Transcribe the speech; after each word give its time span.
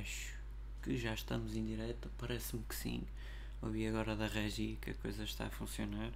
acho 0.00 0.34
que 0.82 0.96
já 0.96 1.14
estamos 1.14 1.54
em 1.54 1.64
direto, 1.64 2.10
parece-me 2.18 2.62
que 2.64 2.74
sim. 2.74 3.02
Ouvi 3.62 3.86
agora 3.86 4.16
da 4.16 4.26
Regi 4.26 4.78
que 4.80 4.90
a 4.90 4.94
coisa 4.94 5.24
está 5.24 5.46
a 5.46 5.50
funcionar. 5.50 6.10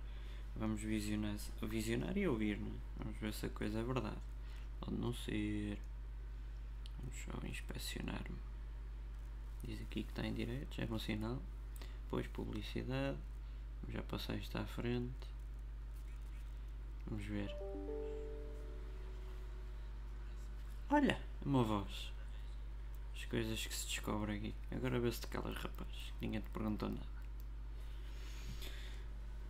Vamos 0.56 0.80
visionar, 0.80 1.36
visionar 1.62 2.16
e 2.16 2.26
ouvir, 2.26 2.56
é? 2.56 3.02
Vamos 3.02 3.18
ver 3.18 3.34
se 3.34 3.46
a 3.46 3.50
coisa 3.50 3.80
é 3.80 3.82
verdade. 3.82 4.16
Pode 4.80 4.96
não 4.96 5.12
ser. 5.12 5.78
Vamos 6.98 7.14
só 7.24 7.46
inspecionar-me. 7.46 8.38
Diz 9.64 9.80
aqui 9.82 10.04
que 10.04 10.10
está 10.10 10.26
em 10.26 10.32
direto, 10.32 10.74
já 10.74 10.84
é 10.84 10.86
bom 10.86 10.98
sinal. 10.98 11.42
Depois 12.04 12.26
publicidade. 12.28 13.18
Já 13.88 14.02
passei 14.02 14.36
isto 14.36 14.56
à 14.56 14.64
frente. 14.64 15.12
Vamos 17.06 17.24
ver. 17.26 17.54
Olha, 20.88 21.20
uma 21.44 21.62
voz. 21.62 22.13
As 23.16 23.24
coisas 23.26 23.66
que 23.66 23.74
se 23.74 23.86
descobrem 23.86 24.36
aqui. 24.36 24.54
Agora 24.70 24.98
vê-se 25.00 25.20
de 25.20 25.26
calas, 25.28 25.56
rapaz. 25.56 25.88
Ninguém 26.20 26.40
te 26.40 26.50
perguntou 26.50 26.88
nada. 26.88 27.14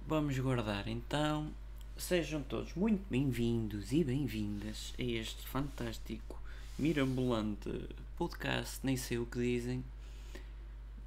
Vamos 0.06 0.38
guardar 0.38 0.86
então. 0.86 1.50
Sejam 1.96 2.42
todos 2.42 2.74
muito 2.74 3.04
bem-vindos 3.08 3.92
e 3.92 4.02
bem-vindas 4.02 4.92
a 4.98 5.02
este 5.02 5.46
fantástico, 5.46 6.38
mirabolante 6.78 7.88
podcast. 8.16 8.80
Nem 8.82 8.96
sei 8.96 9.18
o 9.18 9.26
que 9.26 9.38
dizem. 9.38 9.84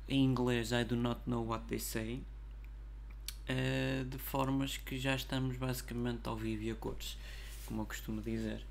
Em 0.10 0.24
inglês, 0.24 0.72
I 0.72 0.84
do 0.84 0.96
not 0.96 1.22
know 1.28 1.46
what 1.46 1.66
they 1.68 1.80
say. 1.80 2.24
Uh, 3.50 4.06
de 4.06 4.18
formas 4.18 4.78
que 4.78 4.98
já 4.98 5.16
estamos 5.16 5.58
basicamente 5.58 6.28
ao 6.28 6.36
vivo 6.36 6.64
e 6.64 6.72
a 6.72 6.76
cores, 6.76 7.18
como 7.66 7.82
eu 7.82 7.86
costumo 7.86 8.22
dizer. 8.22 8.66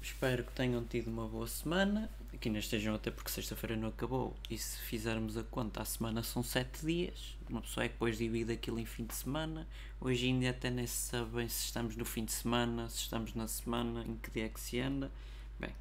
Espero 0.00 0.44
que 0.44 0.52
tenham 0.52 0.84
tido 0.84 1.08
uma 1.08 1.26
boa 1.26 1.48
semana, 1.48 2.08
que 2.40 2.48
ainda 2.48 2.58
estejam 2.58 2.94
até 2.94 3.10
porque 3.10 3.30
sexta-feira 3.30 3.76
não 3.76 3.88
acabou. 3.88 4.36
E 4.50 4.58
se 4.58 4.78
fizermos 4.82 5.36
a 5.36 5.44
conta, 5.44 5.82
a 5.82 5.84
semana 5.84 6.22
são 6.22 6.42
7 6.42 6.84
dias. 6.84 7.36
Uma 7.48 7.62
pessoa 7.62 7.84
é 7.84 7.88
que 7.88 7.94
depois 7.94 8.18
divide 8.18 8.52
aquilo 8.52 8.78
em 8.78 8.84
fim 8.84 9.04
de 9.04 9.14
semana. 9.14 9.66
Hoje 10.00 10.26
ainda 10.26 10.50
até 10.50 10.70
nem 10.70 10.86
se 10.86 11.10
sabe 11.10 11.30
bem 11.36 11.48
se 11.48 11.64
estamos 11.66 11.96
no 11.96 12.04
fim 12.04 12.24
de 12.24 12.32
semana, 12.32 12.88
se 12.88 12.98
estamos 12.98 13.34
na 13.34 13.48
semana, 13.48 14.04
em 14.04 14.16
que 14.16 14.30
dia 14.30 14.46
é 14.46 14.48
que 14.48 14.60
se 14.60 14.78
anda. 14.80 15.10
Bem, 15.58 15.74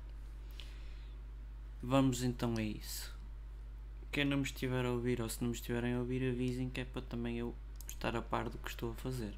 vamos 1.81 2.23
então 2.23 2.55
a 2.57 2.61
isso. 2.61 3.13
Quem 4.11 4.23
não 4.23 4.37
me 4.37 4.43
estiver 4.43 4.85
a 4.85 4.91
ouvir 4.91 5.21
ou 5.21 5.27
se 5.27 5.41
não 5.41 5.49
me 5.49 5.55
estiverem 5.55 5.93
a 5.93 5.99
ouvir, 5.99 6.29
avisem 6.29 6.69
que 6.69 6.81
é 6.81 6.85
para 6.85 7.01
também 7.01 7.37
eu 7.37 7.53
estar 7.89 8.15
a 8.15 8.21
par 8.21 8.49
do 8.49 8.57
que 8.57 8.69
estou 8.69 8.91
a 8.91 8.95
fazer. 8.95 9.33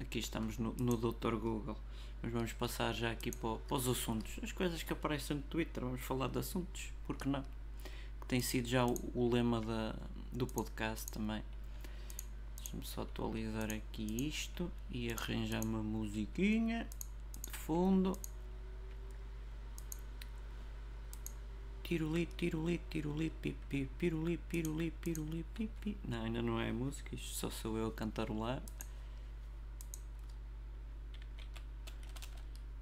Aqui 0.00 0.18
estamos 0.18 0.58
no, 0.58 0.72
no 0.74 0.96
Dr. 0.96 1.36
Google. 1.36 1.76
Mas 2.24 2.32
vamos 2.32 2.52
passar 2.54 2.94
já 2.94 3.10
aqui 3.10 3.30
para, 3.30 3.56
para, 3.56 3.76
os 3.76 3.86
assuntos. 3.86 4.40
As 4.42 4.50
coisas 4.50 4.82
que 4.82 4.92
aparecem 4.92 5.36
no 5.36 5.42
Twitter. 5.42 5.84
Vamos 5.84 6.00
falar 6.00 6.28
de 6.28 6.38
assuntos. 6.38 6.90
Porque 7.06 7.28
não? 7.28 7.44
Que 8.20 8.26
tem 8.26 8.40
sido 8.40 8.66
já 8.66 8.86
o, 8.86 8.94
o 9.14 9.28
lema 9.28 9.60
da, 9.60 9.94
do 10.32 10.46
podcast 10.46 11.12
também. 11.12 11.42
Deixa-me 12.56 12.86
só 12.86 13.02
atualizar 13.02 13.70
aqui 13.70 14.26
isto 14.26 14.70
e 14.90 15.12
arranjar 15.12 15.62
uma 15.62 15.82
musiquinha 15.82 16.88
de 17.50 17.58
fundo. 17.58 18.18
Tiruli, 21.84 22.24
tiruli, 22.24 22.80
tiruli, 22.88 23.28
pipi, 23.28 23.86
piruli, 23.98 24.38
piruli, 24.38 24.90
piruli, 24.90 25.44
pipi. 25.54 25.98
Não, 26.08 26.24
ainda 26.24 26.40
não 26.40 26.58
é 26.58 26.72
música, 26.72 27.14
isto 27.14 27.34
só 27.34 27.50
sou 27.50 27.76
eu 27.76 27.88
a 27.88 27.92
cantarolar. 27.92 28.62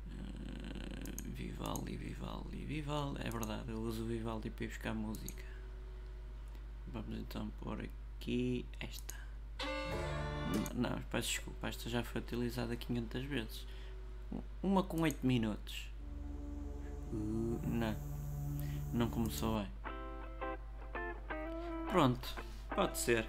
Uh, 0.07 1.29
Vivaldi, 1.63 1.97
Vivaldi, 1.97 2.65
Vivaldi. 2.65 3.21
É 3.25 3.31
verdade, 3.31 3.71
eu 3.71 3.79
uso 3.79 4.03
o 4.03 4.07
Vivaldi 4.07 4.51
para 4.51 4.65
ir 4.65 4.69
buscar 4.69 4.93
música. 4.93 5.45
Vamos 6.89 7.17
então 7.17 7.49
pôr 7.61 7.89
aqui 8.19 8.67
esta. 8.81 9.15
Não, 10.75 11.01
peço 11.03 11.29
desculpa, 11.29 11.69
esta 11.69 11.89
já 11.89 12.03
foi 12.03 12.21
utilizada 12.21 12.75
500 12.75 13.23
vezes. 13.25 13.67
Uma 14.61 14.83
com 14.83 15.03
8 15.03 15.25
minutos. 15.25 15.89
Não. 17.13 17.97
Não 18.93 19.09
começou 19.09 19.61
bem. 19.61 19.69
Pronto, 21.89 22.37
pode 22.75 22.99
ser. 22.99 23.25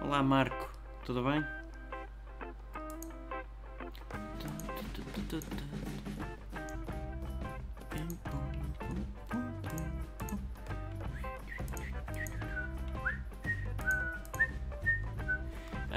Olá 0.00 0.22
Marco, 0.22 0.72
tudo 1.04 1.24
bem? 1.24 1.42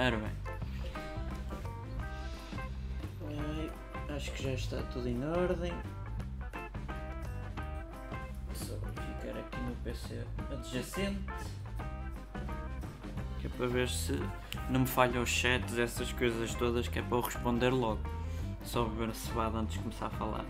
Ora 0.06 0.18
bem. 0.18 0.32
Acho 4.16 4.32
que 4.34 4.44
já 4.44 4.52
está 4.52 4.84
tudo 4.94 5.10
em 5.10 5.26
ordem. 5.26 5.74
PC 9.84 10.24
adjacente. 10.52 11.20
Que 13.40 13.48
é 13.48 13.50
para 13.50 13.66
ver 13.68 13.90
se 13.90 14.14
não 14.70 14.82
me 14.82 14.88
falha 14.88 15.20
os 15.22 15.30
chats, 15.30 15.78
essas 15.78 16.12
coisas 16.14 16.54
todas, 16.54 16.88
que 16.88 17.00
é 17.00 17.02
para 17.02 17.18
eu 17.18 17.22
responder 17.22 17.70
logo. 17.70 18.02
Só 18.64 18.86
beber 18.86 19.14
cebada 19.16 19.58
antes 19.58 19.74
de 19.74 19.80
começar 19.80 20.08
a 20.08 20.12
falar. 20.12 20.46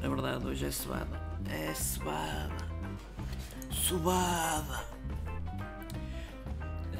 Na 0.00 0.08
verdade, 0.08 0.46
hoje 0.46 0.66
é 0.66 0.70
cebada. 0.70 1.20
É 1.48 1.72
cebada. 1.74 2.68
Subada. 3.70 4.97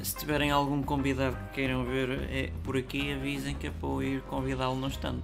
Se 0.09 0.17
tiverem 0.17 0.51
algum 0.51 0.83
convidado 0.83 1.37
que 1.37 1.57
queiram 1.57 1.85
ver 1.85 2.09
é, 2.31 2.51
por 2.65 2.79
aqui, 2.79 3.13
avisem 3.13 3.55
que 3.55 3.67
é 3.67 3.71
para 3.71 3.89
eu 3.91 4.03
ir 4.03 4.23
convidá-lo 4.23 4.75
no 4.75 4.87
instante. 4.87 5.23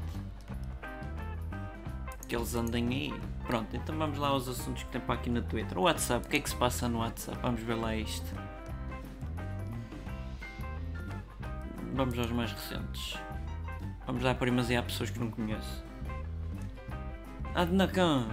Que 2.29 2.37
eles 2.37 2.55
andem 2.55 2.89
aí. 2.89 3.15
Pronto, 3.47 3.75
então 3.75 3.97
vamos 3.97 4.19
lá 4.19 4.29
aos 4.29 4.47
assuntos 4.47 4.83
que 4.83 4.91
tem 4.91 5.01
para 5.01 5.15
aqui 5.15 5.31
no 5.31 5.41
Twitter. 5.41 5.79
O 5.79 5.85
WhatsApp, 5.85 6.27
o 6.27 6.29
que 6.29 6.37
é 6.37 6.41
que 6.41 6.51
se 6.51 6.57
passa 6.57 6.87
no 6.87 6.99
WhatsApp? 6.99 7.39
Vamos 7.41 7.63
ver 7.63 7.77
lá 7.77 7.97
isto. 7.97 8.27
Vamos 11.95 12.19
aos 12.19 12.31
mais 12.31 12.53
recentes. 12.53 13.17
Vamos 14.07 14.23
dar 14.23 14.35
primazia 14.35 14.81
a 14.81 14.83
pessoas 14.83 15.09
que 15.09 15.19
não 15.19 15.31
conheço. 15.31 15.83
Adnacan, 17.55 18.27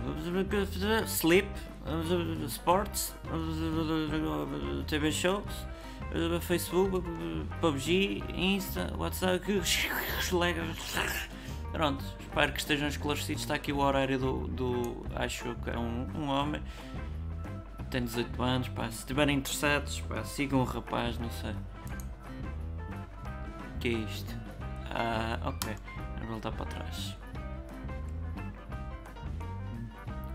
Sleep, 1.06 1.50
Sports, 2.46 3.16
TV 4.86 5.12
Shows, 5.14 5.71
Facebook, 6.42 7.08
PUBG, 7.62 8.24
Insta, 8.34 8.94
WhatsApp, 8.98 9.42
Pronto, 11.72 12.04
espero 12.20 12.52
que 12.52 12.60
estejam 12.60 12.88
esclarecidos. 12.90 13.44
Está 13.44 13.56
aqui 13.56 13.72
o 13.72 13.80
horário 13.80 14.20
do. 14.20 14.48
do 14.48 15.06
acho 15.16 15.56
que 15.64 15.70
é 15.70 15.78
um, 15.78 16.08
um 16.16 16.28
homem. 16.28 16.62
Tem 17.90 18.04
18 18.04 18.44
anos. 18.44 18.68
Pá, 18.70 18.90
se 18.90 19.00
estiverem 19.00 19.38
interessados, 19.38 20.02
pá, 20.02 20.24
sigam 20.24 20.60
o 20.60 20.64
rapaz, 20.66 21.18
não 21.18 21.30
sei. 21.30 21.56
O 23.76 23.80
que 23.80 23.88
é 23.88 23.92
isto? 23.92 24.36
Ah, 24.90 25.40
ok. 25.46 25.74
Vou 26.20 26.28
voltar 26.28 26.52
para 26.52 26.66
trás. 26.66 27.18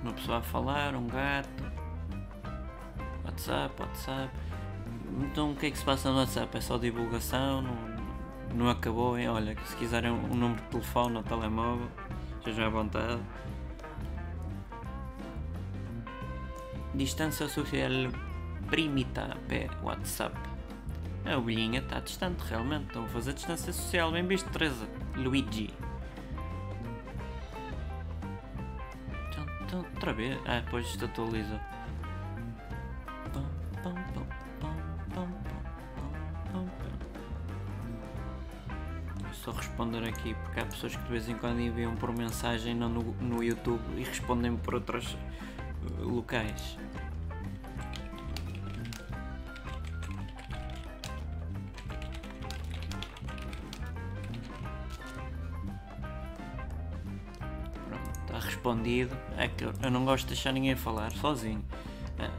Uma 0.02 0.12
pessoa 0.14 0.38
a 0.38 0.42
falar, 0.42 0.94
um 0.94 1.06
gato. 1.06 1.64
WhatsApp, 3.24 3.82
WhatsApp. 3.82 4.30
Então 5.20 5.52
o 5.52 5.56
que 5.56 5.66
é 5.66 5.70
que 5.70 5.78
se 5.78 5.84
passa 5.84 6.10
no 6.10 6.18
WhatsApp? 6.18 6.56
É 6.56 6.60
só 6.60 6.78
divulgação? 6.78 7.62
Não, 7.62 8.54
não 8.54 8.68
acabou, 8.68 9.18
hein? 9.18 9.28
Olha, 9.28 9.56
se 9.64 9.76
quiserem 9.76 10.10
um 10.10 10.34
número 10.34 10.60
de 10.62 10.68
telefone 10.68 11.16
ou 11.16 11.22
telemóvel, 11.22 11.88
estejam 12.38 12.66
à 12.66 12.68
vontade. 12.68 13.20
Distância 16.94 17.48
social 17.48 17.90
primita 18.68 19.36
per 19.48 19.70
WhatsApp. 19.82 20.36
A 21.24 21.36
ovelhinha 21.36 21.80
está 21.80 22.00
distante, 22.00 22.40
realmente. 22.48 22.86
Estão 22.86 23.04
a 23.04 23.08
fazer 23.08 23.32
distância 23.32 23.72
social. 23.72 24.12
Bem 24.12 24.26
visto, 24.26 24.48
Teresa. 24.50 24.86
Luigi. 25.16 25.74
Então, 29.64 29.78
outra 29.78 30.12
vez. 30.12 30.38
Ah, 30.46 30.60
depois 30.60 30.96
atualiza. 31.02 31.60
Responder 39.76 40.08
aqui 40.08 40.34
porque 40.34 40.60
há 40.60 40.64
pessoas 40.64 40.96
que 40.96 41.02
de 41.02 41.10
vez 41.10 41.28
em 41.28 41.36
quando 41.36 41.60
enviam 41.60 41.94
por 41.96 42.10
mensagem 42.10 42.74
não 42.74 42.88
no, 42.88 43.02
no 43.20 43.44
YouTube 43.44 43.82
e 43.98 44.04
respondem 44.04 44.56
por 44.56 44.74
outros 44.74 45.12
uh, 45.12 46.02
locais. 46.02 46.78
está 58.22 58.38
respondido. 58.38 59.14
É 59.36 59.46
que 59.46 59.64
eu 59.64 59.90
não 59.90 60.06
gosto 60.06 60.24
de 60.24 60.34
deixar 60.34 60.52
ninguém 60.52 60.74
falar 60.74 61.12
sozinho. 61.12 61.62
É. 62.18 62.30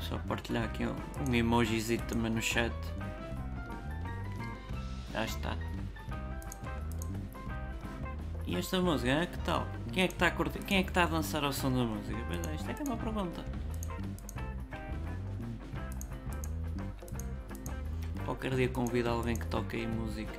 Só 0.00 0.18
partilhar 0.26 0.64
aqui 0.64 0.86
um, 0.86 0.96
um 1.28 1.34
emojizito 1.34 2.04
também 2.06 2.32
no 2.32 2.40
chat. 2.40 2.72
Já 5.14 5.24
está. 5.24 5.56
E 8.44 8.56
esta 8.56 8.80
música, 8.80 9.10
é 9.12 9.26
que 9.26 9.38
tal? 9.38 9.64
Quem 9.92 10.02
é 10.02 10.08
que 10.08 10.14
está 10.14 10.26
a 10.26 10.30
curtir? 10.32 10.58
Quem 10.58 10.78
é 10.78 10.82
que 10.82 10.90
está 10.90 11.04
a 11.04 11.06
dançar 11.06 11.44
ao 11.44 11.52
som 11.52 11.70
da 11.70 11.84
música? 11.84 12.18
Pois 12.26 12.48
é, 12.48 12.54
isto 12.56 12.68
é 12.68 12.74
que 12.74 12.82
é 12.82 12.84
uma 12.84 12.96
pergunta. 12.96 13.44
Qualquer 18.24 18.56
dia 18.56 18.68
convido 18.68 19.08
alguém 19.08 19.36
que 19.36 19.46
toque 19.46 19.76
aí 19.76 19.86
música. 19.86 20.36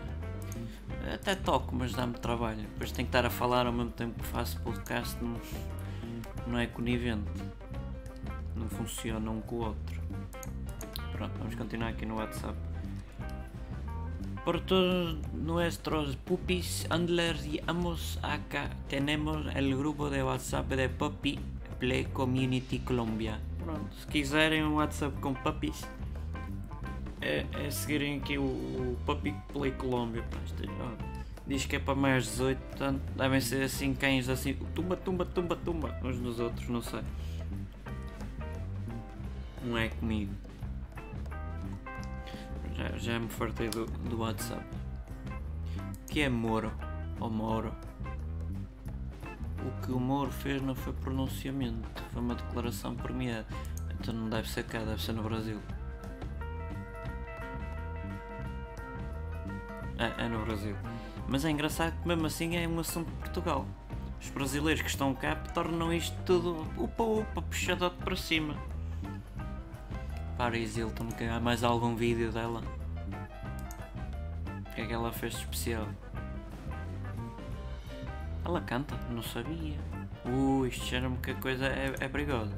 Até 1.14 1.36
toco, 1.36 1.74
mas 1.74 1.94
dá-me 1.94 2.16
trabalho. 2.16 2.64
Depois 2.64 2.92
tenho 2.92 3.08
que 3.08 3.16
estar 3.16 3.26
a 3.26 3.30
falar 3.30 3.66
ao 3.66 3.72
mesmo 3.72 3.92
tempo 3.92 4.22
que 4.22 4.28
faço 4.28 4.60
podcast. 4.60 5.16
Não, 5.24 5.40
não 6.48 6.60
é 6.60 6.68
conivente. 6.68 7.32
Não 8.54 8.68
funciona 8.68 9.32
um 9.32 9.40
com 9.40 9.56
o 9.56 9.60
outro. 9.68 10.02
Pronto, 11.14 11.34
vamos 11.40 11.56
continuar 11.56 11.92
aqui 11.92 12.06
no 12.06 12.18
WhatsApp. 12.18 12.65
Por 14.46 14.62
todos 14.62 15.18
nuestros 15.34 16.16
pupis 16.18 16.86
handlers 16.92 17.44
y 17.48 17.62
amos 17.66 18.20
acá 18.22 18.70
tenemos 18.88 19.44
el 19.56 19.76
grupo 19.76 20.12
de 20.12 20.22
WhatsApp 20.22 20.70
de 20.70 20.88
Puppy 20.88 21.40
Play 21.80 22.06
Community 22.06 22.78
Colombia. 22.78 23.40
Pronto, 23.64 23.92
se 23.96 24.06
quiserem 24.06 24.64
um 24.64 24.76
WhatsApp 24.76 25.20
com 25.20 25.34
puppies, 25.34 25.84
é, 27.22 27.44
é 27.60 27.72
seguirem 27.72 28.20
aqui 28.20 28.38
o, 28.38 28.44
o 28.44 28.98
Puppy 29.04 29.34
Play 29.52 29.72
Colômbia. 29.72 30.24
Diz 31.48 31.66
que 31.66 31.78
é 31.78 31.80
para 31.80 31.96
mais 31.96 32.26
18, 32.26 32.60
portanto 32.60 33.02
devem 33.18 33.42
ser 33.42 33.64
assim 33.64 33.96
cães 33.96 34.30
assim, 34.30 34.54
tumba, 34.76 34.96
tumba, 34.96 35.26
tumba, 35.26 35.56
tumba, 35.56 36.00
uns 36.04 36.20
nos 36.20 36.40
outros, 36.40 36.70
não 36.70 36.84
sei. 36.84 37.02
Não 39.64 39.76
é 39.76 39.90
comigo. 39.90 40.32
Já, 42.76 42.98
já 42.98 43.20
me 43.20 43.30
fartei 43.30 43.70
do, 43.70 43.86
do 43.86 44.20
WhatsApp. 44.20 44.66
Que 46.08 46.22
é 46.22 46.30
Moro? 46.30 46.72
Ou 47.20 47.30
Moro? 47.30 47.74
O 49.66 49.82
que 49.82 49.92
o 49.92 50.00
Moro 50.00 50.32
fez 50.32 50.62
não 50.62 50.76
foi 50.76 50.94
pronunciamento, 50.94 52.04
foi 52.12 52.22
uma 52.22 52.36
declaração 52.36 52.96
premiada. 52.96 53.48
Então 54.00 54.14
não 54.14 54.30
deve 54.30 54.50
ser 54.50 54.64
cá, 54.66 54.80
deve 54.80 55.02
ser 55.02 55.14
no 55.14 55.24
Brasil. 55.24 55.60
É, 59.98 60.26
é 60.26 60.28
no 60.28 60.44
Brasil. 60.46 60.76
Mas 61.28 61.46
é 61.46 61.50
engraçado 61.50 62.00
que 62.02 62.08
mesmo 62.08 62.28
assim 62.28 62.56
é 62.58 62.68
um 62.68 62.80
assunto 62.80 63.10
de 63.10 63.16
Portugal. 63.18 63.66
Os 64.22 64.30
brasileiros 64.30 64.82
que 64.82 64.90
estão 64.90 65.14
cá 65.16 65.36
tornam 65.36 65.94
isto 65.94 66.16
tudo 66.26 66.68
upa 66.78 67.04
upa, 67.04 67.42
puxadote 67.42 67.98
para 67.98 68.16
cima. 68.16 68.56
Paris 70.38 70.76
Hilton, 70.76 71.08
que 71.08 71.24
há 71.24 71.40
mais 71.40 71.64
algum 71.64 71.96
vídeo 71.96 72.30
dela? 72.30 72.62
O 74.60 74.76
que 74.76 74.82
é 74.82 74.86
que 74.86 74.94
ela 74.94 75.12
fez 75.14 75.34
de 75.34 75.40
especial? 75.40 75.88
Ela 78.44 78.60
canta? 78.60 78.96
Não 79.10 79.24
sabia. 79.24 79.78
Uh, 80.26 80.66
isto 80.68 80.86
cheira-me 80.86 81.18
que 81.18 81.32
a 81.32 81.36
coisa 81.36 81.68
é, 81.68 81.96
é 82.02 82.08
perigosa. 82.10 82.54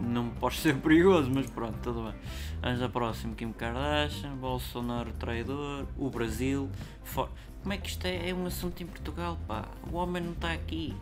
Não 0.00 0.28
pode 0.30 0.56
ser 0.56 0.76
perigoso, 0.78 1.30
mas 1.32 1.48
pronto, 1.48 1.78
tudo 1.80 2.02
bem. 2.02 2.14
Vamos 2.60 2.82
a 2.82 2.88
próximo: 2.88 3.36
Kim 3.36 3.52
Kardashian, 3.52 4.34
Bolsonaro 4.34 5.12
traidor, 5.12 5.86
o 5.96 6.10
Brasil. 6.10 6.68
For... 7.04 7.30
Como 7.62 7.72
é 7.72 7.78
que 7.78 7.88
isto 7.88 8.04
é, 8.06 8.30
é 8.30 8.34
um 8.34 8.44
assunto 8.44 8.82
em 8.82 8.86
Portugal, 8.86 9.38
pá? 9.46 9.68
O 9.92 9.96
homem 9.96 10.20
não 10.20 10.32
está 10.32 10.52
aqui 10.52 10.96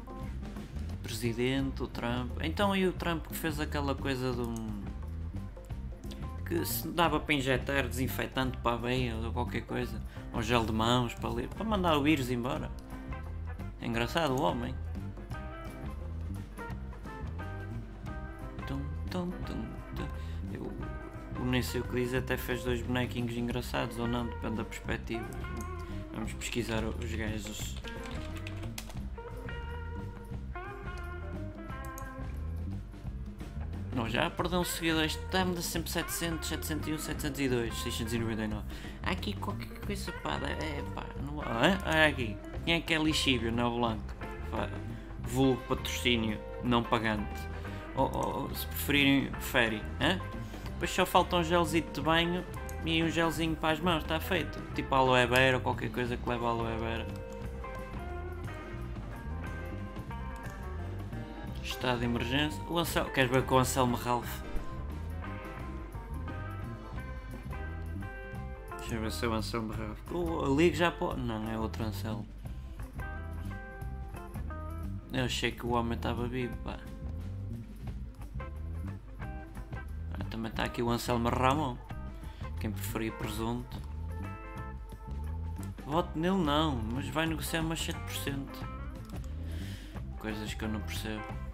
presidente, 1.11 1.83
o 1.83 1.89
Trump. 1.89 2.31
Então 2.41 2.71
aí 2.71 2.87
o 2.87 2.93
Trump 2.93 3.27
que 3.27 3.35
fez 3.35 3.59
aquela 3.59 3.97
coisa 3.97 4.33
de 4.33 4.41
um. 4.41 4.83
que 6.47 6.65
se 6.65 6.87
dava 6.89 7.19
para 7.19 7.35
injetar 7.35 7.89
desinfetante 7.89 8.57
para 8.59 8.75
a 8.75 8.77
veia 8.77 9.17
ou 9.17 9.33
qualquer 9.33 9.63
coisa, 9.63 10.01
ou 10.33 10.41
gel 10.41 10.65
de 10.65 10.73
mãos 10.73 11.13
para, 11.15 11.31
ler, 11.31 11.49
para 11.49 11.65
mandar 11.65 11.97
o 11.97 12.03
vírus 12.03 12.31
embora. 12.31 12.71
É 13.81 13.87
engraçado 13.87 14.39
o 14.39 14.43
homem. 14.43 14.73
Tum, 18.69 18.81
tum, 19.11 19.31
tum. 19.47 20.07
Eu, 20.55 20.73
nem 21.45 21.61
sei 21.61 21.81
o 21.81 21.85
que 21.85 21.97
diz 21.97 22.15
até 22.15 22.37
fez 22.37 22.63
dois 22.63 22.83
bonequinhos 22.83 23.37
engraçados 23.37 23.99
ou 23.99 24.07
não, 24.07 24.27
depende 24.27 24.57
da 24.57 24.65
perspectiva. 24.65 25.27
Vamos 26.15 26.33
pesquisar 26.35 26.85
os 26.85 27.13
gajos 27.13 27.77
Não, 33.95 34.09
já 34.09 34.31
perdeu 34.31 34.61
um 34.61 34.65
seguidor. 34.65 35.05
Está-me 35.05 35.55
de 35.55 35.63
sempre 35.63 35.91
700, 35.91 36.49
701, 36.49 36.99
702, 36.99 37.75
699. 37.83 38.63
Há 39.03 39.11
aqui 39.11 39.33
qualquer 39.35 39.69
coisa, 39.81 40.13
pá. 40.23 40.39
É, 40.45 40.83
pá. 40.95 41.05
Não, 41.25 41.39
Olha 41.39 42.07
aqui. 42.07 42.37
Quem 42.65 42.75
é 42.75 42.81
que 42.81 42.95
é 42.95 42.99
lixívio? 42.99 43.51
Não 43.51 43.79
Blanco. 43.79 44.05
Vulgo 45.23 45.61
patrocínio 45.69 46.39
não 46.63 46.83
pagante. 46.83 47.41
Ou, 47.97 48.11
ou 48.15 48.55
se 48.55 48.67
preferirem, 48.67 49.31
fere. 49.41 49.83
Depois 50.65 50.91
só 50.91 51.05
falta 51.05 51.37
um 51.37 51.45
gelzito 51.45 52.01
de 52.01 52.01
banho 52.01 52.45
e 52.85 53.03
um 53.03 53.09
gelzinho 53.09 53.57
para 53.57 53.73
as 53.73 53.81
mãos. 53.81 54.03
Está 54.03 54.21
feito. 54.21 54.61
Tipo 54.75 54.95
aloe 54.95 55.27
vera 55.27 55.57
ou 55.57 55.63
qualquer 55.63 55.91
coisa 55.91 56.17
que 56.17 56.29
leva 56.29 56.49
aloe 56.49 56.77
vera. 56.79 57.07
Estado 61.81 62.01
de 62.01 62.05
emergência. 62.05 62.63
O 62.69 62.79
Anselmo. 62.79 63.11
Queres 63.11 63.31
ver 63.31 63.43
com 63.47 63.55
o 63.55 63.59
Anselmo 63.59 63.97
Ralph? 63.97 64.43
Deixa 68.77 68.95
eu 68.97 69.01
ver 69.01 69.11
se 69.11 69.25
é 69.25 69.29
o 69.29 69.33
Anselmo 69.33 69.73
Ralph. 69.73 70.13
O 70.13 70.55
ligo 70.55 70.77
já 70.77 70.91
pode. 70.91 71.23
Não, 71.23 71.51
é 71.51 71.59
outro 71.59 71.83
Anselmo. 71.83 72.27
Eu 75.11 75.25
achei 75.25 75.53
que 75.53 75.65
o 75.65 75.71
homem 75.71 75.95
estava 75.95 76.29
vivo, 76.29 76.55
pá. 76.59 76.79
Ah, 80.13 80.25
também 80.29 80.51
está 80.51 80.65
aqui 80.65 80.83
o 80.83 80.91
Anselmo 80.91 81.31
Ramon. 81.31 81.79
Quem 82.61 82.71
preferia 82.71 83.13
presunto. 83.13 83.81
Voto 85.87 86.11
nele 86.19 86.37
não, 86.37 86.77
mas 86.77 87.09
vai 87.09 87.25
negociar 87.25 87.63
mais 87.63 87.81
7%. 87.81 88.47
Coisas 90.19 90.53
que 90.53 90.63
eu 90.63 90.69
não 90.69 90.81
percebo. 90.81 91.50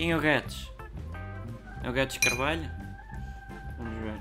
Quem 0.00 0.12
é 0.12 0.16
o 0.16 0.18
Guedes? 0.18 0.72
É 1.82 1.90
o 1.90 1.92
Guedes 1.92 2.16
Carvalho? 2.16 2.70
Vamos 3.76 4.02
ver. 4.02 4.18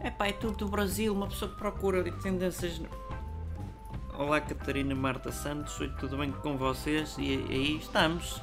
É 0.00 0.10
pá, 0.10 0.28
é 0.28 0.32
tudo 0.32 0.56
do 0.56 0.68
Brasil, 0.68 1.12
uma 1.12 1.26
pessoa 1.26 1.50
que 1.50 1.58
procura 1.58 2.02
de 2.02 2.12
tendências. 2.12 2.80
Olá 4.14 4.40
Catarina 4.40 4.94
Marta 4.94 5.30
Santos, 5.30 5.78
oi, 5.78 5.92
tudo 6.00 6.16
bem 6.16 6.32
com 6.32 6.56
vocês? 6.56 7.16
E 7.18 7.34
aí 7.50 7.76
estamos. 7.76 8.40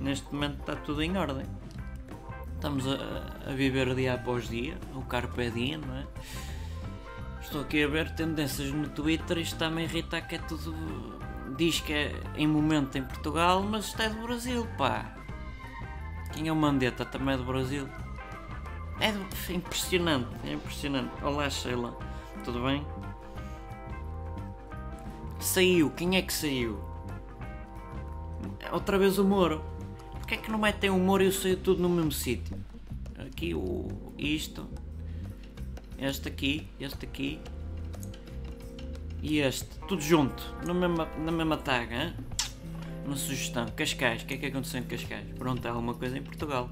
Neste 0.00 0.32
momento 0.32 0.60
está 0.60 0.74
tudo 0.74 1.02
em 1.02 1.18
ordem. 1.18 1.44
Estamos 2.54 2.86
a, 2.86 3.50
a 3.50 3.52
viver 3.52 3.94
dia 3.94 4.14
após 4.14 4.48
dia, 4.48 4.78
o 4.94 5.02
Carpe 5.02 5.50
Diem, 5.50 5.76
não 5.76 5.96
é? 5.98 6.06
Estou 7.44 7.60
aqui 7.60 7.84
a 7.84 7.86
ver 7.86 8.10
tendências 8.14 8.72
no 8.72 8.88
Twitter 8.88 9.36
e 9.36 9.42
está-me 9.42 9.82
a 9.82 9.84
irritar 9.84 10.22
que 10.22 10.36
é 10.36 10.38
tudo. 10.38 10.74
Diz 11.56 11.78
que 11.78 11.92
é 11.92 12.12
em 12.36 12.48
momento 12.48 12.96
em 12.96 13.04
Portugal, 13.04 13.62
mas 13.62 13.84
isto 13.84 14.00
é 14.00 14.08
do 14.08 14.22
Brasil, 14.22 14.66
pá. 14.78 15.14
Quem 16.32 16.48
é 16.48 16.52
o 16.52 16.56
Mandetta 16.56 17.04
também 17.04 17.34
é 17.34 17.36
do 17.36 17.44
Brasil. 17.44 17.86
É 18.98 19.12
do... 19.12 19.20
impressionante, 19.52 20.30
é 20.42 20.54
impressionante. 20.54 21.12
Olá 21.22 21.48
Sheila, 21.50 21.96
tudo 22.44 22.64
bem? 22.64 22.84
Saiu, 25.38 25.90
quem 25.90 26.16
é 26.16 26.22
que 26.22 26.32
saiu? 26.32 26.82
Outra 28.72 28.98
vez 28.98 29.18
o 29.18 29.24
Moro. 29.24 29.62
Porquê 30.12 30.34
é 30.34 30.38
que 30.38 30.50
não 30.50 30.58
metem 30.58 30.88
o 30.88 30.98
Moro 30.98 31.22
e 31.22 31.28
o 31.28 31.32
saiu 31.32 31.58
tudo 31.58 31.82
no 31.82 31.90
mesmo 31.90 32.10
sítio? 32.10 32.56
Aqui 33.18 33.54
o. 33.54 34.14
isto 34.16 34.66
este 35.98 36.28
aqui, 36.28 36.68
este 36.80 37.04
aqui 37.04 37.40
e 39.22 39.38
este, 39.38 39.78
tudo 39.88 40.02
junto, 40.02 40.42
na 40.66 40.74
mesma, 40.74 41.06
na 41.16 41.32
mesma 41.32 41.56
tag, 41.56 41.94
hein? 41.94 42.14
uma 43.06 43.16
sugestão. 43.16 43.66
Cascais, 43.70 44.22
o 44.22 44.26
que 44.26 44.34
é 44.34 44.36
que 44.36 44.46
aconteceu 44.46 44.80
em 44.80 44.84
Cascais? 44.84 45.26
Pronto, 45.38 45.66
há 45.66 45.70
alguma 45.70 45.94
coisa 45.94 46.16
em 46.18 46.22
Portugal, 46.22 46.70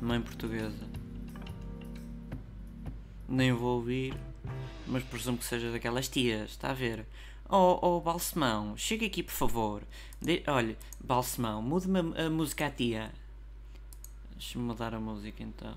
mãe 0.00 0.20
portuguesa. 0.20 0.88
Nem 3.28 3.52
vou 3.52 3.76
ouvir, 3.76 4.14
mas 4.86 5.02
presumo 5.04 5.38
que 5.38 5.44
seja 5.44 5.70
daquelas 5.72 6.08
tias, 6.08 6.50
está 6.50 6.70
a 6.70 6.74
ver? 6.74 7.06
Oh, 7.48 7.78
oh 7.82 8.00
Balsemão, 8.00 8.76
chega 8.76 9.06
aqui 9.06 9.22
por 9.22 9.32
favor. 9.32 9.82
De 10.20 10.42
olha, 10.46 10.76
Balsemão, 11.00 11.62
mude-me 11.62 12.00
a 12.18 12.30
música 12.30 12.66
à 12.66 12.70
tia. 12.70 13.12
Deixa-me 14.32 14.64
mudar 14.64 14.94
a 14.94 15.00
música 15.00 15.42
então. 15.42 15.74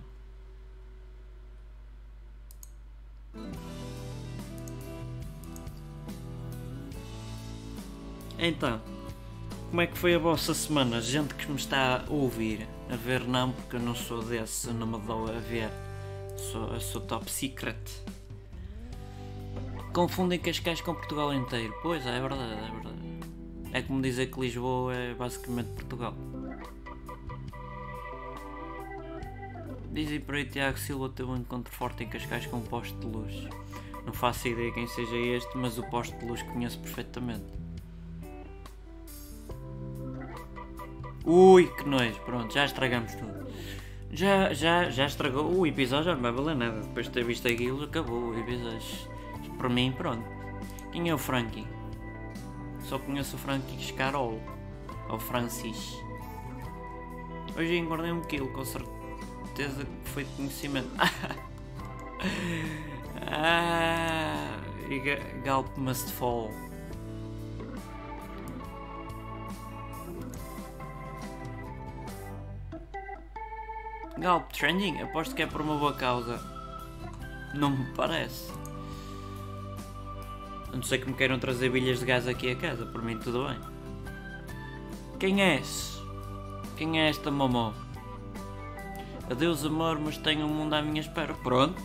Então, 8.40 8.80
como 9.70 9.82
é 9.82 9.88
que 9.88 9.98
foi 9.98 10.16
a 10.16 10.20
vossa 10.20 10.54
semana? 10.54 11.02
Gente 11.02 11.34
que 11.34 11.50
me 11.50 11.58
está 11.58 12.06
a 12.08 12.12
ouvir, 12.12 12.68
a 12.90 12.96
ver 12.96 13.28
não, 13.28 13.52
porque 13.52 13.76
eu 13.76 13.80
não 13.80 13.96
sou 13.96 14.24
desse, 14.24 14.70
não 14.70 14.88
me 14.88 15.00
dou 15.00 15.28
a 15.28 15.40
ver. 15.40 15.70
Sou, 16.38 16.80
sou 16.80 17.02
top 17.02 17.30
secret. 17.30 17.78
Confundem 19.92 20.40
Cascais 20.40 20.80
com 20.82 20.94
Portugal 20.94 21.34
inteiro. 21.34 21.74
Pois 21.82 22.06
é, 22.06 22.18
é 22.18 22.22
verdade, 22.22 22.54
é 22.54 22.72
verdade. 22.72 22.98
É 23.74 23.82
como 23.82 24.02
dizer 24.02 24.28
que 24.28 24.40
Lisboa 24.40 24.94
é 24.94 25.14
basicamente 25.14 25.70
Portugal. 25.70 26.16
Dizem 29.98 30.20
por 30.20 30.36
aí 30.36 30.46
Tiago 30.46 30.78
Silva 30.78 31.10
teve 31.10 31.28
um 31.28 31.38
encontro 31.38 31.74
forte 31.74 32.04
em 32.04 32.08
Cascais 32.08 32.46
com 32.46 32.58
um 32.58 32.62
poste 32.62 32.96
de 33.00 33.08
luz. 33.08 33.34
Não 34.06 34.14
faço 34.14 34.48
ideia 34.48 34.72
quem 34.72 34.86
seja 34.86 35.18
este, 35.18 35.58
mas 35.58 35.80
o 35.80 35.84
poste 35.90 36.16
de 36.18 36.24
luz 36.24 36.44
conheço 36.44 36.80
perfeitamente. 36.82 37.46
Ui, 41.26 41.66
que 41.66 41.90
nojo, 41.90 42.22
pronto, 42.22 42.54
já 42.54 42.66
estragamos 42.66 43.16
tudo. 43.16 43.52
Já, 44.12 44.54
já, 44.54 44.88
já 44.92 45.08
estragou 45.08 45.52
o 45.52 45.66
episódio, 45.66 46.06
já 46.06 46.14
não 46.14 46.22
vai 46.22 46.32
valer 46.32 46.56
nada. 46.56 46.80
Depois 46.80 47.08
de 47.08 47.14
ter 47.14 47.24
visto 47.24 47.48
aquilo, 47.48 47.84
acabou 47.84 48.20
o 48.20 48.40
episódio. 48.40 49.10
Para 49.58 49.68
mim, 49.68 49.92
pronto. 49.98 50.24
Quem 50.92 51.10
é 51.10 51.16
o 51.16 51.18
Frankie? 51.18 51.66
Só 52.82 53.00
conheço 53.00 53.36
o 53.36 53.40
Frankie 53.40 53.84
Scarol. 53.84 54.40
Ou 55.10 55.20
Francis. 55.20 56.00
Hoje 57.58 57.76
engordei 57.76 58.12
um 58.12 58.22
quilo, 58.22 58.50
com 58.50 58.64
certeza 58.64 58.97
que 59.66 60.10
foi 60.12 60.24
de 60.24 60.30
conhecimento. 60.36 60.90
ah, 63.28 64.58
Galp 65.44 65.76
must 65.78 66.12
fall. 66.12 66.52
Galp 74.20 74.52
trending? 74.52 75.02
Aposto 75.02 75.36
que 75.36 75.42
é 75.42 75.48
por 75.48 75.62
uma 75.62 75.76
boa 75.78 75.94
causa. 75.94 76.40
Não 77.54 77.72
me 77.72 77.86
parece. 77.96 78.52
A 80.72 80.76
não 80.76 80.84
ser 80.84 81.00
que 81.00 81.08
me 81.08 81.16
queiram 81.16 81.40
trazer 81.40 81.70
bilhas 81.70 82.00
de 82.00 82.06
gás 82.06 82.28
aqui 82.28 82.52
a 82.52 82.56
casa, 82.56 82.86
por 82.86 83.02
mim 83.02 83.18
tudo 83.18 83.48
bem. 83.48 83.60
Quem 85.20 85.42
és? 85.42 86.00
Quem 86.76 87.00
é 87.02 87.10
esta 87.10 87.32
mamó? 87.32 87.87
Adeus 89.30 89.66
amor, 89.66 90.00
mas 90.00 90.18
tenho 90.18 90.46
um 90.46 90.50
mundo 90.50 90.74
à 90.74 90.82
minha 90.82 91.02
espera. 91.02 91.34
Pronto. 91.34 91.82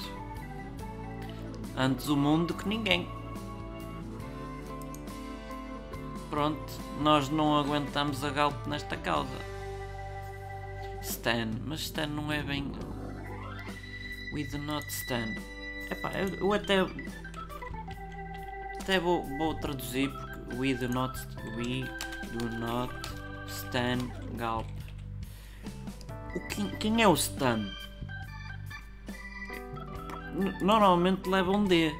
Antes 1.76 2.08
o 2.08 2.16
mundo 2.16 2.54
que 2.54 2.68
ninguém. 2.68 3.08
Pronto, 6.30 6.72
nós 7.00 7.28
não 7.28 7.58
aguentamos 7.58 8.24
a 8.24 8.30
galp 8.30 8.66
nesta 8.66 8.96
causa. 8.96 9.28
Stan, 11.02 11.50
mas 11.66 11.80
Stan 11.80 12.06
não 12.06 12.32
é 12.32 12.42
bem. 12.42 12.70
We 14.32 14.44
do 14.44 14.58
not 14.58 14.86
Stan. 14.88 15.26
Epá, 15.90 16.10
eu, 16.40 16.52
até 16.52 16.80
até 18.80 18.98
vou, 18.98 19.24
vou 19.38 19.54
traduzir 19.54 20.10
porque 20.10 20.56
we 20.56 20.74
do 20.74 20.88
not 20.88 21.16
we 21.56 21.84
do 22.36 22.48
not 22.58 22.92
stand 23.46 24.10
Galp. 24.36 24.71
O 26.34 26.40
quem, 26.48 26.68
quem 26.70 27.02
é 27.02 27.08
o 27.08 27.14
Stan? 27.14 27.70
Normalmente 30.60 31.28
leva 31.28 31.50
um 31.50 31.64
D. 31.64 31.92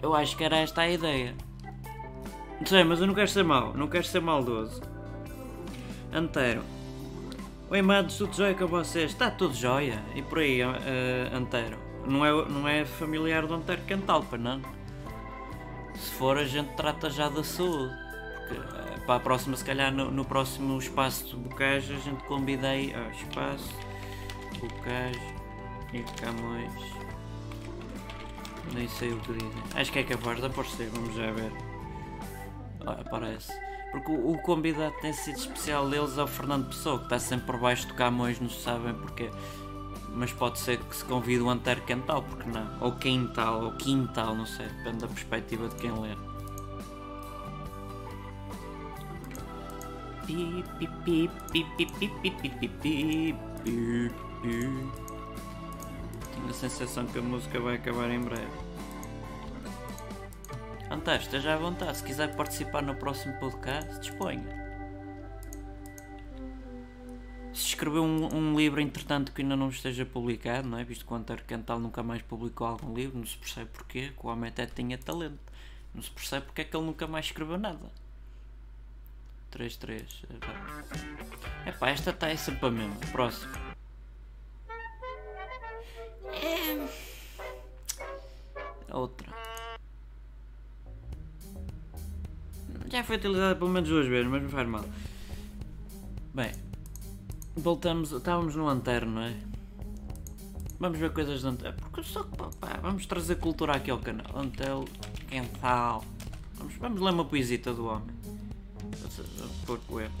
Eu 0.00 0.14
acho 0.14 0.36
que 0.36 0.44
era 0.44 0.56
esta 0.56 0.82
a 0.82 0.90
ideia. 0.90 1.34
Não 2.60 2.66
sei, 2.66 2.84
mas 2.84 3.00
eu 3.00 3.06
não 3.06 3.14
quero 3.14 3.28
ser 3.28 3.42
mau, 3.42 3.74
não 3.74 3.88
quero 3.88 4.04
ser 4.04 4.20
maldoso. 4.20 4.80
Antero. 6.12 6.62
Oi, 7.70 7.80
amados, 7.80 8.16
tudo 8.16 8.36
jóia 8.36 8.54
com 8.54 8.66
vocês? 8.66 9.10
Está 9.10 9.30
tudo 9.30 9.54
jóia? 9.54 10.02
E 10.14 10.22
por 10.22 10.38
aí, 10.38 10.62
uh, 10.62 10.76
Antero? 11.34 11.78
Não 12.06 12.24
é, 12.24 12.30
não 12.48 12.68
é 12.68 12.84
familiar 12.84 13.46
do 13.46 13.54
Antero 13.54 13.82
Cantalpa, 13.86 14.36
não? 14.36 14.60
se 16.02 16.10
for 16.12 16.36
a 16.36 16.44
gente 16.44 16.74
trata 16.74 17.08
já 17.10 17.28
da 17.28 17.44
saúde. 17.44 17.94
Porque 18.48 18.54
eh, 18.54 18.81
para 19.06 19.16
a 19.16 19.20
próxima, 19.20 19.56
se 19.56 19.64
calhar 19.64 19.92
no, 19.92 20.10
no 20.10 20.24
próximo 20.24 20.78
espaço 20.78 21.24
de 21.24 21.36
Bocage 21.36 21.94
a 21.94 21.98
gente 21.98 22.22
convidei 22.24 22.94
ah, 22.94 23.10
espaço, 23.10 23.74
Bocage 24.60 25.34
e 25.92 26.02
Camões. 26.20 26.72
Nem 28.74 28.88
sei 28.88 29.12
o 29.12 29.20
que 29.20 29.32
dizem. 29.32 29.62
Acho 29.74 29.92
que 29.92 29.98
é 29.98 30.04
capaz 30.04 30.38
de 30.38 30.46
aparecer, 30.46 30.88
vamos 30.90 31.14
já 31.14 31.30
ver. 31.32 31.52
Aparece. 32.86 33.52
Porque 33.90 34.10
o, 34.10 34.32
o, 34.32 34.38
convidado 34.38 34.94
tem 35.00 35.12
sido 35.12 35.36
especial 35.36 35.88
deles 35.90 36.16
é 36.16 36.22
o 36.22 36.26
Fernando 36.26 36.68
Pessoa, 36.68 36.98
que 36.98 37.04
está 37.04 37.18
sempre 37.18 37.46
por 37.46 37.58
baixo 37.58 37.86
do 37.88 37.94
Camões, 37.94 38.40
não 38.40 38.48
sabem 38.48 38.94
porque 38.94 39.30
mas 40.14 40.32
pode 40.32 40.58
ser 40.58 40.78
que 40.78 40.94
se 40.94 41.04
convide 41.04 41.40
o 41.40 41.48
Antero 41.48 41.80
Quental, 41.82 42.22
porque 42.22 42.48
não? 42.48 42.66
Ou 42.80 42.92
Quintal, 42.92 43.64
ou 43.64 43.72
Quintal, 43.72 44.34
não 44.34 44.46
sei, 44.46 44.66
depende 44.66 44.98
da 44.98 45.06
perspectiva 45.08 45.68
de 45.68 45.76
quem 45.76 45.90
lê. 45.90 46.14
Tenho 56.34 56.48
a 56.48 56.52
sensação 56.52 57.06
que 57.06 57.18
a 57.18 57.22
música 57.22 57.60
vai 57.60 57.76
acabar 57.76 58.10
em 58.10 58.20
breve. 58.20 58.72
Antero, 60.90 61.22
esteja 61.22 61.54
à 61.54 61.56
vontade. 61.56 61.96
Se 61.96 62.04
quiser 62.04 62.36
participar 62.36 62.82
no 62.82 62.94
próximo 62.94 63.34
podcast, 63.38 64.00
disponha. 64.00 64.62
se 67.52 67.68
escreveu 67.68 68.02
um, 68.02 68.34
um, 68.34 68.56
livro 68.56 68.80
entretanto 68.80 69.30
que 69.32 69.42
ainda 69.42 69.54
não 69.54 69.68
esteja 69.68 70.06
publicado, 70.06 70.66
não 70.68 70.78
é? 70.78 70.84
Visto 70.84 71.04
que 71.04 71.12
o 71.12 71.16
Antero 71.16 71.44
Cantal 71.44 71.78
nunca 71.78 72.02
mais 72.02 72.22
publicou 72.22 72.66
algum 72.66 72.94
livro, 72.94 73.18
não 73.18 73.26
se 73.26 73.36
percebe 73.36 73.70
porquê, 73.70 74.10
que 74.18 74.26
o 74.26 74.30
homem 74.30 74.48
até 74.48 74.66
tinha 74.66 74.96
talento. 74.96 75.38
Não 75.94 76.02
se 76.02 76.10
percebe 76.10 76.46
porque 76.46 76.62
é 76.62 76.64
que 76.64 76.74
ele 76.74 76.86
nunca 76.86 77.06
mais 77.06 77.26
escreveu 77.26 77.58
nada. 77.58 78.01
3-3. 79.52 80.02
É 81.66 81.72
pá, 81.72 81.90
esta 81.90 82.10
está 82.10 82.26
aí 82.26 82.38
sempre 82.38 82.66
a 82.66 82.70
mesma. 82.70 82.96
Próximo. 83.12 83.52
É... 86.32 86.88
Outra. 88.92 89.32
Já 92.90 93.04
foi 93.04 93.16
utilizada 93.16 93.54
pelo 93.56 93.70
menos 93.70 93.88
duas 93.88 94.06
vezes, 94.06 94.30
mas 94.30 94.42
não 94.42 94.50
faz 94.50 94.68
mal. 94.68 94.84
Bem, 96.34 96.52
voltamos, 97.56 98.12
estávamos 98.12 98.54
no 98.56 98.68
Antero, 98.68 99.06
não 99.06 99.22
é? 99.22 99.34
Vamos 100.78 100.98
ver 100.98 101.12
coisas 101.12 101.40
de 101.40 101.46
Antero. 101.46 101.76
Porque 101.76 102.02
só 102.02 102.24
pá, 102.24 102.78
vamos 102.82 103.06
trazer 103.06 103.36
cultura 103.36 103.76
aqui 103.76 103.90
ao 103.90 103.98
canal. 103.98 104.26
Antero, 104.36 104.84
Quental. 105.28 106.04
Vamos, 106.54 106.74
vamos 106.76 107.00
ler 107.00 107.12
uma 107.12 107.24
poesita 107.24 107.72
do 107.72 107.86
homem. 107.86 108.21
Erro. 109.20 110.12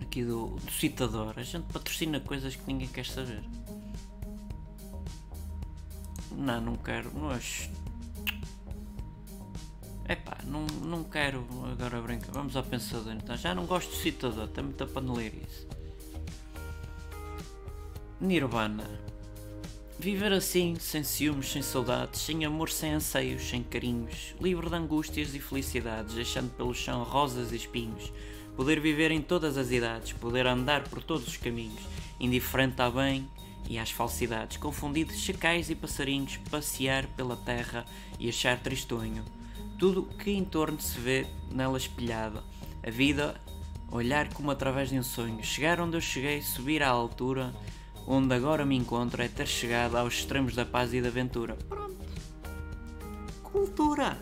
Aqui 0.00 0.24
do, 0.24 0.56
do 0.56 0.70
citador. 0.70 1.34
A 1.36 1.42
gente 1.42 1.72
patrocina 1.72 2.20
coisas 2.20 2.54
que 2.56 2.66
ninguém 2.66 2.88
quer 2.88 3.06
saber. 3.06 3.42
Não, 6.32 6.60
não 6.60 6.76
quero. 6.76 7.12
Mas 7.14 7.68
Epá, 10.08 10.38
não, 10.46 10.64
não 10.82 11.04
quero 11.04 11.46
agora 11.70 12.00
brincar. 12.00 12.32
Vamos 12.32 12.56
ao 12.56 12.62
pensador 12.62 13.12
então. 13.12 13.36
Já 13.36 13.54
não 13.54 13.66
gosto 13.66 13.90
de 13.90 13.96
citador, 13.98 14.48
tem 14.48 14.64
muita 14.64 14.86
paneleirice. 14.86 15.68
Nirvana. 18.18 19.07
Viver 20.00 20.32
assim, 20.32 20.76
sem 20.78 21.02
ciúmes, 21.02 21.50
sem 21.50 21.60
saudades, 21.60 22.20
sem 22.20 22.44
amor, 22.44 22.70
sem 22.70 22.92
anseios, 22.92 23.42
sem 23.42 23.64
carinhos, 23.64 24.32
livre 24.40 24.68
de 24.68 24.76
angústias 24.76 25.34
e 25.34 25.40
felicidades, 25.40 26.14
deixando 26.14 26.54
pelo 26.54 26.72
chão 26.72 27.02
rosas 27.02 27.50
e 27.50 27.56
espinhos, 27.56 28.12
poder 28.54 28.78
viver 28.78 29.10
em 29.10 29.20
todas 29.20 29.56
as 29.56 29.72
idades, 29.72 30.12
poder 30.12 30.46
andar 30.46 30.84
por 30.84 31.02
todos 31.02 31.26
os 31.26 31.36
caminhos, 31.36 31.82
indiferente 32.20 32.80
ao 32.80 32.92
bem 32.92 33.28
e 33.68 33.76
às 33.76 33.90
falsidades, 33.90 34.56
confundido 34.56 35.12
chacais 35.12 35.68
e 35.68 35.74
passarinhos, 35.74 36.36
passear 36.48 37.04
pela 37.16 37.36
terra 37.36 37.84
e 38.20 38.28
achar 38.28 38.56
tristonho, 38.60 39.24
tudo 39.80 40.04
que 40.04 40.30
em 40.30 40.44
torno 40.44 40.80
se 40.80 40.96
vê 41.00 41.26
nela 41.50 41.76
espelhada. 41.76 42.44
A 42.86 42.90
vida, 42.90 43.34
olhar 43.90 44.32
como 44.32 44.52
através 44.52 44.90
de 44.90 44.98
um 44.98 45.02
sonho. 45.02 45.42
Chegar 45.42 45.80
onde 45.80 45.96
eu 45.96 46.00
cheguei, 46.00 46.40
subir 46.40 46.84
à 46.84 46.88
altura 46.88 47.52
onde 48.10 48.34
agora 48.34 48.64
me 48.64 48.74
encontro, 48.74 49.22
é 49.22 49.28
ter 49.28 49.46
chegado 49.46 49.96
aos 49.96 50.14
extremos 50.14 50.54
da 50.54 50.64
paz 50.64 50.94
e 50.94 51.02
da 51.02 51.08
aventura. 51.08 51.54
Pronto. 51.68 51.98
Cultura! 53.42 54.18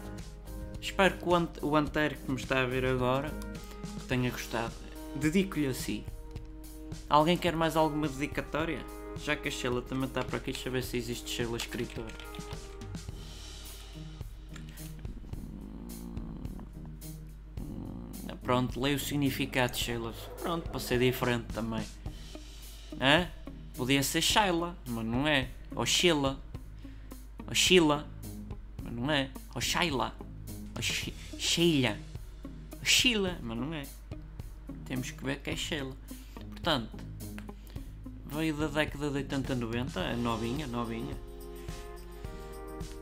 Espero 0.81 1.17
que 1.17 1.29
o, 1.29 1.35
ante 1.35 1.65
o 1.65 1.77
Antero 1.77 2.17
que 2.17 2.31
me 2.31 2.37
está 2.37 2.63
a 2.63 2.67
ver 2.67 2.85
agora 2.85 3.33
tenha 4.09 4.31
gostado. 4.31 4.75
dedico-lhe 5.15 5.69
a 5.69 5.75
si. 5.75 6.05
Alguém 7.09 7.37
quer 7.37 7.55
mais 7.55 7.77
alguma 7.77 8.09
dedicatória? 8.09 8.85
Já 9.25 9.37
que 9.37 9.49
a 9.49 9.51
Sheila 9.51 9.81
também 9.83 10.07
está 10.09 10.23
para 10.23 10.39
aqui, 10.39 10.53
deixa 10.53 10.69
eu 10.69 10.73
ver 10.73 10.83
se 10.83 10.97
existe 10.97 11.31
Sheila 11.31 11.57
escritor. 11.57 12.05
Hum, 17.61 18.37
Pronto, 18.43 18.81
leio 18.81 18.97
o 18.97 19.01
significado 19.01 19.73
de 19.73 19.79
Sheila. 19.79 20.13
Pronto, 20.43 20.69
para 20.71 20.81
ser 20.81 20.99
diferente 20.99 21.47
também. 21.53 21.85
Hã? 23.01 23.29
Podia 23.77 24.03
ser 24.03 24.23
Sheila, 24.23 24.77
mas 24.87 25.05
não 25.05 25.27
é. 25.29 25.49
Ou 25.75 25.85
Sheila. 25.85 26.39
Ou 27.47 27.55
Sheila. 27.55 28.07
Mas 28.83 28.93
não 28.93 29.11
é. 29.11 29.31
Ou 29.55 29.61
Sheila. 29.61 30.15
Ou 30.75 30.83
She- 30.83 31.15
Sheila. 31.39 31.97
Ou 32.79 32.85
Sheila, 32.85 33.39
mas 33.43 33.57
não 33.59 33.75
é. 33.75 33.85
Temos 34.87 35.11
que 35.11 35.23
ver 35.23 35.41
que 35.41 35.51
é 35.51 35.57
Sheila. 35.57 35.95
Portanto, 36.51 36.89
veio 38.27 38.55
da 38.57 38.67
década 38.69 39.11
de 39.11 39.17
80 39.19 39.55
90, 39.55 40.01
é 40.01 40.17
novinha, 40.17 40.67
novinha. 40.67 41.17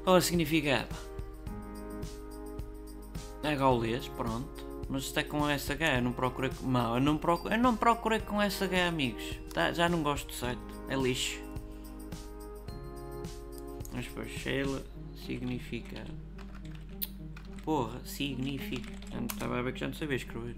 Ora, 0.06 0.20
significado. 0.20 0.94
É 3.42 3.54
gaulês, 3.56 4.08
pronto. 4.08 4.63
Mas 4.94 5.06
isto 5.06 5.18
é 5.18 5.24
com 5.24 5.40
SH, 5.48 5.96
eu 5.96 6.02
não 6.02 6.12
procurei. 6.12 6.52
Não, 6.62 6.94
eu 6.94 7.00
não 7.00 7.18
procurei, 7.18 7.58
eu 7.58 7.60
não 7.60 7.76
procurei 7.76 8.20
com 8.20 8.36
SH, 8.40 8.86
amigos. 8.86 9.24
Tá, 9.52 9.72
já 9.72 9.88
não 9.88 10.04
gosto 10.04 10.28
do 10.28 10.32
site, 10.32 10.60
é 10.88 10.94
lixo. 10.94 11.42
Mas 13.92 14.06
para 14.06 14.24
Sheila, 14.24 14.84
significa. 15.26 16.04
Porra, 17.64 17.98
significa. 18.04 18.92
Estava 19.32 19.58
a 19.58 19.62
ver 19.62 19.72
que 19.72 19.80
já 19.80 19.88
não 19.88 19.94
sabia 19.94 20.14
escrever. 20.14 20.56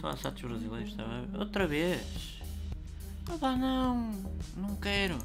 Só 0.00 0.08
há 0.08 0.16
sites 0.16 0.42
brasileiros, 0.42 0.88
estava 0.88 1.18
a 1.18 1.20
ver. 1.20 1.38
Outra 1.38 1.66
vez. 1.66 2.40
Ah 3.28 3.36
pá, 3.38 3.54
não, 3.56 4.10
não 4.56 4.74
quero. 4.76 5.18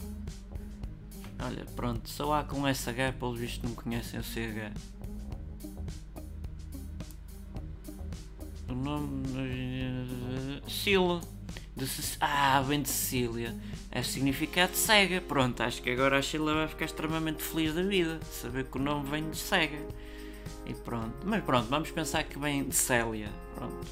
Olha, 1.42 1.64
pronto, 1.74 2.10
só 2.10 2.34
há 2.34 2.44
com 2.44 2.68
SH, 2.68 3.16
pelos 3.18 3.40
vistos 3.40 3.64
não 3.64 3.74
conhecem 3.74 4.20
o 4.20 4.24
CH. 4.26 4.99
Nome. 8.80 9.24
Sila. 10.68 11.22
De 11.76 11.86
ah, 12.20 12.62
vem 12.62 12.82
de 12.82 12.90
Cecília. 12.90 13.56
É 13.90 14.04
significado 14.04 14.76
cega. 14.76 15.22
Pronto, 15.22 15.62
acho 15.62 15.82
que 15.82 15.90
agora 15.90 16.18
a 16.18 16.22
Sheila 16.22 16.54
vai 16.54 16.68
ficar 16.68 16.86
extremamente 16.86 17.42
feliz 17.42 17.74
da 17.74 17.82
vida. 17.82 18.20
Saber 18.32 18.66
que 18.66 18.78
o 18.78 18.82
nome 18.82 19.10
vem 19.10 19.30
de 19.30 19.38
cega. 19.38 19.80
E 20.66 20.74
pronto. 20.74 21.16
Mas 21.24 21.44
pronto, 21.44 21.70
vamos 21.70 21.90
pensar 21.90 22.24
que 22.26 22.38
vem 22.38 22.68
de 22.68 22.76
Célia. 22.76 23.30
Pronto. 23.56 23.88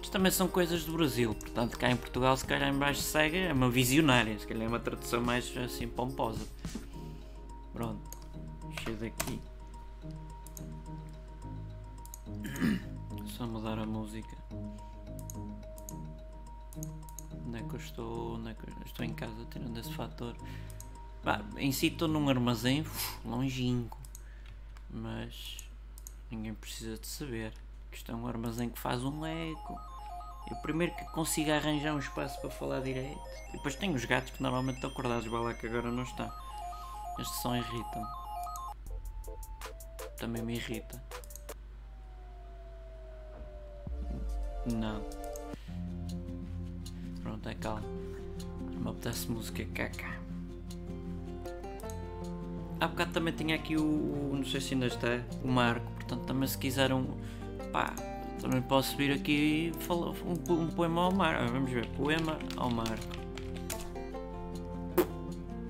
Isto 0.00 0.12
também 0.12 0.32
são 0.32 0.48
coisas 0.48 0.84
do 0.84 0.92
Brasil. 0.94 1.34
Portanto, 1.34 1.78
cá 1.78 1.90
em 1.90 1.96
Portugal, 1.96 2.34
se 2.34 2.46
calhar 2.46 2.70
em 2.70 2.78
baixo 2.78 3.02
de 3.02 3.06
cega, 3.06 3.36
é 3.36 3.52
uma 3.52 3.68
visionária. 3.68 4.38
Se 4.38 4.46
calhar 4.46 4.64
é 4.64 4.68
uma 4.68 4.80
tradução 4.80 5.20
mais 5.20 5.54
assim 5.58 5.86
pomposa. 5.86 6.46
Pronto. 7.74 8.00
Cheio 8.82 8.96
daqui. 8.96 9.38
Só 13.38 13.46
mudar 13.46 13.78
a 13.78 13.86
música. 13.86 14.36
Onde 17.46 17.56
é 17.56 17.62
que 17.62 17.72
eu 17.72 17.78
estou? 17.78 18.34
Onde 18.34 18.50
é 18.50 18.54
que 18.54 18.68
eu 18.68 18.74
estou 18.84 19.04
em 19.06 19.14
casa 19.14 19.46
tirando 19.48 19.78
esse 19.78 19.94
fator? 19.94 20.36
Pá, 21.22 21.44
em 21.56 21.70
si 21.70 21.86
estou 21.86 22.08
num 22.08 22.28
armazém 22.28 22.84
longínquo. 23.24 23.96
Mas 24.90 25.58
ninguém 26.28 26.52
precisa 26.52 26.98
de 26.98 27.06
saber 27.06 27.52
que 27.92 27.98
isto 27.98 28.10
é 28.10 28.14
um 28.16 28.26
armazém 28.26 28.68
que 28.68 28.78
faz 28.80 29.04
um 29.04 29.24
eco. 29.24 29.80
Eu 30.50 30.56
primeiro 30.56 30.92
que 30.96 31.04
consiga 31.12 31.58
arranjar 31.58 31.94
um 31.94 32.00
espaço 32.00 32.40
para 32.40 32.50
falar 32.50 32.80
direito. 32.80 33.20
E 33.50 33.52
depois 33.52 33.76
tenho 33.76 33.94
os 33.94 34.04
gatos 34.04 34.32
que 34.32 34.42
normalmente 34.42 34.76
estão 34.76 34.90
acordados, 34.90 35.28
vai 35.28 35.40
lá 35.40 35.54
que 35.54 35.68
agora 35.68 35.92
não 35.92 36.02
está. 36.02 36.28
Este 37.20 37.40
som 37.40 37.54
irrita-me. 37.54 38.06
Também 40.18 40.42
me 40.42 40.56
irrita. 40.56 41.00
Não. 44.74 45.00
Pronto, 47.22 47.48
é 47.48 47.54
calmo. 47.54 47.86
Me 48.80 48.90
apetece 48.90 49.30
música 49.30 49.64
caca. 49.74 50.18
Há 52.80 52.86
bocado 52.86 53.12
também 53.12 53.34
tinha 53.34 53.56
aqui 53.56 53.76
o, 53.76 53.82
o- 53.82 54.30
Não 54.36 54.44
sei 54.44 54.60
se 54.60 54.74
ainda 54.74 54.86
está. 54.86 55.20
O 55.42 55.48
Marco. 55.48 55.90
Portanto, 55.92 56.24
também 56.26 56.48
se 56.48 56.56
quiser 56.58 56.92
um. 56.92 57.06
Pá. 57.72 57.92
Também 58.40 58.62
posso 58.62 58.96
vir 58.96 59.10
aqui 59.12 59.72
e 59.76 59.82
falar 59.82 60.10
um, 60.10 60.52
um 60.52 60.68
poema 60.68 61.02
ao 61.02 61.12
Marco. 61.12 61.42
Ah, 61.42 61.46
Vamos 61.46 61.70
ver. 61.72 61.86
Poema 61.88 62.38
ao 62.56 62.70
Marco. 62.70 63.18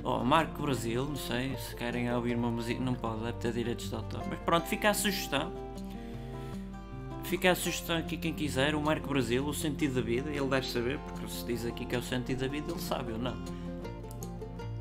Oh, 0.05 0.25
Marco 0.25 0.63
Brasil, 0.63 1.05
não 1.05 1.17
sei 1.17 1.55
se 1.57 1.75
querem 1.75 2.11
ouvir 2.13 2.37
uma 2.37 2.51
música. 2.51 2.81
Não 2.81 2.95
pode, 2.95 3.21
deve 3.25 3.39
ter 3.39 3.53
direitos 3.53 3.89
de 3.89 3.95
autor. 3.95 4.23
Mas 4.29 4.39
pronto, 4.41 4.67
fica 4.67 4.91
a 4.91 4.95
sugestão. 4.95 5.53
Fica 7.29 7.51
a 7.51 7.55
sugestão 7.55 7.99
aqui 7.99 8.17
quem 8.17 8.33
quiser, 8.33 8.75
o 8.75 8.81
Marco 8.81 9.07
Brasil, 9.07 9.45
o 9.45 9.53
sentido 9.53 9.97
da 9.97 10.01
vida, 10.01 10.31
ele 10.31 10.47
deve 10.47 10.67
saber, 10.67 10.99
porque 11.01 11.29
se 11.29 11.45
diz 11.45 11.67
aqui 11.67 11.85
que 11.85 11.95
é 11.95 11.99
o 11.99 12.03
sentido 12.03 12.41
da 12.41 12.49
vida, 12.49 12.73
ele 12.73 12.81
sabe 12.81 13.13
ou 13.13 13.19
não. 13.19 13.37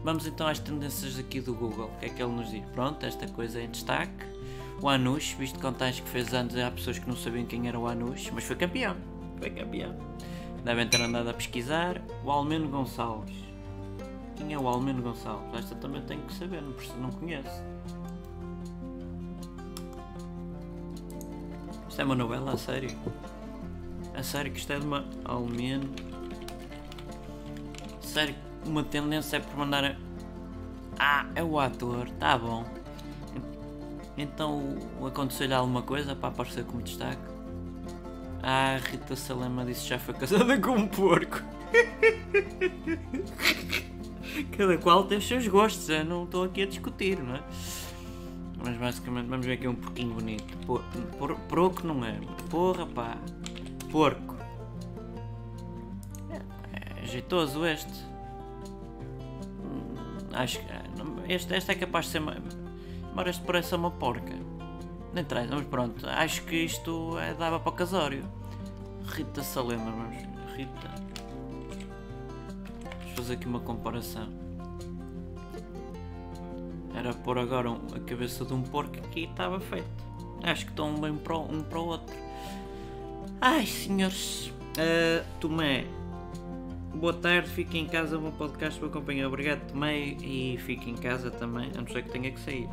Vamos 0.02 0.26
então 0.26 0.48
às 0.48 0.58
tendências 0.58 1.20
aqui 1.20 1.42
do 1.42 1.54
Google, 1.54 1.92
o 1.94 2.00
que 2.00 2.06
é 2.06 2.10
que 2.10 2.24
ele 2.24 2.32
nos 2.32 2.50
diz? 2.50 2.64
Pronto, 2.68 3.06
esta 3.06 3.28
coisa 3.28 3.60
é 3.60 3.66
em 3.66 3.70
destaque. 3.70 4.26
O 4.82 4.88
Anush, 4.88 5.36
visto 5.38 5.60
contagem 5.60 6.02
que 6.02 6.10
fez 6.10 6.34
anos, 6.34 6.56
há 6.56 6.72
pessoas 6.72 6.98
que 6.98 7.10
não 7.10 7.18
sabiam 7.18 7.46
quem 7.46 7.68
era 7.68 7.78
o 7.78 7.86
Anush, 7.86 8.32
mas 8.34 8.46
foi 8.46 8.56
campeão. 8.56 8.96
Foi 9.40 9.50
campeão. 9.50 9.94
Devem 10.64 10.88
ter 10.88 11.02
andado 11.02 11.30
a 11.30 11.34
pesquisar. 11.34 12.02
O 12.24 12.32
Almeno 12.32 12.70
Gonçalves. 12.70 13.36
Quem 14.38 14.54
é 14.54 14.58
o 14.58 14.66
Almeno 14.70 15.02
Gonçalves? 15.02 15.54
Esta 15.54 15.76
também 15.76 16.02
tenho 16.04 16.22
que 16.22 16.34
saber, 16.34 16.62
não, 16.62 17.12
conheço. 17.12 17.62
Isto 21.98 22.04
é 22.04 22.06
uma 22.06 22.14
novela, 22.14 22.52
a 22.54 22.58
sério? 22.60 22.92
A 24.14 24.22
sério 24.22 24.52
que 24.52 24.60
isto 24.60 24.72
é 24.72 24.78
de 24.78 24.86
uma 24.86 25.04
Almeno. 25.26 25.90
Sério, 28.02 28.36
que 28.62 28.70
uma 28.70 28.84
tendência 28.84 29.38
é 29.38 29.40
por 29.40 29.58
mandar. 29.58 29.84
a- 29.84 29.96
Ah, 31.00 31.26
é 31.34 31.44
o 31.44 31.60
ator, 31.60 32.08
tá 32.20 32.38
bom. 32.38 32.64
Então 34.16 34.76
aconteceu-lhe 35.08 35.56
alguma 35.56 35.82
coisa 35.82 36.16
para 36.16 36.30
aparecer 36.30 36.66
como 36.66 36.84
destaque? 36.84 37.18
Ah, 38.44 38.78
Rita 38.92 39.16
Salema 39.16 39.66
disse 39.66 39.82
que 39.82 39.90
já 39.90 39.98
foi 39.98 40.14
casada 40.14 40.56
com 40.62 40.74
um 40.74 40.88
porco. 40.88 41.42
Cada 44.56 44.78
qual 44.78 45.04
tem 45.06 45.18
os 45.18 45.28
seus 45.28 45.48
gostos, 45.48 45.90
eu 45.90 46.06
não 46.06 46.26
estou 46.26 46.44
aqui 46.44 46.62
a 46.62 46.68
discutir, 46.68 47.18
não 47.24 47.38
é? 47.38 47.44
Mas 48.64 48.76
basicamente 48.78 49.28
vamos 49.28 49.46
ver 49.46 49.54
aqui 49.54 49.68
um 49.68 49.76
porquinho 49.76 50.14
bonito. 50.14 50.58
Por, 50.66 50.82
por, 51.18 51.36
porco 51.42 51.86
não 51.88 52.04
é. 52.04 52.20
Porra 52.50 52.86
pá. 52.86 53.18
Porco. 53.92 54.36
É, 56.74 57.06
jeitoso 57.06 57.66
este. 57.66 58.04
Hum, 59.64 59.96
Acho 60.34 60.60
que. 60.60 60.72
ah, 60.72 60.84
Este, 61.28 61.54
este 61.56 61.72
é 61.72 61.76
capaz 61.76 62.06
de 62.06 62.12
ser. 62.12 62.22
Embora 63.12 63.30
este 63.30 63.44
pareça 63.44 63.76
uma 63.76 63.92
porca. 63.92 64.34
Nem 65.14 65.24
traz, 65.24 65.50
mas 65.50 65.66
pronto. 65.66 66.08
Acho 66.08 66.44
que 66.44 66.56
isto 66.56 67.18
é, 67.20 67.34
dava 67.34 67.60
para 67.60 67.70
o 67.70 67.74
casório. 67.74 68.24
Rita 69.06 69.42
Salema, 69.42 69.92
vamos. 69.92 70.18
Rita. 70.56 70.96
Vamos 73.00 73.16
fazer 73.16 73.34
aqui 73.34 73.48
uma 73.48 73.60
comparação. 73.60 74.47
Era 76.98 77.14
pôr 77.14 77.38
agora 77.38 77.70
um- 77.70 77.80
a 77.96 78.00
cabeça 78.00 78.44
de 78.44 78.54
um 78.54 78.64
porco 78.64 78.98
aqui 78.98 79.22
e 79.22 79.24
estava 79.26 79.60
feito. 79.60 79.88
Acho 80.44 80.66
que 80.66 80.72
estão 80.72 80.96
bem 80.96 81.12
um 81.12 81.18
para 81.18 81.36
o 81.80 81.86
outro. 81.86 82.16
Ai, 83.40 83.66
senhores. 83.68 84.52
Ah, 84.78 85.24
Tomé. 85.40 85.86
Boa 86.96 87.14
tarde, 87.14 87.48
fique 87.50 87.78
em 87.78 87.86
casa, 87.86 88.18
bom 88.18 88.32
podcast 88.32 88.80
para 88.80 88.90
acompanhar. 88.90 89.28
Obrigado, 89.28 89.60
Tomé, 89.72 90.00
e 90.00 90.58
fique 90.66 90.90
em 90.90 90.96
casa 90.96 91.30
também, 91.30 91.70
a 91.76 91.82
não 91.82 91.88
ser 91.88 92.02
que 92.04 92.10
tenha 92.10 92.32
que 92.32 92.40
sair. 92.40 92.68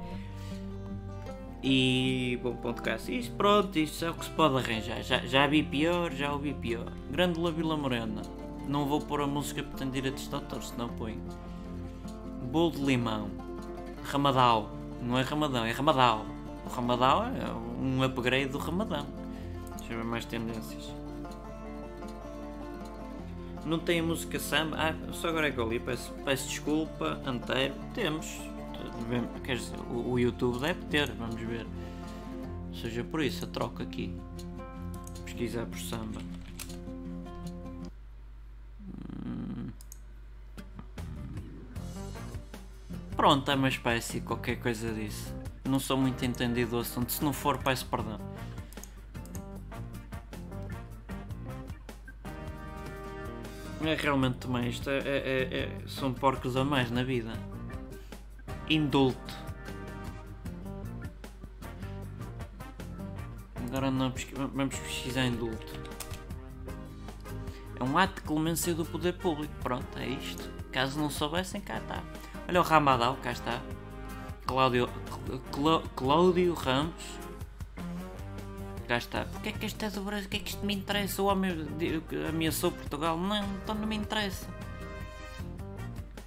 E 1.63 2.39
bom 2.43 2.57
podcast. 2.57 3.15
Isto 3.15 3.35
pronto, 3.37 3.79
isto 3.79 4.05
é 4.05 4.11
o 4.11 4.15
que 4.15 4.25
se 4.25 4.31
pode 4.31 4.57
arranjar. 4.57 5.03
Já, 5.03 5.19
já 5.19 5.47
vi 5.47 5.63
pior, 5.63 6.13
já 6.13 6.33
ouvi 6.33 6.55
pior. 6.55 6.91
Grândola 7.11 7.51
Vila 7.53 7.77
Morena. 7.77 8.23
Não 8.67 8.87
vou 8.87 9.01
pôr 9.01 9.21
a 9.21 9.27
música 9.27 9.63
porque 9.63 9.79
tem 9.79 9.91
direitos 9.91 10.27
de 10.29 10.35
autor, 10.35 10.61
põe. 10.97 11.19
Bolo 12.51 12.71
de 12.73 12.83
limão. 12.83 13.44
Ramadal. 14.05 14.71
Não 15.03 15.19
é 15.19 15.23
Ramadão, 15.23 15.65
é 15.65 15.73
Ramadal. 15.73 16.25
O 16.65 16.69
Ramadal 16.69 17.25
é 17.25 17.53
um 17.81 18.03
upgrade 18.03 18.49
do 18.49 18.59
Ramadão. 18.59 19.07
Deixa 19.79 19.93
eu 19.93 19.99
ver 19.99 20.05
mais 20.05 20.25
tendências. 20.25 20.93
Não 23.67 23.79
tem 23.79 24.03
música 24.03 24.39
samba? 24.39 24.77
Ah, 24.79 24.95
só 25.13 25.29
agora 25.29 25.49
é 25.49 25.51
que 25.51 25.59
eu 25.59 25.69
li, 25.69 25.81
peço, 25.81 26.13
peço 26.25 26.49
desculpa, 26.49 27.21
anteiro. 27.27 27.75
Temos. 27.95 28.39
Quer 29.43 29.57
dizer, 29.57 29.77
o, 29.91 30.13
o 30.13 30.19
YouTube 30.19 30.59
deve 30.59 30.85
ter, 30.87 31.11
vamos 31.13 31.41
ver. 31.41 31.67
Seja 32.81 33.03
por 33.03 33.23
isso, 33.23 33.45
a 33.45 33.49
troca 33.49 33.83
aqui. 33.83 34.15
pesquisar 35.25 35.67
por 35.67 35.79
samba. 35.79 36.21
Pronto, 43.25 43.51
é 43.51 43.55
uma 43.55 43.69
espécie, 43.69 44.21
qualquer 44.21 44.57
coisa 44.57 44.93
disso. 44.93 45.35
Não 45.67 45.81
sou 45.81 45.97
muito 45.97 46.23
entendido 46.27 46.73
do 46.73 46.79
assunto. 46.81 47.11
Se 47.11 47.25
não 47.25 47.33
for, 47.33 47.57
peço 47.57 47.87
perdão. 47.87 48.21
É 53.81 53.95
realmente 53.95 54.37
também 54.37 54.69
isto 54.69 54.91
é, 54.91 54.99
é, 54.99 55.03
é, 55.07 55.59
é, 55.59 55.89
são 55.89 56.13
porcos 56.13 56.55
a 56.55 56.67
mais 56.67 56.91
na 56.91 57.03
vida. 57.03 57.33
Indulto. 58.69 59.35
Agora 63.67 63.91
não 63.91 64.13
vamos 64.53 64.79
pesquisar 64.79 65.25
indulto. 65.25 65.73
É 67.81 67.83
um 67.83 67.97
ato 67.97 68.17
de 68.17 68.29
clemência 68.29 68.75
do 68.75 68.85
poder 68.85 69.15
público. 69.15 69.55
Pronto, 69.63 69.99
é 69.99 70.09
isto. 70.09 70.47
Caso 70.71 71.01
não 71.01 71.09
soubessem, 71.09 71.63
cá 71.63 71.79
está. 71.79 72.03
Olha 72.49 72.61
o 72.61 72.65
Ramadal, 72.65 73.17
cá 73.23 73.33
está. 73.33 73.61
Cláudio, 74.47 74.89
Cláudio 75.97 76.55
Ramos 76.55 77.25
cá 78.85 78.99
está. 78.99 79.25
Porque 79.25 79.49
é 79.49 79.53
que 79.53 79.67
isto 79.67 79.85
é 79.85 79.91
do 79.91 80.03
Brasil? 80.03 80.27
O 80.27 80.31
que 80.31 80.37
é 80.37 80.41
que 80.41 80.51
isto 80.51 80.65
me 80.65 80.75
interessa? 80.75 81.23
O 81.23 81.27
homem 81.27 81.53
ameaçou 82.29 82.71
Portugal? 82.71 83.19
Não, 83.19 83.45
então 83.57 83.75
não 83.75 83.87
me 83.87 83.97
interessa. 83.97 84.47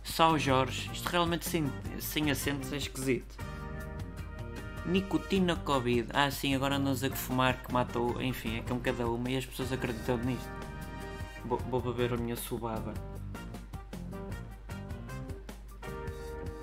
Só 0.04 0.32
o 0.32 0.40
Jorge. 0.40 0.90
Isto 0.92 1.08
realmente 1.08 1.46
sem, 1.46 1.72
sem 2.00 2.32
acentos 2.32 2.74
é 2.74 2.78
esquisito. 2.78 3.38
Nicotina 4.86 5.56
Covid. 5.58 6.10
Ah, 6.14 6.32
sim, 6.32 6.56
agora 6.56 6.78
andam 6.78 6.94
a 6.94 7.10
que 7.10 7.18
fumar 7.18 7.62
que 7.62 7.72
matou. 7.72 8.22
Enfim, 8.22 8.58
é 8.58 8.62
que 8.62 8.72
é 8.72 8.76
um 8.76 8.80
cada 8.80 9.08
uma 9.08 9.30
e 9.30 9.38
as 9.38 9.46
pessoas 9.46 9.72
acreditam 9.72 10.18
nisto. 10.18 10.50
Vou, 11.46 11.58
vou 11.60 11.82
beber 11.82 12.14
a 12.14 12.18
minha 12.18 12.36
subaba. 12.36 12.94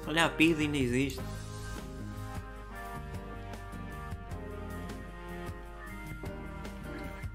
Olha, 0.06 0.26
a 0.26 0.28
PID 0.28 0.60
ainda 0.60 0.76
existe. 0.76 1.20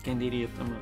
Quem 0.03 0.17
diria 0.17 0.47
também. 0.57 0.79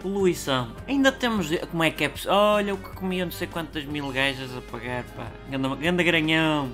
Poluição. 0.00 0.72
Ainda 0.86 1.10
temos. 1.10 1.50
Como 1.70 1.82
é 1.82 1.90
que 1.90 2.04
é 2.04 2.08
possível? 2.08 2.34
Olha 2.34 2.74
o 2.74 2.78
que 2.78 2.90
comia 2.90 3.24
não 3.24 3.32
sei 3.32 3.48
quantas 3.48 3.84
mil 3.84 4.10
gajas 4.12 4.56
a 4.56 4.60
pagar, 4.60 5.04
pá. 5.16 5.26
Ganda, 5.50 6.02
granhão. 6.02 6.72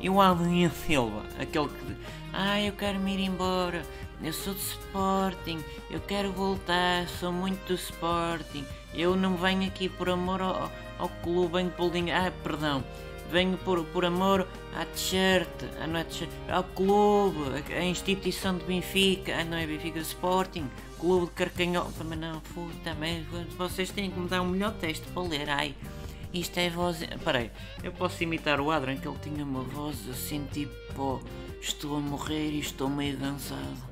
E 0.00 0.08
o 0.08 0.20
Alvinha 0.20 0.70
Silva, 0.70 1.22
aquele 1.38 1.68
que. 1.68 1.96
Ah, 2.32 2.60
eu 2.60 2.72
quero 2.72 2.98
me 3.00 3.14
ir 3.14 3.24
embora. 3.26 3.82
Eu 4.22 4.32
sou 4.32 4.54
de 4.54 4.60
Sporting. 4.60 5.64
Eu 5.90 6.00
quero 6.00 6.30
voltar. 6.32 7.08
Sou 7.08 7.32
muito 7.32 7.66
do 7.66 7.74
Sporting. 7.74 8.64
Eu 8.94 9.16
não 9.16 9.36
venho 9.36 9.66
aqui 9.66 9.88
por 9.88 10.08
amor 10.08 10.42
ao, 10.42 10.70
ao 10.98 11.08
clube, 11.22 11.54
venho 11.54 11.70
pelo 11.70 11.90
dinheiro. 11.90 12.20
Ah, 12.26 12.32
perdão 12.42 12.84
venho 13.30 13.56
por, 13.58 13.84
por 13.86 14.04
amor 14.04 14.46
à 14.74 14.84
t-shirt, 14.84 15.48
ah, 15.80 15.86
não 15.86 16.00
é 16.00 16.06
ao 16.52 16.64
clube, 16.64 17.38
à 17.72 17.84
instituição 17.84 18.58
de 18.58 18.64
Benfica, 18.64 19.36
ah, 19.38 19.44
não 19.44 19.56
é 19.56 19.66
Benfica 19.66 20.00
Sporting, 20.00 20.68
clube 20.98 21.26
de 21.26 21.32
Carcanhol, 21.32 21.90
também 21.96 22.18
não, 22.18 22.40
fui, 22.40 22.72
também, 22.82 23.24
vocês 23.56 23.90
têm 23.90 24.10
que 24.10 24.18
me 24.18 24.28
dar 24.28 24.42
um 24.42 24.48
melhor 24.48 24.72
texto 24.74 25.06
para 25.12 25.22
ler, 25.22 25.48
ai, 25.48 25.74
isto 26.34 26.58
é 26.58 26.68
voz, 26.68 26.98
peraí, 27.24 27.50
eu 27.82 27.92
posso 27.92 28.22
imitar 28.22 28.60
o 28.60 28.70
Adrian, 28.70 28.96
que 28.96 29.06
ele 29.06 29.18
tinha 29.22 29.44
uma 29.44 29.62
voz 29.62 29.96
assim 30.08 30.46
tipo, 30.52 31.22
estou 31.60 31.96
a 31.96 32.00
morrer 32.00 32.50
e 32.50 32.60
estou 32.60 32.88
meio 32.88 33.16
cansado. 33.16 33.89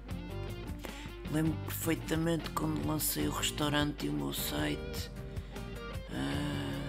Lembro 1.31 1.53
perfeitamente 1.67 2.49
quando 2.51 2.87
lancei 2.87 3.29
o 3.29 3.31
restaurante 3.31 4.07
e 4.07 4.09
o 4.09 4.13
meu 4.13 4.33
site. 4.33 5.11
Uh, 6.11 6.89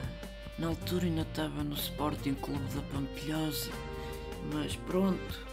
na 0.57 0.67
altura 0.67 1.05
ainda 1.05 1.23
estava 1.23 1.61
no 1.61 1.75
Sporting 1.75 2.35
Clube 2.35 2.63
da 2.73 2.81
Pampilhosa, 2.83 3.69
mas 4.53 4.77
pronto. 4.77 5.47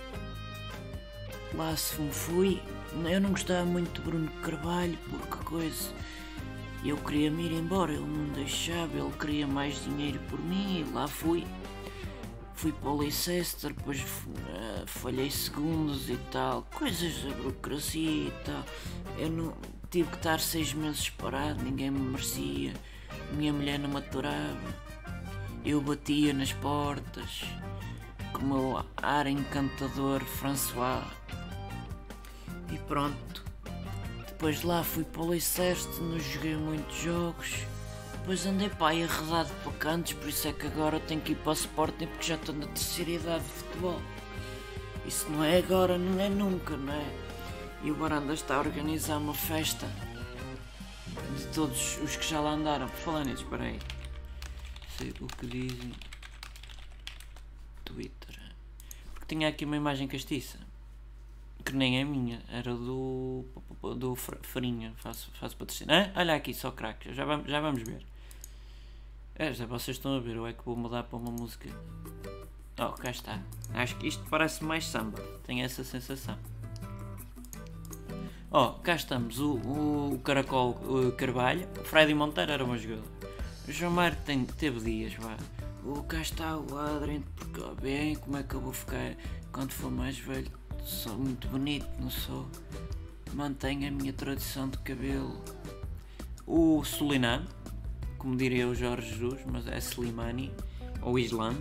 Lá 1.54 1.76
se 1.76 2.00
me 2.00 2.12
fui. 2.12 2.62
Eu 3.10 3.20
não 3.20 3.30
gostava 3.30 3.64
muito 3.64 4.00
de 4.00 4.00
Bruno 4.02 4.30
Carvalho, 4.42 4.96
porque 5.10 5.44
coisa. 5.44 5.90
Eu 6.84 6.96
queria 6.98 7.30
me 7.30 7.46
ir 7.46 7.52
embora, 7.52 7.92
ele 7.92 8.06
não 8.06 8.32
deixava, 8.34 8.96
ele 8.96 9.10
queria 9.18 9.46
mais 9.46 9.82
dinheiro 9.82 10.20
por 10.28 10.38
mim 10.38 10.80
e 10.80 10.92
lá 10.92 11.08
fui. 11.08 11.44
Fui 12.56 12.72
para 12.72 12.88
o 12.88 12.96
Leicester, 12.96 13.72
depois 13.72 14.00
uh, 14.00 14.86
falhei 14.86 15.30
segundos 15.30 16.08
e 16.08 16.16
tal, 16.32 16.66
coisas 16.74 17.22
da 17.22 17.34
burocracia 17.34 18.28
e 18.28 18.32
tal. 18.46 18.64
Eu 19.18 19.28
não 19.28 19.54
tive 19.90 20.08
que 20.08 20.16
estar 20.16 20.40
seis 20.40 20.72
meses 20.72 21.10
parado, 21.10 21.62
ninguém 21.62 21.90
me 21.90 22.00
merecia, 22.00 22.72
minha 23.32 23.52
mulher 23.52 23.78
não 23.78 23.90
me. 23.90 24.74
Eu 25.66 25.82
batia 25.82 26.32
nas 26.32 26.52
portas 26.54 27.44
com 28.32 28.38
o 28.38 28.44
meu 28.46 28.86
ar 28.96 29.26
encantador 29.26 30.24
François. 30.24 31.04
E 32.72 32.78
pronto. 32.88 33.44
Depois 34.26 34.62
lá 34.62 34.82
fui 34.82 35.04
para 35.04 35.22
o 35.22 35.28
Leicester, 35.28 35.76
não 36.00 36.18
joguei 36.18 36.56
muitos 36.56 36.96
jogos. 36.96 37.75
Depois 38.26 38.44
andei 38.44 38.68
para 38.68 38.88
aí 38.88 39.04
arredado 39.04 39.54
para 39.62 39.72
cantos, 39.74 40.14
por 40.14 40.28
isso 40.28 40.48
é 40.48 40.52
que 40.52 40.66
agora 40.66 40.98
tenho 40.98 41.20
que 41.20 41.30
ir 41.30 41.36
para 41.36 41.50
o 41.50 41.52
Sporting 41.52 42.06
porque 42.08 42.26
já 42.26 42.34
estou 42.34 42.56
na 42.56 42.66
terceira 42.66 43.10
idade 43.12 43.44
de 43.44 43.50
futebol. 43.50 44.02
Isso 45.06 45.30
não 45.30 45.44
é 45.44 45.58
agora, 45.58 45.96
não 45.96 46.20
é 46.20 46.28
nunca, 46.28 46.76
não 46.76 46.92
é? 46.92 47.06
E 47.84 47.90
o 47.92 47.94
Baranda 47.94 48.34
está 48.34 48.56
a 48.56 48.58
organizar 48.58 49.18
uma 49.18 49.32
festa 49.32 49.86
de 51.38 51.46
todos 51.54 51.98
os 52.02 52.16
que 52.16 52.28
já 52.28 52.40
lá 52.40 52.50
andaram. 52.50 52.88
Por 52.88 52.98
falar 52.98 53.24
nisso, 53.24 53.44
espera 53.44 53.62
aí 53.62 53.78
sei 54.96 55.12
o 55.20 55.26
que 55.26 55.46
dizem. 55.46 55.92
Twitter. 57.84 58.40
Porque 59.12 59.26
tinha 59.34 59.48
aqui 59.48 59.64
uma 59.64 59.76
imagem 59.76 60.08
castiça. 60.08 60.58
Que 61.64 61.74
nem 61.74 62.00
é 62.00 62.04
minha, 62.04 62.40
era 62.48 62.74
do. 62.74 63.44
do 63.96 64.14
Farinha. 64.14 64.92
Faço, 64.96 65.30
faço 65.32 65.56
patrocínio. 65.56 65.94
Ah, 65.94 66.12
olha 66.20 66.34
aqui, 66.34 66.54
só 66.54 66.70
crack. 66.70 67.12
Já 67.12 67.24
vamos, 67.24 67.48
já 67.48 67.60
vamos 67.60 67.82
ver. 67.82 68.04
É, 69.38 69.52
já 69.52 69.66
vocês 69.66 69.98
estão 69.98 70.16
a 70.16 70.20
ver, 70.20 70.38
ou 70.38 70.48
é 70.48 70.54
que 70.54 70.64
vou 70.64 70.74
mudar 70.74 71.02
para 71.02 71.18
uma 71.18 71.30
música. 71.30 71.68
Oh, 72.78 72.92
cá 72.92 73.10
está. 73.10 73.38
Acho 73.74 73.96
que 73.96 74.08
isto 74.08 74.24
parece 74.30 74.64
mais 74.64 74.86
samba. 74.86 75.20
Tenho 75.44 75.62
essa 75.62 75.84
sensação. 75.84 76.38
Oh, 78.50 78.70
cá 78.82 78.94
estamos. 78.94 79.38
O, 79.38 79.56
o, 79.56 80.14
o 80.14 80.18
Caracol 80.20 80.70
o 80.70 81.12
Carvalho. 81.12 81.68
O 81.78 81.84
Freddy 81.84 82.14
Monteiro 82.14 82.52
era 82.52 82.64
um 82.64 82.78
jogador. 82.78 83.04
O 83.68 83.72
João 83.72 83.90
Mário 83.90 84.16
tem, 84.24 84.44
teve 84.44 84.80
dias, 84.80 85.14
vá. 85.14 85.36
O 85.84 86.02
cá 86.02 86.22
está 86.22 86.56
o 86.56 86.78
Adrien, 86.78 87.22
porque 87.34 87.60
ó, 87.60 87.74
bem, 87.74 88.14
como 88.16 88.38
é 88.38 88.42
que 88.42 88.54
eu 88.54 88.60
vou 88.60 88.72
ficar 88.72 89.16
quando 89.52 89.72
for 89.72 89.90
mais 89.90 90.18
velho? 90.18 90.50
Sou 90.82 91.14
muito 91.14 91.46
bonito, 91.48 91.86
não 92.00 92.08
sou? 92.08 92.48
Mantenho 93.34 93.88
a 93.88 93.90
minha 93.90 94.12
tradição 94.12 94.68
de 94.68 94.78
cabelo. 94.78 95.42
O 96.46 96.82
Solinano, 96.84 97.46
como 98.26 98.36
diria 98.36 98.66
o 98.66 98.74
Jorge 98.74 99.08
Jesus, 99.08 99.38
mas 99.46 99.68
é 99.68 99.78
Slimani, 99.78 100.52
ou 101.00 101.16
Islam, 101.16 101.54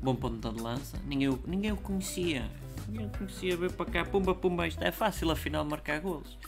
bom 0.00 0.14
ponto 0.14 0.52
de 0.52 0.62
lança. 0.62 0.96
Ninguém, 1.04 1.36
ninguém 1.44 1.72
o 1.72 1.76
conhecia. 1.76 2.48
Ninguém 2.86 3.08
o 3.08 3.10
conhecia, 3.10 3.56
veio 3.56 3.72
para 3.72 3.90
cá, 3.90 4.04
pumba, 4.04 4.32
pumba, 4.32 4.68
isto 4.68 4.84
é 4.84 4.92
fácil 4.92 5.32
afinal 5.32 5.64
marcar 5.64 5.98
golos. 5.98 6.38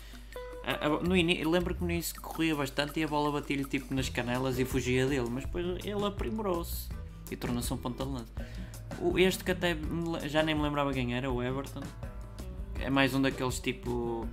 No 1.05 1.17
início, 1.17 1.51
lembro 1.51 1.75
que 1.75 1.83
no 1.83 1.91
início 1.91 2.23
corria 2.23 2.55
bastante 2.55 3.01
e 3.01 3.03
a 3.03 3.09
bola 3.09 3.33
batia-lhe 3.33 3.65
tipo 3.65 3.93
nas 3.93 4.09
canelas 4.09 4.61
e 4.61 4.65
fugia 4.65 5.09
dele, 5.09 5.29
mas 5.29 5.45
depois 5.45 5.67
ele 5.85 6.07
aprimorou-se 6.07 6.89
e 7.29 7.35
tornou-se 7.35 7.75
um 7.75 7.79
ponta 7.79 8.05
de 8.05 8.13
lança. 8.13 8.33
Este 9.17 9.43
que 9.43 9.51
até 9.51 9.77
já 10.29 10.41
nem 10.41 10.55
me 10.55 10.63
lembrava 10.63 10.93
quem 10.93 11.17
era, 11.17 11.29
o 11.29 11.43
Everton, 11.43 11.83
é 12.79 12.89
mais 12.89 13.13
um 13.13 13.21
daqueles 13.21 13.59
tipo 13.59 14.25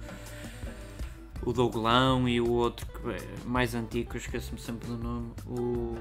o 1.43 1.54
Douglão 1.54 2.28
e 2.28 2.39
o 2.39 2.52
outro 2.52 2.86
que 2.86 3.10
é 3.10 3.45
mais 3.45 3.76
antigo, 3.76 4.15
esqueço-me 4.17 4.60
sempre 4.60 4.88
do 4.88 4.98
nome, 4.98 5.32
o, 5.45 5.95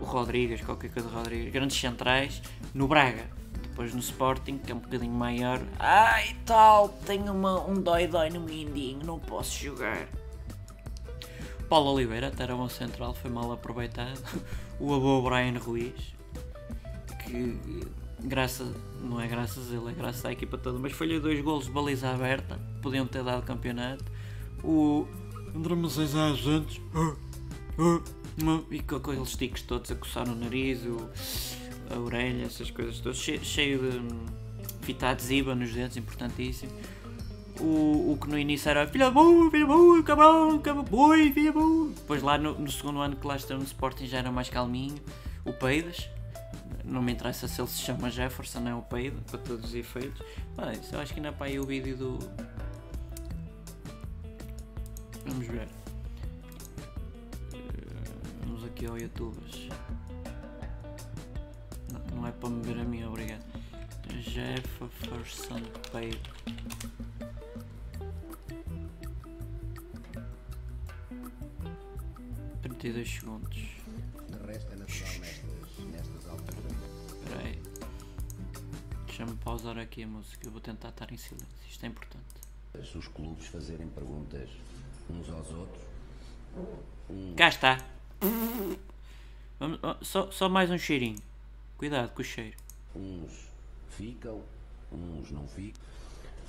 o 0.00 0.04
Rodrigues, 0.04 0.60
qualquer 0.60 0.90
coisa 0.90 1.08
Rodrigues, 1.08 1.52
grandes 1.52 1.78
centrais, 1.78 2.42
no 2.74 2.86
Braga 2.86 3.36
depois 3.76 3.92
no 3.92 4.00
Sporting, 4.00 4.56
que 4.56 4.72
é 4.72 4.74
um 4.74 4.78
bocadinho 4.78 5.12
maior. 5.12 5.60
Ai 5.78 6.34
tal, 6.46 6.88
tenho 7.04 7.30
uma, 7.30 7.60
um 7.60 7.74
dói-dói 7.74 8.30
no 8.30 8.40
mindinho, 8.40 9.04
não 9.04 9.18
posso 9.18 9.62
jogar. 9.62 10.08
Paulo 11.68 11.92
Oliveira, 11.92 12.28
até 12.28 12.44
era 12.44 12.56
bom 12.56 12.70
central, 12.70 13.12
foi 13.12 13.30
mal 13.30 13.52
aproveitado. 13.52 14.18
O 14.78 14.92
avô 14.92 15.22
Brian 15.22 15.58
Ruiz, 15.58 16.14
que 17.24 17.58
graças, 18.20 18.68
não 19.00 19.18
é 19.18 19.26
graças 19.26 19.72
a 19.72 19.74
ele, 19.74 19.88
é 19.88 19.92
graças 19.94 20.22
à 20.22 20.30
equipa 20.30 20.58
toda, 20.58 20.78
mas 20.78 20.92
falhou 20.92 21.18
dois 21.18 21.40
golos 21.40 21.64
de 21.64 21.70
baliza 21.70 22.10
aberta, 22.10 22.60
podiam 22.82 23.06
ter 23.06 23.24
dado 23.24 23.42
campeonato. 23.42 24.04
O 24.66 25.06
André 25.54 25.76
Maceias 25.76 26.44
antes, 26.44 26.80
e 28.70 28.80
com 28.80 28.96
aqueles 28.96 29.36
tiques 29.36 29.62
todos 29.62 29.90
a 29.92 29.94
coçar 29.94 30.26
no 30.26 30.34
nariz. 30.34 30.82
O, 30.84 31.08
a 31.94 31.98
orelha, 31.98 32.44
essas 32.44 32.70
coisas 32.70 32.98
todas, 32.98 33.18
cheio, 33.18 33.44
cheio 33.44 33.90
de 33.90 33.98
hum, 33.98 34.26
fita 34.82 35.08
adesiva 35.08 35.54
nos 35.54 35.72
dedos, 35.72 35.96
importantíssimo. 35.96 36.72
o, 37.60 38.12
o 38.12 38.18
que 38.20 38.28
no 38.28 38.38
início 38.38 38.68
era 38.68 38.86
filha 38.86 39.10
boi, 39.10 39.50
filha 39.50 39.66
boi, 39.66 40.02
cabrão, 40.02 40.58
cabrão, 40.58 40.84
boi, 40.84 41.32
filha 41.32 41.52
boi. 41.52 41.92
Depois 41.94 42.22
lá 42.22 42.36
no, 42.36 42.58
no, 42.58 42.70
segundo 42.70 43.00
ano 43.00 43.14
que 43.14 43.26
lá 43.26 43.36
estou 43.36 43.56
no 43.56 43.64
Sporting 43.64 44.06
já 44.06 44.18
era 44.18 44.32
mais 44.32 44.48
calminho, 44.48 44.96
o 45.44 45.52
Peidas. 45.52 46.08
Não 46.84 47.02
me 47.02 47.12
interessa 47.12 47.48
se 47.48 47.60
ele 47.60 47.68
se 47.68 47.82
chama 47.82 48.10
Jefferson, 48.10 48.60
não 48.60 48.70
é 48.70 48.74
o 48.74 48.82
Peido, 48.82 49.20
para 49.22 49.38
todos 49.38 49.66
os 49.66 49.74
efeitos. 49.74 50.20
Mas 50.56 50.92
eu 50.92 51.00
acho 51.00 51.12
que 51.12 51.18
ainda 51.18 51.32
para 51.32 51.46
aí 51.46 51.58
o 51.58 51.64
vídeo 51.64 51.96
do. 51.96 52.18
Vamos 55.26 55.46
ver. 55.46 55.68
Vamos 58.40 58.64
aqui 58.64 58.86
ao 58.86 58.98
YouTube. 58.98 59.36
Não, 61.92 62.16
não 62.16 62.26
é 62.26 62.32
para 62.32 62.48
me 62.48 62.62
ver 62.62 62.78
a 62.78 62.84
mim, 62.84 63.04
obrigado. 63.04 63.44
Jefferson 64.20 65.60
Peido. 65.92 66.36
32 72.62 73.10
segundos. 73.10 73.56
De 74.28 74.46
resto 74.46 74.72
é 74.72 74.76
natural 74.76 75.12
nestas, 75.20 75.84
nestas 75.86 76.28
alturas. 76.28 76.72
Espera 77.08 77.40
aí. 77.40 77.62
Deixa-me 79.06 79.36
pausar 79.36 79.78
aqui 79.78 80.02
a 80.02 80.06
música. 80.06 80.46
Eu 80.46 80.52
vou 80.52 80.60
tentar 80.60 80.90
estar 80.90 81.12
em 81.12 81.16
silêncio. 81.16 81.48
Isto 81.68 81.84
é 81.84 81.88
importante. 81.88 82.24
Se 82.84 82.98
os 82.98 83.08
clubes 83.08 83.46
fazerem 83.46 83.88
perguntas 83.88 84.50
uns 85.10 85.30
aos 85.30 85.50
outros. 85.50 85.82
Um... 87.10 87.34
Cá 87.34 87.48
está. 87.48 87.78
Vamos, 89.58 89.80
só, 90.02 90.30
só 90.30 90.48
mais 90.48 90.70
um 90.70 90.78
cheirinho. 90.78 91.20
Cuidado 91.78 92.12
com 92.12 92.22
o 92.22 92.24
cheiro. 92.24 92.56
Uns 92.94 93.48
ficam, 93.90 94.42
uns 94.92 95.30
não 95.30 95.46
ficam. 95.48 95.80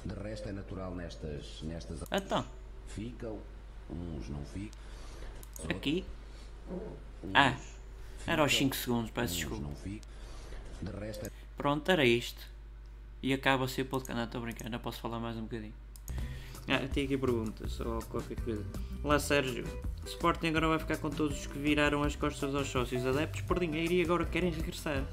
De 0.05 0.13
resto 0.13 0.49
é 0.49 0.51
natural 0.51 0.95
nestas. 0.95 1.61
nestas 1.63 2.03
então. 2.11 2.45
Ficam, 2.87 3.39
uns 3.89 4.29
não 4.29 4.43
ficam. 4.45 4.79
Aqui 5.69 6.05
ah, 7.33 7.55
era 8.25 8.41
aos 8.41 8.55
5 8.55 8.75
segundos, 8.75 9.11
peço 9.11 9.35
desculpa. 9.35 9.67
É- 11.25 11.31
Pronto, 11.55 11.89
era 11.89 12.05
isto. 12.05 12.47
E 13.21 13.33
acaba 13.33 13.65
a 13.65 13.67
ser 13.67 13.85
podcast. 13.85 14.15
Não, 14.15 14.25
estou 14.25 14.41
brincando, 14.41 14.65
ainda 14.65 14.79
posso 14.79 14.99
falar 14.99 15.19
mais 15.19 15.35
um 15.37 15.43
bocadinho. 15.43 15.73
Ah, 16.67 16.87
tem 16.93 17.05
aqui 17.05 17.17
perguntas 17.17 17.79
ou 17.79 17.99
qualquer 18.03 18.39
coisa. 18.41 18.65
Olá 19.03 19.19
Sérgio, 19.19 19.63
Sporting 20.05 20.47
agora 20.47 20.67
vai 20.67 20.79
ficar 20.79 20.97
com 20.97 21.09
todos 21.09 21.39
os 21.39 21.47
que 21.47 21.57
viraram 21.57 22.03
as 22.03 22.15
costas 22.15 22.53
aos 22.53 22.67
sócios 22.67 23.05
adeptos 23.05 23.41
por 23.41 23.59
dinheiro 23.59 23.93
e 23.93 24.01
agora 24.01 24.25
querem 24.25 24.51
regressar. 24.51 25.03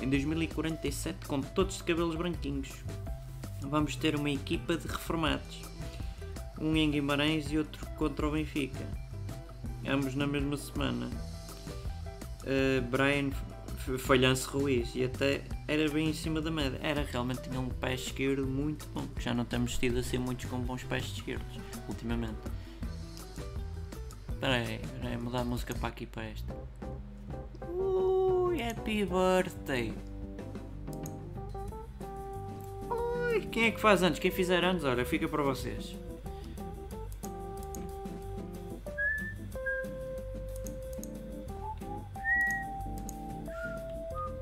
Em 0.00 0.08
2047 0.08 1.26
com 1.26 1.40
todos 1.40 1.76
de 1.76 1.84
cabelos 1.84 2.16
branquinhos. 2.16 2.70
Vamos 3.60 3.94
ter 3.96 4.16
uma 4.16 4.30
equipa 4.30 4.76
de 4.76 4.88
reformados. 4.88 5.60
Um 6.60 6.74
em 6.76 6.90
Guimarães 6.90 7.52
e 7.52 7.58
outro 7.58 7.86
contra 7.96 8.26
o 8.26 8.30
Benfica 8.30 9.02
ambos 9.86 10.14
na 10.14 10.26
mesma 10.26 10.56
semana. 10.56 11.10
Uh, 12.42 12.82
Brian 12.90 13.30
Falhanço 13.98 14.50
Ruiz 14.50 14.94
e 14.94 15.04
até 15.04 15.42
era 15.66 15.88
bem 15.90 16.10
em 16.10 16.12
cima 16.12 16.40
da 16.40 16.50
média. 16.50 16.78
Era 16.82 17.02
realmente 17.02 17.42
tinha 17.42 17.58
um 17.58 17.68
pé 17.68 17.94
esquerdo 17.94 18.46
muito 18.46 18.86
bom, 18.94 19.06
que 19.08 19.22
já 19.22 19.34
não 19.34 19.44
temos 19.44 19.76
tido 19.76 19.98
assim 19.98 20.18
muitos 20.18 20.44
com 20.46 20.58
bons 20.60 20.84
pés 20.84 21.04
esquerdos 21.04 21.58
ultimamente. 21.88 22.38
Espera 24.28 24.54
aí, 24.54 24.80
aí, 25.02 25.16
mudar 25.16 25.40
a 25.40 25.44
música 25.44 25.74
para 25.74 25.88
aqui 25.88 26.06
para 26.06 26.24
esta. 26.24 26.54
Ui, 27.68 28.62
happy 28.62 29.04
birthday! 29.04 29.94
Ui, 32.90 33.40
quem 33.46 33.64
é 33.64 33.70
que 33.70 33.80
faz 33.80 34.02
anos? 34.02 34.18
Quem 34.18 34.30
fizer 34.30 34.64
anos, 34.64 34.84
olha, 34.84 35.04
fica 35.04 35.28
para 35.28 35.42
vocês. 35.42 35.96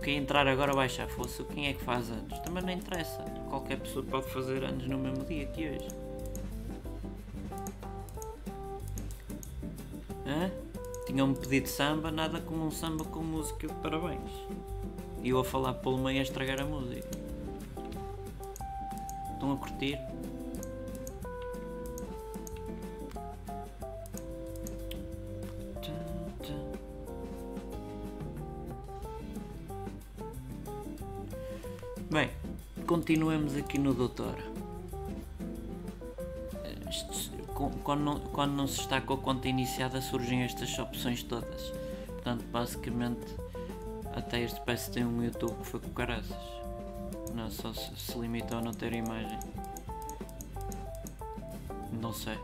Quem 0.03 0.17
entrar 0.17 0.49
agora 0.49 0.73
vai 0.73 0.87
achar 0.87 1.07
fosse 1.09 1.45
quem 1.45 1.69
é 1.69 1.75
que 1.75 1.85
faz 1.85 2.11
anos. 2.11 2.39
Também 2.41 2.63
não 2.63 2.73
interessa. 2.73 3.23
Qualquer 3.49 3.79
pessoa 3.79 4.05
pode 4.05 4.31
fazer 4.31 4.65
anos 4.65 4.87
no 4.89 4.99
mesmo 4.99 5.25
dia 5.25 5.47
que 5.47 5.69
hoje. 5.69 5.89
Hã? 10.27 10.51
Tinham-me 11.07 11.35
pedido 11.35 11.69
samba, 11.69 12.11
nada 12.11 12.41
como 12.41 12.67
um 12.67 12.71
samba 12.71 13.05
com 13.05 13.21
música 13.21 13.67
de 13.67 13.75
parabéns. 13.75 14.31
E 15.23 15.29
eu 15.29 15.39
a 15.39 15.45
falar 15.45 15.75
pelo 15.75 15.99
meio 15.99 16.21
a 16.21 16.23
estragar 16.23 16.61
a 16.61 16.65
música. 16.65 17.11
Estão 19.33 19.53
a 19.53 19.57
curtir? 19.57 19.99
Bem, 32.11 32.29
continuemos 32.89 33.57
aqui 33.57 33.79
no 33.79 33.95
Doutor. 33.95 34.35
Quando 37.85 38.01
não, 38.01 38.19
quando 38.19 38.53
não 38.53 38.67
se 38.67 38.81
está 38.81 39.01
com 39.01 39.15
a 39.15 39.17
conta 39.17 39.47
iniciada 39.47 40.03
surgem 40.03 40.43
estas 40.43 40.77
opções 40.77 41.23
todas. 41.23 41.73
Portanto, 42.09 42.45
basicamente, 42.51 43.25
até 44.13 44.41
este 44.41 44.61
PS 44.63 44.89
tem 44.89 45.05
um 45.05 45.23
YouTube 45.23 45.55
que 45.59 45.67
foi 45.69 45.79
com 45.79 45.91
caraças. 45.91 46.37
Não, 47.33 47.49
só 47.49 47.73
se, 47.73 47.95
se 47.97 48.19
limitou 48.19 48.59
a 48.59 48.61
não 48.61 48.73
ter 48.73 48.93
imagem. 48.93 49.39
Não 51.93 52.13
sei. 52.13 52.39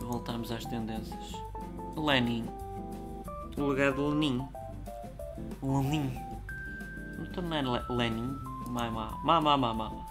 Voltamos 0.00 0.50
às 0.50 0.64
tendências. 0.64 1.32
Lenin. 1.96 2.44
O 3.56 3.66
legado 3.66 3.94
de 3.94 4.00
Lenin. 4.00 4.48
Lenin. 5.62 6.25
Não 7.42 7.76
é 7.76 7.84
Lenin? 7.90 8.38
Mama, 8.68 9.18
mama, 9.22 9.56
mama. 9.56 10.06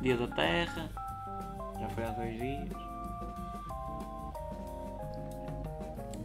Dia 0.00 0.16
da 0.16 0.26
Terra. 0.28 0.90
Já 1.80 1.88
foi 1.90 2.04
há 2.04 2.10
dois 2.10 2.38
dias. 2.38 2.70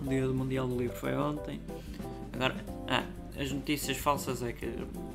O 0.02 0.10
dia 0.10 0.28
do 0.28 0.34
Mundial 0.34 0.68
do 0.68 0.78
Livro 0.78 0.96
foi 0.96 1.16
ontem. 1.16 1.62
Agora, 2.34 2.56
ah, 2.88 3.04
as 3.40 3.52
notícias 3.52 3.98
falsas 3.98 4.42
é 4.42 4.52
que 4.52 4.66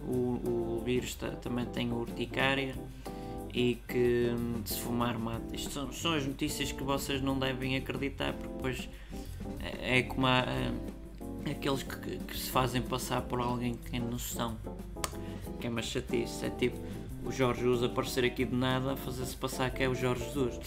o, 0.06 0.78
o 0.78 0.82
vírus 0.84 1.16
também 1.42 1.66
tem 1.66 1.92
urticária 1.92 2.74
e 3.52 3.76
que 3.88 4.32
hum, 4.36 4.62
se 4.64 4.80
fumar 4.80 5.18
mata. 5.18 5.54
Isto 5.54 5.70
são, 5.70 5.92
são, 5.92 6.14
as 6.14 6.26
notícias 6.26 6.72
que 6.72 6.82
vocês 6.82 7.22
não 7.22 7.38
devem 7.38 7.76
acreditar 7.76 8.32
porque 8.32 8.52
depois 8.54 8.88
é, 9.60 9.98
é 9.98 10.02
como 10.02 10.26
a, 10.26 10.44
aqueles 11.50 11.82
que, 11.82 12.18
que, 12.18 12.38
se 12.38 12.50
fazem 12.50 12.82
passar 12.82 13.22
por 13.22 13.40
alguém 13.40 13.74
que 13.74 13.98
noção 13.98 14.56
que 14.56 14.73
é 15.66 15.70
uma 15.70 15.82
chatice. 15.82 16.46
É 16.46 16.50
tipo 16.50 16.78
o 17.24 17.32
Jorge 17.32 17.62
Jesus 17.62 17.82
aparecer 17.82 18.24
aqui 18.24 18.44
de 18.44 18.54
nada 18.54 18.92
a 18.92 18.96
fazer-se 18.96 19.36
passar 19.36 19.70
que 19.70 19.82
é 19.82 19.88
o 19.88 19.94
Jorge 19.94 20.24
Jesus. 20.24 20.60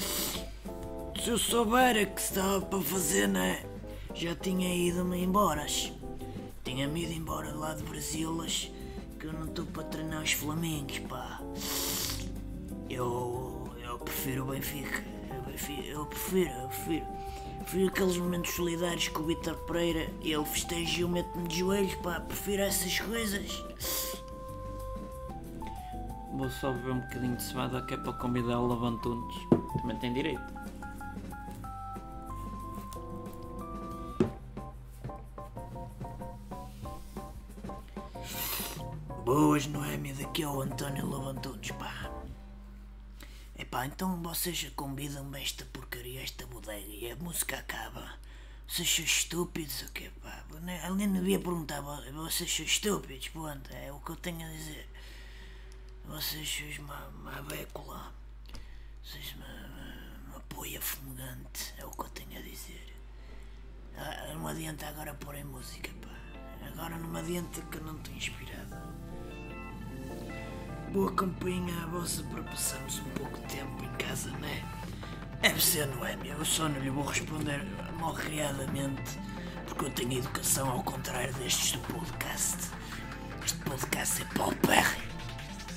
Se 1.24 1.30
eu 1.30 1.38
soubera 1.38 2.06
que 2.06 2.20
estava 2.20 2.62
para 2.62 2.82
fazer, 2.82 3.28
né? 3.28 3.64
Já 4.16 4.34
tinha 4.36 4.74
ido-me 4.74 5.24
embora. 5.24 5.66
Tinha-me 6.64 7.04
ido 7.04 7.14
embora 7.14 7.54
lá 7.54 7.74
de 7.74 7.84
Brasilas 7.84 8.72
que 9.20 9.26
eu 9.26 9.34
não 9.34 9.46
estou 9.46 9.66
para 9.66 9.84
treinar 9.84 10.24
os 10.24 10.32
Flamengos, 10.32 11.00
pá. 11.00 11.42
Eu, 12.90 13.70
eu 13.84 13.98
prefiro 14.00 14.44
o 14.44 14.48
Benfica. 14.48 15.04
Eu 15.36 15.44
prefiro, 15.44 15.84
eu 15.84 16.06
prefiro, 16.06 16.50
eu 16.50 16.68
prefiro. 16.68 17.06
Prefiro 17.60 17.88
aqueles 17.88 18.18
momentos 18.18 18.52
solidários 18.54 19.08
com 19.10 19.24
o 19.24 19.26
Vitor 19.26 19.56
Pereira. 19.66 20.10
Ele 20.22 20.46
festeja 20.46 21.00
e 21.00 21.02
eu 21.02 21.10
meto-me 21.10 21.48
de 21.48 21.60
joelhos, 21.60 21.96
pá. 21.96 22.20
Prefiro 22.22 22.62
essas 22.62 23.00
coisas. 23.00 23.64
Vou 26.38 26.52
só 26.52 26.72
beber 26.72 26.92
um 26.92 27.00
bocadinho 27.00 27.36
de 27.36 27.42
cevada 27.42 27.82
que 27.82 27.96
é 27.96 27.98
para 27.98 28.14
convidar 28.14 28.60
o 28.60 28.68
Lavantunes. 28.68 29.36
Também 29.82 29.98
tem 29.98 30.14
direito. 30.14 30.54
Boas, 39.26 39.66
Noémia, 39.66 40.14
daqui 40.14 40.44
é 40.44 40.48
o 40.48 40.62
António 40.62 41.10
Lavantunes, 41.10 41.72
pá. 41.72 42.12
Epá, 43.58 43.88
então 43.88 44.22
vocês 44.22 44.72
convidam-me 44.76 45.42
esta 45.42 45.66
porcaria, 45.66 46.22
esta 46.22 46.46
bodega 46.46 46.86
e 46.86 47.10
a 47.10 47.16
música 47.16 47.58
acaba. 47.58 48.14
Vocês 48.68 48.88
são 48.88 49.04
estúpidos 49.04 49.82
ou 49.82 49.90
quê, 49.90 50.12
pá? 50.22 50.46
Além 50.84 51.12
devia 51.12 51.40
perguntar, 51.40 51.82
vocês 51.82 52.56
são 52.56 52.64
estúpidos, 52.64 53.28
ponto, 53.30 53.74
é 53.74 53.92
o 53.92 54.00
que 54.00 54.12
eu 54.12 54.16
tenho 54.18 54.46
a 54.46 54.52
dizer. 54.52 54.88
Vocês 56.08 56.48
sois 56.50 56.80
uma, 56.80 57.08
uma 57.20 57.42
bécula. 57.44 58.14
Vocês 59.04 59.36
uma, 59.36 60.30
uma 60.30 60.40
poia 60.50 60.82
fumegante. 60.82 61.74
É 61.78 61.86
o 61.86 61.92
que 61.92 62.02
eu 62.02 62.10
tenho 62.10 62.40
a 62.40 62.42
dizer. 62.42 62.96
Ah, 63.98 64.34
não 64.34 64.48
adianta 64.48 64.88
agora 64.88 65.14
pôr 65.14 65.36
em 65.36 65.44
música, 65.44 65.90
pá. 66.02 66.68
Agora 66.68 66.98
não 66.98 67.16
adianta 67.16 67.62
que 67.62 67.78
eu 67.78 67.84
não 67.84 67.96
estou 67.98 68.14
inspirado. 68.14 68.76
boa 70.92 71.12
companhia 71.12 71.84
a 71.84 71.88
vossa 71.88 72.24
para 72.24 72.44
passarmos 72.44 73.00
um 73.00 73.10
pouco 73.12 73.40
de 73.42 73.56
tempo 73.56 73.84
em 73.84 73.98
casa, 73.98 74.30
não 74.32 74.48
é? 74.48 74.64
É 75.44 75.54
você, 75.54 75.86
não 75.86 76.06
é, 76.06 76.16
meu? 76.16 76.38
Eu 76.38 76.46
só 76.46 76.68
não 76.68 76.80
lhe 76.80 76.90
vou 76.90 77.06
responder 77.06 77.64
morreadamente 78.00 79.20
porque 79.68 79.86
eu 79.86 79.92
tenho 79.92 80.20
educação 80.20 80.70
ao 80.70 80.84
contrário 80.84 81.34
destes 81.36 81.74
do 81.74 81.80
podcast. 81.94 82.58
Este 83.46 83.58
podcast 83.60 84.22
é 84.22 84.26
paupérrimo. 84.38 85.07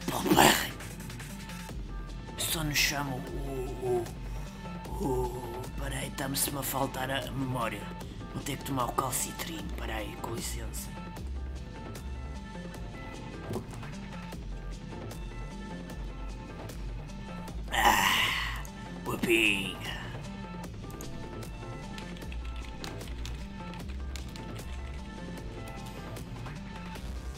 Paupérrimo. 0.08 0.78
Só 2.38 2.64
nos 2.64 2.78
chamo 2.78 3.16
o... 3.16 4.04
o... 5.00 5.04
o... 5.04 5.62
Peraí, 5.80 6.08
está-me-se 6.08 6.56
a 6.56 6.62
faltar 6.62 7.10
a 7.10 7.30
memória. 7.32 7.82
Vou 8.34 8.42
ter 8.42 8.56
que 8.58 8.64
tomar 8.64 8.86
o 8.86 8.92
calcitrino. 8.92 9.68
Peraí, 9.76 10.16
com 10.22 10.34
licença. 10.34 10.88
Ah, 17.72 18.62
papinha. 19.04 20.00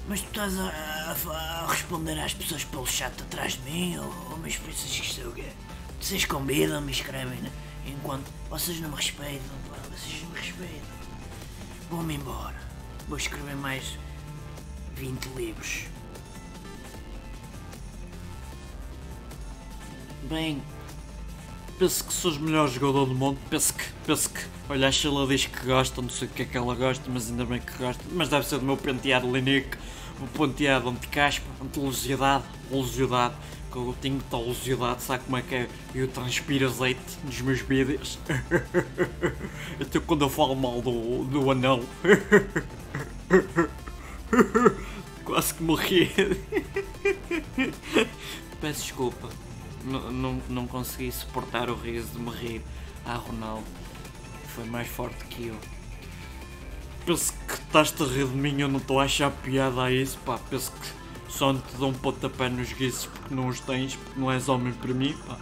Mas 0.09 0.21
tu 0.21 0.27
estás 0.27 0.59
a, 0.59 0.69
a- 1.31 1.67
responder 1.71 2.19
às 2.21 2.35
pessoas 2.35 2.65
pelo 2.65 2.87
chat 2.87 3.13
atrás 3.23 3.55
de 3.55 3.61
mim? 3.71 3.97
Ou, 3.99 4.05
ou 4.31 4.39
mas 4.39 4.57
pensas 4.57 4.91
que 4.91 5.03
isto 5.07 5.21
é 5.21 5.25
o 5.27 5.33
quê? 5.33 5.47
Vocês 6.01 6.25
convidam-me 6.25 6.89
e 6.89 6.95
escrevem, 6.95 7.39
né? 7.41 7.51
Enquanto 7.87 8.31
vocês 8.49 8.81
não 8.81 8.89
me 8.91 8.97
respeitam, 8.97 9.57
pá, 9.69 9.77
vocês 9.91 10.23
não 10.23 10.31
me 10.31 10.39
respeitam. 10.39 11.03
Vou-me 11.91 12.15
embora. 12.15 12.57
Vou 13.09 13.17
escrever 13.19 13.57
mais 13.57 13.99
20 14.97 15.27
livros. 15.37 15.85
Bem, 20.29 20.63
penso 21.79 22.05
que 22.05 22.13
sou 22.13 22.33
o 22.33 22.41
melhor 22.41 22.69
jogador 22.69 23.07
do 23.07 23.15
mundo. 23.15 23.39
Penso 23.51 23.75
que, 23.75 23.85
penso 24.07 24.31
que. 24.31 24.41
Olha, 24.69 24.89
a 24.89 24.93
Sheila 24.93 25.27
diz 25.27 25.47
que 25.47 25.67
gosta, 25.67 26.01
não 26.01 26.09
sei 26.09 26.29
o 26.29 26.31
que 26.31 26.43
é 26.43 26.45
que 26.45 26.57
ela 26.57 26.75
gosta, 26.75 27.05
mas 27.11 27.29
ainda 27.29 27.45
bem 27.45 27.61
que 27.61 27.73
gosta. 27.77 28.03
Mas 28.13 28.29
deve 28.29 28.47
ser 28.47 28.59
do 28.59 28.65
meu 28.65 28.77
penteado 28.77 29.31
Linique, 29.31 29.77
o 30.21 30.39
penteado 30.39 30.89
anti-caspa, 30.89 31.47
anti-oleosidade, 31.63 32.45
oleosidade. 32.71 33.35
Que 33.71 33.79
eu 33.79 33.97
tenho 34.03 34.17
muita 34.17 34.37
oleosidade, 34.37 35.03
sabe 35.03 35.25
como 35.25 35.39
é 35.39 35.43
que 35.43 35.55
é? 35.55 35.67
Eu 35.95 36.07
transpiro 36.07 36.67
azeite 36.67 37.01
nos 37.25 37.41
meus 37.41 37.61
vídeos. 37.61 38.19
Até 39.81 39.99
quando 39.99 40.27
eu 40.27 40.29
falo 40.29 40.55
mal 40.55 40.83
do, 40.83 41.25
do 41.25 41.51
anel. 41.51 41.83
Quase 45.25 45.55
que 45.55 45.63
morri. 45.63 46.11
Peço 48.61 48.83
desculpa. 48.83 49.31
Não, 49.85 50.41
não 50.49 50.67
consegui 50.67 51.11
suportar 51.11 51.71
o 51.71 51.75
riso 51.75 52.09
de 52.13 52.19
me 52.19 52.31
rir 52.31 52.63
a 53.05 53.15
Ronaldo. 53.15 53.67
Foi 54.55 54.65
mais 54.65 54.87
forte 54.87 55.25
que 55.25 55.47
eu. 55.47 55.57
Penso 57.07 57.33
estás-te 57.73 58.03
a 58.03 58.07
rir 58.07 58.27
de 58.27 58.37
mim, 58.37 58.61
eu 58.61 58.69
não 58.69 58.77
estou 58.77 59.01
a 59.01 59.05
achar 59.05 59.31
piada 59.31 59.83
a 59.83 59.91
isso, 59.91 60.19
pá. 60.27 60.39
Penso 60.51 60.71
que 60.73 61.33
só 61.33 61.55
te 61.55 61.77
dou 61.79 61.89
um 61.89 61.95
pontapé 61.95 62.51
nos 62.51 62.71
guizos 62.75 63.07
porque 63.07 63.35
não 63.35 63.49
os 63.49 63.61
tens, 63.61 63.97
porque 63.97 64.21
não 64.21 64.31
és 64.31 64.47
homem 64.51 64.75
para 64.75 64.93
mim, 64.93 65.17
pá. 65.27 65.39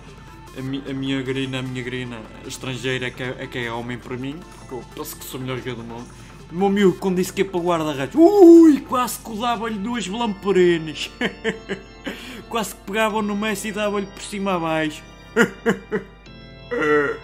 A, 0.56 0.62
mi, 0.62 0.82
a 0.88 0.94
minha 0.94 1.20
grina, 1.22 1.58
a 1.58 1.62
minha 1.62 1.82
grina 1.82 2.20
estrangeira 2.46 3.08
é 3.08 3.10
que 3.10 3.22
é, 3.22 3.36
é 3.40 3.46
que 3.48 3.58
é 3.58 3.72
homem 3.72 3.98
para 3.98 4.16
mim, 4.16 4.38
porque 4.58 4.74
eu 4.74 4.84
penso 4.94 5.16
que 5.16 5.24
sou 5.24 5.40
o 5.40 5.42
melhor 5.42 5.58
jogador 5.58 5.82
do 5.82 5.88
mundo. 5.88 6.06
O 6.52 6.54
meu 6.54 6.66
amigo, 6.68 6.92
quando 6.94 7.16
disse 7.16 7.32
que 7.32 7.42
ia 7.42 7.48
para 7.48 7.60
guarda-redes, 7.60 8.14
ui, 8.14 8.80
quase 8.80 9.18
que 9.18 9.36
dava-lhe 9.36 9.78
duas 9.78 10.06
lamparinas. 10.06 11.10
quase 12.48 12.76
que 12.76 12.80
pegavam 12.82 13.22
no 13.22 13.36
Messi 13.36 13.68
e 13.68 13.72
davam-lhe 13.72 14.06
por 14.06 14.22
cima 14.22 14.54
abaixo. 14.54 15.02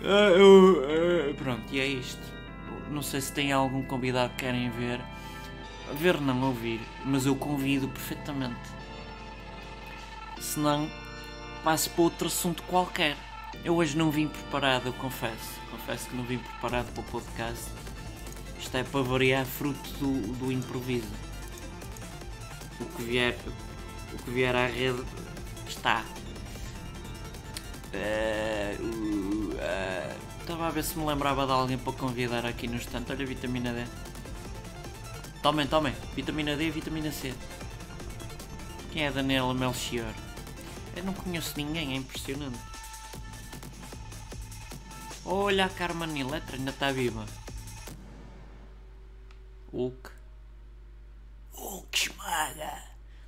Ah, 0.00 0.30
eu, 0.30 0.84
ah, 0.84 1.34
pronto, 1.34 1.64
e 1.72 1.80
é 1.80 1.86
isto. 1.86 2.37
Não 2.90 3.02
sei 3.02 3.20
se 3.20 3.32
tem 3.32 3.52
algum 3.52 3.82
convidado 3.82 4.30
que 4.30 4.44
querem 4.44 4.70
ver. 4.70 5.00
Ver 5.94 6.20
não 6.20 6.42
ouvir, 6.42 6.80
mas 7.04 7.24
eu 7.24 7.34
convido 7.34 7.88
perfeitamente. 7.88 8.60
Se 10.40 10.60
não, 10.60 10.90
passo 11.64 11.90
para 11.90 12.02
outro 12.02 12.26
assunto 12.26 12.62
qualquer. 12.64 13.16
Eu 13.64 13.76
hoje 13.76 13.96
não 13.96 14.10
vim 14.10 14.28
preparado, 14.28 14.86
eu 14.86 14.92
confesso. 14.92 15.58
Confesso 15.70 16.08
que 16.08 16.16
não 16.16 16.24
vim 16.24 16.38
preparado 16.38 16.92
para 16.92 17.00
o 17.00 17.04
podcast. 17.04 17.64
Isto 18.58 18.76
é 18.76 18.84
para 18.84 19.02
variar 19.02 19.46
fruto 19.46 19.90
do, 19.98 20.34
do 20.36 20.52
improviso. 20.52 21.08
O 22.80 22.84
que 22.84 23.02
vier, 23.02 23.36
o 24.12 24.22
que 24.22 24.30
vier 24.30 24.54
à 24.54 24.66
rede 24.66 25.02
está. 25.66 26.04
Eh, 27.92 28.76
uh, 28.80 29.54
eh, 29.58 30.16
Estava 30.48 30.68
a 30.68 30.70
ver 30.70 30.82
se 30.82 30.96
me 30.98 31.04
lembrava 31.04 31.44
de 31.44 31.52
alguém 31.52 31.76
para 31.76 31.92
convidar 31.92 32.46
aqui 32.46 32.66
no 32.66 32.76
estante. 32.76 33.12
Olha, 33.12 33.26
vitamina 33.26 33.70
D. 33.70 33.84
Tomem, 35.42 35.66
tomem. 35.66 35.94
Vitamina 36.16 36.56
D 36.56 36.68
e 36.68 36.70
vitamina 36.70 37.12
C. 37.12 37.34
Quem 38.90 39.04
é 39.04 39.12
Daniela 39.12 39.52
Melchior? 39.52 40.10
Eu 40.96 41.04
não 41.04 41.12
conheço 41.12 41.52
ninguém, 41.54 41.92
é 41.92 41.96
impressionante. 41.96 42.58
Olha 45.22 45.66
a 45.66 45.68
Carmen 45.68 46.18
Electra, 46.18 46.56
ainda 46.56 46.70
está 46.70 46.92
viva. 46.92 47.26
Hulk. 49.70 50.10
Hulk 51.52 51.94
esmaga. 51.94 52.84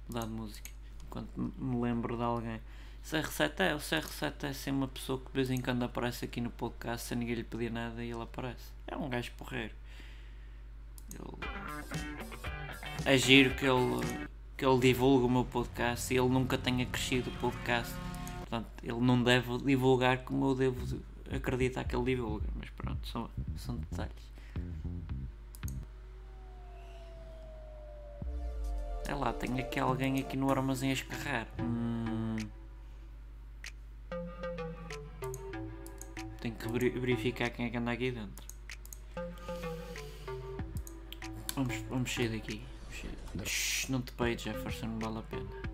Mudar 0.09 0.25
de 0.25 0.33
música. 0.33 0.71
Enquanto 1.05 1.29
me 1.37 1.83
lembro 1.83 2.17
de 2.17 2.23
alguém. 2.23 2.63
CR7 3.05 3.61
é, 3.61 3.75
o 3.75 3.79
CR7 3.79 4.45
é 4.45 4.49
assim 4.49 4.71
uma 4.71 4.87
pessoa 4.87 5.19
que 5.19 5.27
de 5.27 5.33
vez 5.33 5.51
em 5.51 5.61
quando 5.61 5.83
aparece 5.83 6.25
aqui 6.25 6.41
no 6.41 6.51
podcast 6.51 7.09
sem 7.09 7.19
ninguém 7.19 7.37
lhe 7.37 7.45
pedir 7.45 7.71
nada 7.71 8.05
e 8.05 8.11
ele 8.11 8.23
aparece. 8.23 8.73
É 8.87 8.97
um 8.97 9.09
gajo 9.09 9.33
porreiro. 9.37 9.75
Ele... 11.13 11.39
É 13.05 13.17
giro 13.17 13.55
que 13.55 13.67
ele, 13.67 14.29
que 14.57 14.65
ele 14.65 14.79
divulga 14.79 15.27
o 15.27 15.31
meu 15.31 15.45
podcast 15.45 16.13
e 16.13 16.19
ele 16.19 16.29
nunca 16.29 16.57
tenha 16.59 16.85
crescido 16.87 17.31
o 17.31 17.33
podcast. 17.39 17.93
Portanto, 18.41 18.69
ele 18.83 19.01
não 19.01 19.23
deve 19.23 19.59
divulgar 19.59 20.19
como 20.19 20.51
eu 20.51 20.55
devo 20.55 21.03
acreditar 21.35 21.85
que 21.85 21.97
ele 21.97 22.15
divulga. 22.15 22.47
Mas 22.55 22.71
pronto, 22.71 23.07
são, 23.09 23.31
são 23.57 23.77
detalhes. 23.77 24.31
É 29.09 29.15
lá, 29.15 29.33
tenho 29.33 29.59
aqui 29.59 29.81
alguém 29.81 30.21
aqui 30.21 30.37
no 30.37 30.51
armazém 30.51 30.91
a 30.91 30.93
escarrar. 30.93 31.49
Hum. 31.59 32.00
verificar 36.71 37.51
quem 37.51 37.67
é 37.67 37.71
que 37.71 37.77
anda 37.77 37.91
aqui 37.93 38.11
dentro. 38.11 38.47
Vamos, 41.55 41.75
vamos 41.89 42.15
sair 42.15 42.29
daqui. 42.29 42.63
Não 43.89 44.01
te 44.03 44.13
peito, 44.13 44.43
Jefferson, 44.43 44.87
não 44.87 44.99
vale 44.99 45.19
a 45.19 45.23
pena. 45.23 45.71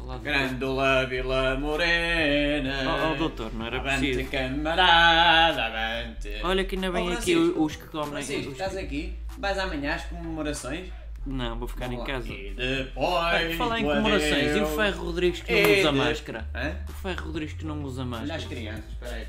olha. 0.00 0.18
Grândola 0.18 1.06
Vila 1.06 1.56
Morena. 1.56 2.84
Oh, 2.86 3.12
oh 3.12 3.16
doutor, 3.16 3.52
não 3.54 3.66
era 3.66 3.78
avante, 3.78 4.06
preciso. 4.06 4.30
camarada, 4.30 5.66
avante. 5.66 6.30
Olha 6.42 6.64
que 6.64 6.76
ainda 6.76 6.90
bem 6.90 7.10
oh, 7.10 7.12
aqui 7.12 7.36
os 7.36 7.76
que 7.76 7.86
comem. 7.88 8.10
Francisco, 8.10 8.52
estás 8.52 8.76
aqui? 8.76 9.14
Vais 9.36 9.58
amanhã 9.58 9.94
às 9.94 10.04
comemorações? 10.04 10.90
Não, 11.26 11.58
vou 11.58 11.66
ficar 11.66 11.86
em 11.86 11.96
Vamos 11.96 12.06
lá. 12.08 12.14
casa. 12.14 12.28
E 12.32 12.50
Ah, 12.56 12.84
depois. 12.84 13.56
Falar 13.56 13.80
em 13.80 13.84
comemorações, 13.84 14.56
e 14.56 14.60
o. 14.60 14.66
Ferro 14.76 15.04
Rodrigues 15.06 15.40
que 15.42 15.52
E 15.52 15.62
não 15.62 15.70
usa 15.80 15.92
de- 15.92 15.98
máscara? 15.98 16.48
Hã? 16.54 16.76
O 16.88 16.92
Ferro 16.92 17.26
Rodrigues 17.26 17.54
que 17.54 17.66
não 17.66 17.82
usa 17.82 18.02
Olha 18.02 18.10
máscara. 18.10 18.34
as 18.36 18.44
crianças, 18.44 18.84
espera 18.92 19.14
aí. 19.16 19.26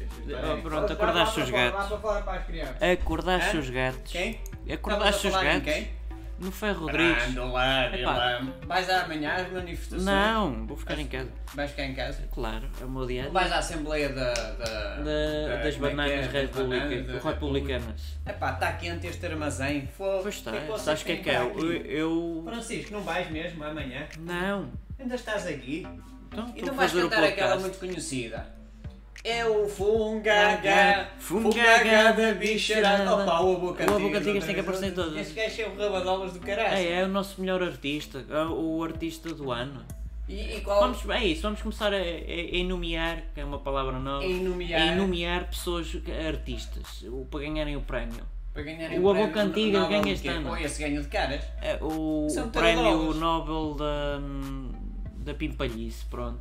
Oh, 0.53 0.61
pronto, 0.61 0.93
acordaste 0.93 1.39
os 1.41 1.49
gatos. 1.49 1.79
Vá 1.81 1.87
para 1.87 1.97
fora 1.97 2.21
para 2.21 2.33
as 2.39 2.45
crianças. 2.45 2.75
Acordaste 2.83 3.57
Hã? 3.57 3.59
os 3.59 3.69
gatos. 3.71 4.11
Quem? 4.11 4.39
Acordaste 4.71 5.27
os 5.27 5.33
a 5.33 5.37
falar 5.39 5.55
em 5.55 5.59
gatos. 5.59 5.73
Quem? 5.73 5.87
No 6.39 6.51
Ferro 6.51 6.81
Rodrigues. 6.85 7.23
Grândola 7.23 7.85
Epá. 7.85 7.95
Vila. 7.97 8.53
Vais 8.67 8.89
amanhã 8.89 9.33
às 9.33 9.51
manifestações? 9.51 10.05
Não, 10.05 10.67
vou 10.67 10.77
ficar 10.77 10.99
em 10.99 11.07
casa. 11.07 11.29
Vais 11.55 11.71
ficar 11.71 11.83
em 11.85 11.95
casa? 11.95 12.23
Claro, 12.31 12.67
é 12.79 12.85
o 12.85 12.89
meu 12.89 13.05
dia. 13.07 13.29
Vais 13.29 13.51
à 13.51 13.57
Assembleia 13.57 14.09
da. 14.09 14.33
da, 14.33 14.53
Da- 14.53 14.95
da- 15.03 15.55
das 15.63 15.75
é 15.75 15.79
bananas 15.79 16.35
é? 16.35 16.47
Bananas 16.47 17.07
da 17.07 17.29
republicanas. 17.29 18.01
Epá, 18.25 18.53
está 18.53 18.73
quente 18.73 19.07
este 19.07 19.25
armazém. 19.25 19.87
Fogo. 19.97 20.19
Pois 20.21 20.35
está, 20.35 20.51
que 20.51 20.79
sabes 20.79 21.01
o 21.01 21.05
que 21.05 21.11
é 21.13 21.15
que 21.17 21.29
é? 21.29 21.37
Eu, 21.39 21.71
eu- 21.85 22.43
Francisco, 22.45 22.93
não 22.93 23.01
vais 23.01 23.29
mesmo 23.31 23.63
amanhã? 23.63 24.05
Não. 24.19 24.69
Ainda 24.99 25.15
estás 25.15 25.47
aqui? 25.47 25.87
Então, 26.31 26.53
E 26.55 26.61
não 26.61 26.73
vais 26.75 26.91
cantar 26.91 27.23
aquela 27.23 27.57
muito 27.57 27.79
conhecida? 27.79 28.56
É 29.29 29.45
o 29.45 29.67
Fungaga, 29.67 31.09
Fungaga 31.19 32.13
da 32.13 32.33
bicharada. 32.33 33.13
Opa, 33.13 33.41
o 33.41 33.57
Boca 33.57 33.83
O 33.83 33.85
Boca 33.85 33.93
Antigas, 33.97 34.21
Antigas 34.21 34.25
outra 34.25 34.45
tem 34.45 34.55
que 34.55 34.61
aparecer 34.61 34.87
em 34.87 34.91
todas. 34.91 35.17
Este 35.17 35.33
gajo 35.33 35.61
é 35.61 35.67
o 35.67 35.77
rabadolas 35.77 36.31
do 36.33 36.39
caralho. 36.39 36.77
É, 36.77 36.99
é 37.01 37.03
o 37.03 37.09
nosso 37.09 37.41
melhor 37.41 37.61
artista. 37.61 38.23
é 38.29 38.43
O 38.45 38.81
artista 38.81 39.33
do 39.33 39.51
ano. 39.51 39.83
E, 40.29 40.55
e 40.57 40.61
qual? 40.61 40.79
Vamos, 40.79 41.09
é 41.09 41.25
isso, 41.25 41.41
vamos 41.41 41.61
começar 41.61 41.91
a, 41.93 41.97
a, 41.97 41.99
que 43.33 43.41
é 43.41 43.43
uma 43.45 43.59
palavra 43.59 43.99
nova. 43.99 44.23
A 44.23 44.27
a 44.85 45.43
pessoas, 45.45 45.93
artistas, 46.27 47.03
o- 47.03 47.25
para 47.29 47.41
ganharem 47.41 47.75
o 47.75 47.81
prémio. 47.81 48.23
Para 48.53 48.63
ganhar 48.63 48.91
O 48.99 49.09
Avô 49.09 49.27
Cantigas 49.27 49.89
ganha 49.89 50.13
este 50.13 50.27
ano. 50.29 50.49
Ou 50.51 50.57
esse 50.57 50.81
ganha 50.81 51.01
de 51.01 51.07
caras. 51.09 51.43
É 51.61 51.77
o 51.81 52.27
São 52.29 52.49
prémio. 52.49 53.13
Nobel 53.13 53.75
da, 53.75 54.19
da 55.17 55.33
Pimpalhice, 55.33 56.05
pronto. 56.05 56.39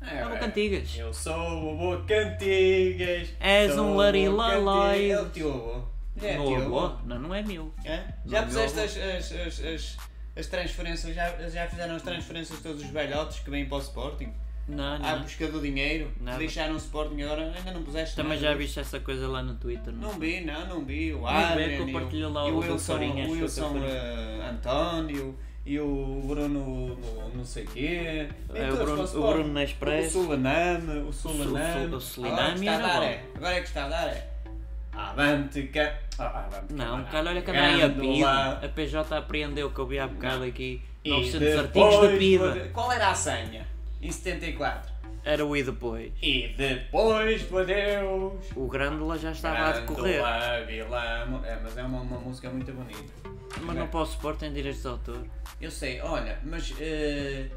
É, 0.00 0.18
é. 0.22 0.38
Cantigas. 0.38 0.96
Eu 0.96 1.12
sou 1.12 1.34
o 1.34 1.70
Avô 1.72 2.04
Cantigas. 2.04 3.28
És 3.38 3.76
um 3.78 3.92
o 3.92 3.96
larilalai. 3.96 5.10
Cantigas. 5.10 5.18
É 5.18 5.22
o 5.22 5.30
teu 5.30 5.52
avô. 5.52 5.82
Já 6.16 6.28
é 6.28 6.38
Meu 6.38 6.56
avô? 6.56 6.96
Não, 7.04 7.18
não 7.18 7.34
é 7.34 7.42
meu. 7.42 7.72
É? 7.84 8.04
Já 8.26 8.40
Não, 8.40 8.48
puseste 8.48 8.80
as, 8.80 8.96
as, 8.96 9.32
as, 9.32 9.64
as, 9.64 9.96
as 10.36 10.46
transferências, 10.46 11.14
já, 11.14 11.30
já 11.48 11.66
fizeram 11.68 11.94
as 11.94 12.02
transferências 12.02 12.58
de 12.58 12.62
todos 12.64 12.82
os 12.82 12.90
velhotes 12.90 13.40
que 13.40 13.50
vêm 13.50 13.66
para 13.66 13.78
o 13.78 13.80
Sporting? 13.80 14.32
Não, 14.68 14.94
À 14.94 14.98
não. 14.98 15.22
busca 15.22 15.48
do 15.48 15.60
dinheiro? 15.60 16.12
Nada. 16.20 16.38
Deixaram 16.38 16.74
o 16.74 16.76
Sporting 16.76 17.22
agora, 17.22 17.52
ainda 17.56 17.72
não 17.72 17.82
puseste 17.82 18.14
Também 18.16 18.38
nada 18.38 18.52
já 18.52 18.54
viste 18.54 18.78
essa 18.78 19.00
coisa 19.00 19.26
lá 19.26 19.42
no 19.42 19.54
Twitter, 19.54 19.92
não? 19.92 20.12
Não 20.12 20.18
vi, 20.18 20.40
não, 20.42 20.66
não 20.66 20.84
vi. 20.84 21.12
O 21.12 21.26
Adrian 21.26 21.86
e 22.12 22.24
o, 22.24 22.28
lá 22.28 22.44
o 22.46 22.58
Wilson, 22.58 22.98
Wilson 23.28 23.78
eh, 23.84 24.48
António 24.50 25.36
e 25.66 25.78
o 25.78 26.22
Bruno 26.26 26.96
no, 26.96 27.28
não 27.36 27.44
sei 27.44 27.64
quê. 27.66 28.28
É, 28.54 28.70
o 28.70 28.76
todos 28.76 29.12
Bruno- 29.12 29.28
o. 29.28 29.32
Bruno 29.34 29.52
na 29.52 29.64
Express. 29.64 30.14
O 30.14 30.22
Sulaname, 30.24 30.98
o 31.08 31.12
Sulaname. 31.12 31.84
o 31.84 31.86
Agora 31.86 32.00
Suliname 32.00 32.54
que 32.54 32.60
está 32.60 32.70
a 32.70 32.74
era 32.74 32.86
dar 32.88 32.98
bom. 32.98 33.04
é. 33.04 33.22
Agora 33.36 33.54
é 33.54 33.60
que 33.60 33.66
está 33.68 33.84
a 33.84 33.88
dar 33.88 34.08
é. 34.08 34.30
Avante, 34.92 35.62
ca... 35.68 35.94
ah, 36.18 36.24
avante, 36.46 36.72
Não, 36.74 37.04
cara, 37.04 37.30
olha 37.30 37.42
que 37.42 37.50
anda 37.50 37.60
aí 37.60 37.82
a. 37.82 37.88
PIDA. 37.90 38.66
A 38.66 38.68
PJ 38.68 39.16
apreendeu 39.16 39.70
que 39.70 39.78
eu 39.78 39.86
vi 39.86 39.98
há 39.98 40.06
bocado 40.08 40.44
aqui 40.44 40.82
E 41.04 41.10
900 41.10 41.58
artigos 41.60 42.00
da 42.00 42.08
PIDA. 42.18 42.70
Qual 42.72 42.92
era 42.92 43.08
a 43.10 43.14
senha? 43.14 43.66
Em 44.02 44.10
74. 44.10 44.90
Era 45.30 45.46
o 45.46 45.56
e 45.56 45.62
depois. 45.62 46.12
E 46.20 46.48
depois 46.56 47.42
do 47.44 47.58
adeus. 47.58 48.32
O 48.56 48.66
Grândola 48.66 49.16
já 49.18 49.30
estava 49.32 49.58
a 49.58 49.72
decorrer. 49.80 50.20
Grândola, 50.20 50.64
Vila- 50.66 51.40
É, 51.46 51.58
mas 51.62 51.76
é 51.78 51.82
uma, 51.84 52.00
uma 52.00 52.18
música 52.18 52.50
muito 52.50 52.72
bonita. 52.72 53.12
Mas 53.62 53.76
não 53.76 53.86
posso 53.88 54.18
pôr, 54.18 54.36
tem 54.36 54.52
direitos 54.52 54.82
de 54.82 54.88
autor. 54.88 55.24
Eu 55.60 55.70
sei, 55.70 56.00
olha, 56.00 56.38
mas 56.44 56.74
eh, 56.80 57.48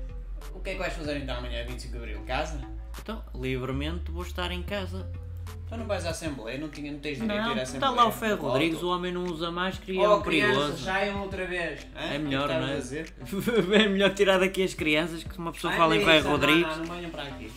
o 0.54 0.60
que 0.60 0.72
é 0.72 0.74
que 0.74 0.80
vais 0.80 0.94
fazer 0.94 1.18
então 1.18 1.38
amanhã, 1.38 1.64
25 1.66 1.92
de 1.94 1.98
Abril? 1.98 2.22
Casa? 2.26 2.60
Então, 3.02 3.24
livremente 3.34 4.12
vou 4.12 4.24
estar 4.24 4.52
em 4.52 4.62
casa. 4.62 5.10
Então 5.74 5.78
não 5.80 5.88
vais 5.88 6.06
à 6.06 6.12
Assembleia? 6.12 6.60
Não, 6.60 6.70
tinha, 6.70 6.92
não 6.92 7.00
tens 7.00 7.20
direito 7.20 7.36
Não, 7.42 7.50
de 7.50 7.56
ir 7.58 7.60
à 7.60 7.64
está 7.64 7.78
Assembleia? 7.78 7.96
lá 7.96 8.06
o 8.08 8.12
Ferro. 8.12 8.48
Rodrigues, 8.48 8.84
o 8.84 8.90
homem 8.90 9.12
não 9.12 9.24
usa 9.24 9.50
máscara 9.52 9.92
e 9.92 9.98
é 9.98 10.08
Oh, 10.08 10.18
um 10.18 10.22
crianças, 10.22 10.56
perigoso. 10.58 10.84
saiam 10.86 11.22
outra 11.24 11.46
vez. 11.48 11.88
Hã? 11.96 12.00
É 12.14 12.18
melhor, 12.20 12.48
não 12.48 12.56
a 12.68 12.72
é? 12.72 12.80
É 13.84 13.88
melhor 13.88 14.14
tirar 14.14 14.38
daqui 14.38 14.64
as 14.64 14.74
crianças 14.76 15.24
que 15.24 15.38
uma 15.38 15.52
pessoa 15.52 15.74
Ai, 15.74 15.80
fala 15.80 15.96
em 15.96 15.98
nem 15.98 16.08
Ferro 16.08 16.24
não, 16.26 16.32
Rodrigues. 16.32 16.78
Não, 16.78 16.86
não 16.86 16.96
venham 16.96 17.10
para 17.10 17.24
aqui. 17.24 17.52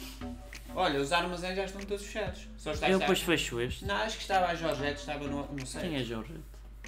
Olha, 0.75 1.01
os 1.01 1.13
armazéns 1.13 1.57
já 1.57 1.65
estão 1.65 1.81
todos 1.83 2.05
fechados. 2.05 2.41
Só 2.57 2.71
está 2.73 2.87
Eu 2.89 2.95
está- 2.95 2.99
depois 3.01 3.21
fecho 3.21 3.61
este. 3.61 3.85
Não, 3.85 3.97
acho 3.97 4.17
que 4.17 4.23
estava 4.23 4.47
a 4.47 4.55
Jorgette, 4.55 5.01
estava 5.01 5.27
no, 5.27 5.47
no 5.53 5.67
site. 5.67 5.87
Quem 5.89 5.97
é 5.99 6.03
Jorge? 6.03 6.33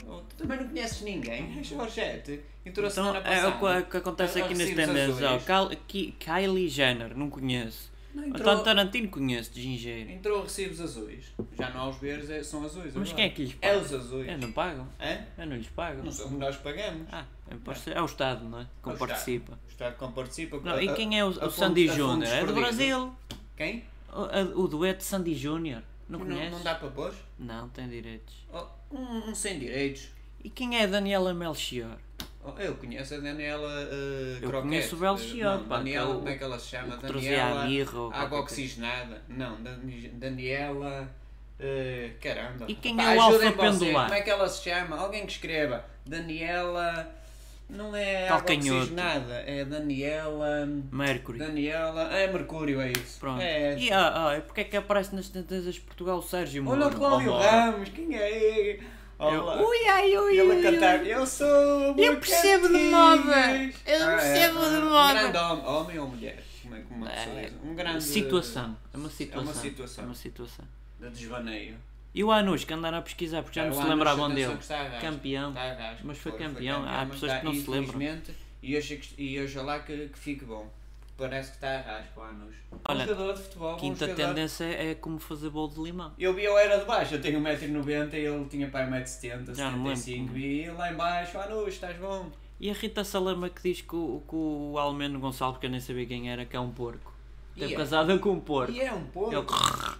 Oh, 0.06 0.20
tu 0.28 0.36
também 0.36 0.58
não 0.60 0.68
conheces 0.68 1.02
ninguém? 1.02 1.56
É 1.60 1.62
Jorgette. 1.62 2.40
Entrou 2.64 2.86
a 2.86 2.90
Então 2.90 3.14
é 3.16 3.78
o 3.78 3.84
que, 3.86 3.96
acontece 3.98 4.38
A- 4.40 4.42
a 4.42 4.46
aqui 4.46 4.54
nas. 4.54 5.44
Cal- 5.44 5.70
Ki- 5.86 6.14
Kylie 6.18 6.68
Jenner, 6.68 7.16
não 7.16 7.28
conheço. 7.30 7.87
Não, 8.14 8.24
entrou, 8.26 8.40
António 8.48 8.64
Tarantino 8.64 9.08
conheço, 9.08 9.52
de 9.52 9.62
gingeiro. 9.62 10.10
entrou 10.10 10.42
recibos 10.42 10.80
azuis. 10.80 11.26
Já 11.58 11.70
não 11.70 11.80
há 11.82 11.88
os 11.90 11.96
verdes, 11.98 12.30
é- 12.30 12.42
são 12.42 12.64
azuis. 12.64 12.94
Mas 12.94 13.08
agora. 13.10 13.14
quem 13.14 13.24
é 13.24 13.28
que 13.28 13.42
lhes 13.44 13.56
É 13.60 13.68
paga? 13.74 13.80
os 13.84 13.92
azuis. 13.94 14.28
Eu 14.28 14.38
não 14.38 14.52
pagam. 14.52 14.88
Hã? 15.00 15.18
Eu 15.38 15.46
não 15.46 15.56
lhes 15.56 15.68
pago. 15.68 16.02
Não 16.02 16.10
somos 16.12 16.38
nós 16.38 16.56
que 16.56 16.62
pagamos. 16.62 17.06
Ah, 17.12 17.24
é, 17.50 17.90
é 17.98 18.02
o 18.02 18.06
Estado, 18.06 18.44
não 18.44 18.60
é? 18.60 18.66
Com 18.82 18.90
É 18.90 18.94
o 18.94 18.98
participa. 18.98 19.52
Estado. 19.52 19.60
O 19.66 19.70
Estado 19.70 19.96
com 19.96 20.12
participa. 20.12 20.60
Não, 20.60 20.72
a- 20.72 20.82
e 20.82 20.94
quem 20.94 21.18
é 21.18 21.24
o, 21.24 21.28
o 21.28 21.50
Sandy 21.50 21.86
Júnior? 21.88 22.32
É 22.32 22.44
do. 22.44 22.54
Brasil. 22.54 23.12
Quem? 23.56 23.84
O, 24.12 24.20
a- 24.22 24.52
o 24.56 24.66
dueto 24.68 25.04
Sandy 25.04 25.34
Júnior. 25.34 25.82
Não 26.08 26.18
Não, 26.20 26.26
conheces? 26.26 26.52
não 26.52 26.62
dá 26.62 26.74
para 26.74 26.88
pôr? 26.88 27.14
Não, 27.38 27.68
tem 27.68 27.86
direitos. 27.88 28.34
Oh, 28.50 28.64
um, 28.96 29.28
um 29.30 29.34
sem 29.34 29.58
direitos. 29.58 30.08
E 30.42 30.48
quem 30.48 30.78
é 30.78 30.86
Daniela 30.86 31.34
Melchior? 31.34 31.98
Oh, 32.56 32.60
eu 32.60 32.74
conheço 32.76 33.14
a 33.14 33.18
Daniela 33.18 33.68
uh, 33.68 34.38
Eu 34.42 34.48
Croquete. 34.48 34.62
conheço 34.68 34.96
o 34.96 34.98
Belchior, 34.98 35.58
Não, 35.58 35.68
Daniela, 35.68 36.10
é 36.10 36.14
como 36.14 36.28
é 36.28 36.36
que 36.36 36.44
ela 36.44 36.58
se 36.58 36.66
chama? 36.68 36.96
Daniela. 36.96 37.64
mirra 37.66 37.98
ou 37.98 38.12
Água 38.12 38.40
oxigenada. 38.40 39.22
Não, 39.28 39.60
Dan- 39.62 39.78
Daniela. 40.14 41.08
uh, 41.60 42.18
caramba. 42.20 42.64
E 42.68 42.74
quem 42.74 42.96
Pá, 42.96 43.12
é 43.12 43.16
o 43.16 43.20
Alfa 43.20 43.52
Pendular? 43.52 44.04
Como 44.06 44.14
é 44.18 44.22
que 44.22 44.30
ela 44.30 44.48
se 44.48 44.64
chama? 44.70 44.96
Alguém 44.96 45.26
que 45.26 45.32
escreva. 45.32 45.84
Daniela. 46.06 47.14
Não 47.70 47.94
é 47.94 48.26
Calcanhoto. 48.26 48.94
é 49.44 49.62
Daniela. 49.62 50.66
Mercury. 50.90 51.38
Daniela. 51.38 52.10
É 52.14 52.32
Mercúrio, 52.32 52.80
é 52.80 52.92
isso. 52.92 53.20
Pronto. 53.20 53.42
É. 53.42 53.76
E 53.78 53.92
ah, 53.92 54.32
ah, 54.36 54.40
porque 54.40 54.62
é 54.62 54.64
que 54.64 54.74
aparece 54.74 55.14
nas 55.14 55.28
tendências 55.28 55.74
de 55.74 55.80
Portugal 55.82 56.16
o 56.16 56.22
Sérgio 56.22 56.62
Moro? 56.64 56.80
Olha 56.80 56.88
o 56.88 56.96
Cláudio 56.96 57.30
Oh, 57.32 57.38
Ramos, 57.38 57.90
quem 57.90 58.16
é? 58.16 58.80
Olá. 59.18 59.56
Eu, 59.56 59.68
ui, 59.68 59.88
ai, 59.88 60.16
ui, 60.16 60.34
E 60.34 60.38
ele 60.38 60.48
ui, 60.52 60.66
a 60.66 60.70
cantar, 60.72 61.06
eu 61.06 61.26
sou 61.26 61.46
Eu 61.96 62.20
percebo 62.20 62.68
de 62.68 62.74
Bocatinhas." 62.74 62.90
moda. 62.92 63.72
Eu 63.86 64.06
Ah, 64.06 64.12
é, 64.12 64.16
percebo 64.16 64.60
de 64.60 64.76
ah, 64.76 64.78
Um 64.80 64.88
moda. 64.90 65.14
grande 65.14 65.38
homem, 65.38 65.66
homem 65.66 65.98
ou 65.98 66.08
mulher? 66.08 66.44
Como 66.62 66.74
é 66.76 66.80
que 66.80 66.94
uma 66.94 67.06
pessoa 67.08 67.34
É, 67.40 67.44
diz? 67.44 67.54
Um 67.64 67.74
grande... 67.74 68.04
Situação. 68.04 68.76
É 68.94 68.96
uma 68.96 69.10
situação. 69.10 69.54
situação. 69.54 70.04
É 70.04 70.06
uma 70.06 70.14
situação. 70.14 70.64
De 71.00 71.10
desvaneio. 71.10 71.76
E 72.14 72.22
o 72.24 72.30
Anus, 72.30 72.64
que 72.64 72.72
andaram 72.72 72.98
a 72.98 73.02
pesquisar, 73.02 73.42
porque 73.42 73.58
já 73.60 73.66
É, 73.66 73.70
não 73.70 73.82
se 73.82 73.88
lembravam 73.88 74.32
dele. 74.32 74.56
Campeão. 75.00 75.54
Mas 76.04 76.18
foi 76.18 76.32
campeão. 76.32 76.84
Há 76.88 77.06
pessoas 77.06 77.38
que 77.38 77.44
não 77.44 77.54
se 77.54 77.68
lembram. 77.68 78.00
E 78.62 78.76
hoje, 78.76 79.00
e 79.16 79.40
hoje 79.40 79.58
lá 79.58 79.78
que, 79.80 80.08
que 80.08 80.18
fique 80.18 80.44
bom. 80.44 80.68
Parece 81.18 81.50
que 81.50 81.56
está 81.56 81.78
a 81.78 81.80
rasco 81.80 82.20
o 82.20 82.22
Anus. 82.22 82.54
Olha, 82.88 83.04
um 83.04 83.08
jogador 83.08 83.32
de 83.34 83.42
futebol, 83.42 83.76
Quinta 83.76 84.06
jogador. 84.06 84.28
tendência 84.28 84.64
é 84.64 84.94
como 84.94 85.18
fazer 85.18 85.50
bolo 85.50 85.68
de 85.68 85.80
limão. 85.80 86.12
Eu 86.16 86.32
vi 86.32 86.44
eu 86.44 86.56
era 86.56 86.78
de 86.78 86.84
baixo, 86.84 87.16
eu 87.16 87.20
tenho 87.20 87.40
1,90m 87.40 88.14
e 88.14 88.16
ele 88.18 88.44
tinha 88.44 88.68
para 88.68 88.86
1,70m, 88.86 89.52
Já 89.52 89.68
não 89.72 89.78
me 89.78 89.88
lembro. 89.88 89.96
75 89.96 90.36
E 90.38 90.70
lá 90.70 90.92
em 90.92 90.94
baixo, 90.94 91.36
Anus, 91.36 91.74
estás 91.74 91.96
bom? 91.96 92.30
E 92.60 92.70
a 92.70 92.72
Rita 92.72 93.02
Salama 93.02 93.50
que 93.50 93.60
diz 93.60 93.80
que 93.80 93.96
o, 93.96 94.22
que 94.28 94.36
o 94.36 94.78
Almeno 94.78 95.18
Gonçalves, 95.18 95.58
que 95.58 95.66
eu 95.66 95.70
nem 95.70 95.80
sabia 95.80 96.06
quem 96.06 96.30
era, 96.30 96.44
que 96.44 96.56
é 96.56 96.60
um 96.60 96.70
porco. 96.70 97.12
Teve 97.56 97.74
é. 97.74 97.76
casada 97.76 98.16
com 98.18 98.30
um 98.30 98.40
porco. 98.40 98.70
E 98.70 98.80
é 98.80 98.92
um 98.92 99.04
porco. 99.06 99.34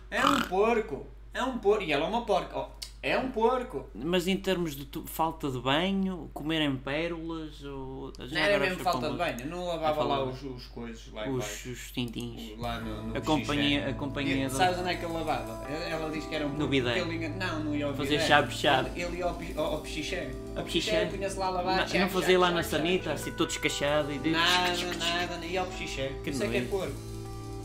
É 0.09 0.25
um 0.25 0.41
porco. 0.43 1.07
É 1.35 1.43
um 1.43 1.59
porco. 1.59 1.83
E 1.83 1.93
ela 1.93 2.05
é 2.05 2.09
uma 2.09 2.25
porca. 2.25 2.57
Oh, 2.57 2.67
é 3.01 3.17
um 3.17 3.31
porco. 3.31 3.87
Mas 3.95 4.27
em 4.27 4.37
termos 4.37 4.75
de 4.75 4.87
falta 5.07 5.49
de 5.51 5.59
banho, 5.61 6.29
comerem 6.35 6.77
pérolas, 6.77 7.63
ou... 7.65 8.13
Não 8.19 8.37
era 8.39 8.59
mesmo 8.59 8.83
falta 8.83 9.11
de 9.11 9.17
banho. 9.17 9.47
Não 9.47 9.67
lavava 9.67 10.03
lá 10.03 10.25
os, 10.25 10.43
os 10.43 10.67
coisas 10.67 11.09
lá 11.13 11.29
Os, 11.29 11.65
os 11.67 11.93
tintins. 11.93 12.59
Lá 12.59 12.81
no, 12.81 13.05
no 13.09 13.17
A 13.17 13.21
companhia- 13.21 13.89
a 13.89 13.95
companhia 13.95 14.47
E 14.47 14.51
Sabes 14.51 14.81
onde 14.81 14.91
é 14.91 14.95
que 14.97 15.05
ele 15.05 15.15
lavava? 15.15 15.65
Ela 15.69 16.11
diz 16.11 16.25
que 16.27 16.35
era 16.35 16.45
um 16.47 16.51
porco. 16.51 16.67
bidé. 16.67 17.01
porque 17.05 17.15
Ele, 17.15 17.29
não, 17.29 17.61
não 17.65 17.77
ia 17.77 17.87
ao 17.87 17.95
Fazer 17.95 18.11
bidé. 18.17 18.27
chave-chave. 18.27 18.91
Ele, 18.97 19.03
ele 19.03 19.17
ia 19.19 19.25
ao, 19.27 19.39
ao, 19.57 19.65
ao 19.75 19.81
pichiché. 19.81 20.31
A 20.57 20.63
pichiché? 20.63 21.07
punha-se 21.07 21.39
lá 21.39 21.47
a 21.47 21.51
lavar. 21.51 21.77
Não, 21.77 21.87
chave, 21.87 21.99
não 22.01 22.09
fazia 22.09 22.21
chave, 22.27 22.37
lá 22.39 22.47
chave, 22.49 22.57
na 22.57 22.63
chave, 22.65 22.77
sanita, 22.83 23.05
chave. 23.05 23.15
assim 23.15 23.33
todo 23.33 23.49
descachado 23.49 24.13
e. 24.13 24.19
Nada, 24.31 24.77
nada. 24.99 25.47
Ia 25.47 25.61
ao 25.61 25.67
pichiché. 25.69 26.13
Que 26.25 26.31
Isso 26.31 26.43
é 26.43 26.49
que 26.49 26.57
é 26.57 26.63
porco. 26.63 26.95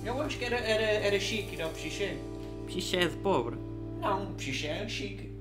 Eu 0.06 0.22
acho 0.22 0.38
que 0.38 0.46
era, 0.46 0.58
era, 0.58 0.84
era 0.84 1.20
chique 1.20 1.56
ir 1.56 1.62
ao 1.62 1.70
pichiché. 1.72 2.18
Xixé 2.70 2.98
é 2.98 3.08
de 3.08 3.16
pobre. 3.18 3.58
Não, 4.04 4.24
o 4.24 4.28
pichiché 4.34 4.68
é 4.68 4.88
chique. 4.90 5.32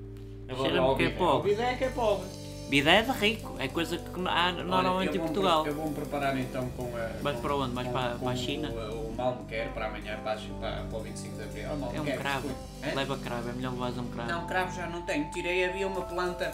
Cheira-me 0.55 0.77
ao 0.79 0.95
que 0.95 1.03
é 1.03 1.07
bidé- 1.07 1.17
pobre. 1.17 1.33
ao 1.35 1.43
bidé 1.57 1.71
é 1.71 1.75
que 1.75 1.83
é 1.85 1.89
pobre. 1.89 2.27
Bidé 2.69 2.99
é 2.99 3.01
de 3.03 3.11
rico, 3.11 3.55
é 3.59 3.67
coisa 3.67 3.97
que 3.97 4.27
há 4.27 4.51
normalmente 4.51 5.15
em 5.17 5.19
Portugal. 5.19 5.65
Eu 5.67 5.75
vou-me 5.75 5.93
preparar 5.93 6.35
então 6.39 6.67
com 6.71 6.85
a. 6.95 7.07
Vais 7.21 7.35
com- 7.35 7.41
para 7.41 7.55
onde? 7.55 7.73
Vais 7.75 7.87
com- 7.87 7.93
para- 7.93 8.13
com 8.15 8.19
para 8.25 8.29
a 8.31 8.35
China? 8.35 8.69
O, 8.71 9.09
o 9.09 9.15
Malmequer 9.15 9.67
para 9.73 9.87
amanhã, 9.87 10.17
para, 10.23 10.39
para, 10.59 10.83
para 10.83 10.97
o 10.97 11.01
25 11.01 11.35
de 11.37 11.43
Abril. 11.43 11.63
Oh, 11.67 11.71
É 11.71 11.73
um 11.75 11.79
Malmequer, 11.79 12.17
cravo. 12.19 12.47
desculpe. 12.47 12.89
Hã? 12.91 12.95
Leva 12.95 13.17
cravo, 13.17 13.49
é 13.49 13.53
melhor 13.53 13.73
levares 13.73 13.97
um 13.97 14.05
cravo. 14.07 14.31
Não, 14.31 14.47
cravo 14.47 14.75
já 14.75 14.87
não 14.87 15.01
tenho. 15.03 15.29
Tirei, 15.31 15.65
havia 15.65 15.87
uma 15.87 16.01
planta 16.01 16.51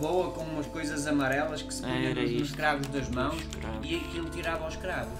boa 0.00 0.30
com 0.30 0.40
umas 0.44 0.66
coisas 0.66 1.06
amarelas 1.06 1.60
que 1.62 1.74
se 1.74 1.82
punha 1.82 2.10
Era 2.10 2.22
nos, 2.22 2.32
nos 2.32 2.42
isto. 2.42 2.56
cravos 2.56 2.86
das 2.88 3.08
mãos 3.10 3.34
Os 3.34 3.44
cravos. 3.56 3.78
e 3.90 3.96
aquilo 3.96 4.30
tirava 4.30 4.66
os 4.68 4.76
cravos. 4.76 5.12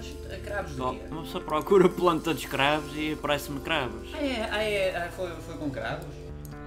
Mas 0.00 0.32
a 0.32 0.36
cravos 0.38 0.70
do 0.72 0.76
Só- 0.78 0.92
quê? 0.92 1.00
Uma 1.10 1.22
pessoa 1.22 1.44
procura 1.44 1.88
planta 1.88 2.32
de 2.34 2.46
cravos 2.48 2.92
e 2.96 3.12
aparece-me 3.12 3.60
cravos. 3.60 4.08
Ah, 4.14 4.18
é, 4.24 4.48
ah, 4.50 4.62
é, 4.62 4.96
ah, 4.96 5.10
foi, 5.10 5.30
foi 5.36 5.56
com 5.56 5.70
cravos? 5.70 6.06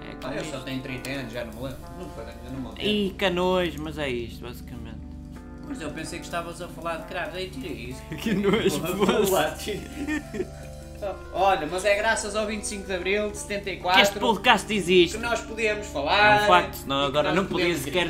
É 0.08 0.14
com 0.14 0.28
Ah, 0.28 0.34
eu 0.36 0.44
só 0.44 0.60
tenho 0.60 0.80
30 0.82 1.10
anos, 1.10 1.32
já 1.32 1.44
não 1.44 1.52
me 1.54 1.62
lembro. 1.62 1.78
Não 1.98 2.08
foi, 2.10 2.24
eu 2.24 2.50
não 2.52 2.60
me 2.60 2.68
lembro. 2.68 2.82
Ih, 2.82 3.14
canões, 3.18 3.76
mas 3.76 3.98
é 3.98 4.08
isto, 4.08 4.42
basicamente. 4.42 4.98
Mas 5.66 5.80
eu 5.80 5.90
pensei 5.90 6.18
que 6.18 6.26
estavas 6.26 6.60
a 6.62 6.68
falar 6.68 6.98
de 6.98 7.06
cravos, 7.06 7.34
aí 7.34 7.50
tirei 7.50 7.72
isso. 7.72 8.02
Que 8.22 8.34
nojo, 8.34 8.80
Vou 8.96 9.30
lá, 9.30 9.50
tira. 9.52 9.80
Olha, 11.32 11.66
mas 11.70 11.84
é 11.84 11.96
graças 11.96 12.34
ao 12.36 12.46
25 12.46 12.86
de 12.86 12.94
Abril 12.94 13.26
de 13.26 13.32
Que 13.32 13.38
74 13.38 14.02
este 14.02 14.18
podcast 14.18 14.66
que 14.66 14.74
existe. 14.74 15.18
nós 15.18 15.40
podemos 15.40 15.86
É 15.86 15.90
falar. 15.90 16.42
um 16.42 16.46
facto, 16.46 16.84
que 16.86 16.92
agora 16.92 17.22
nós 17.28 17.34
não 17.36 17.44
podia, 17.46 17.76
sequer, 17.76 18.08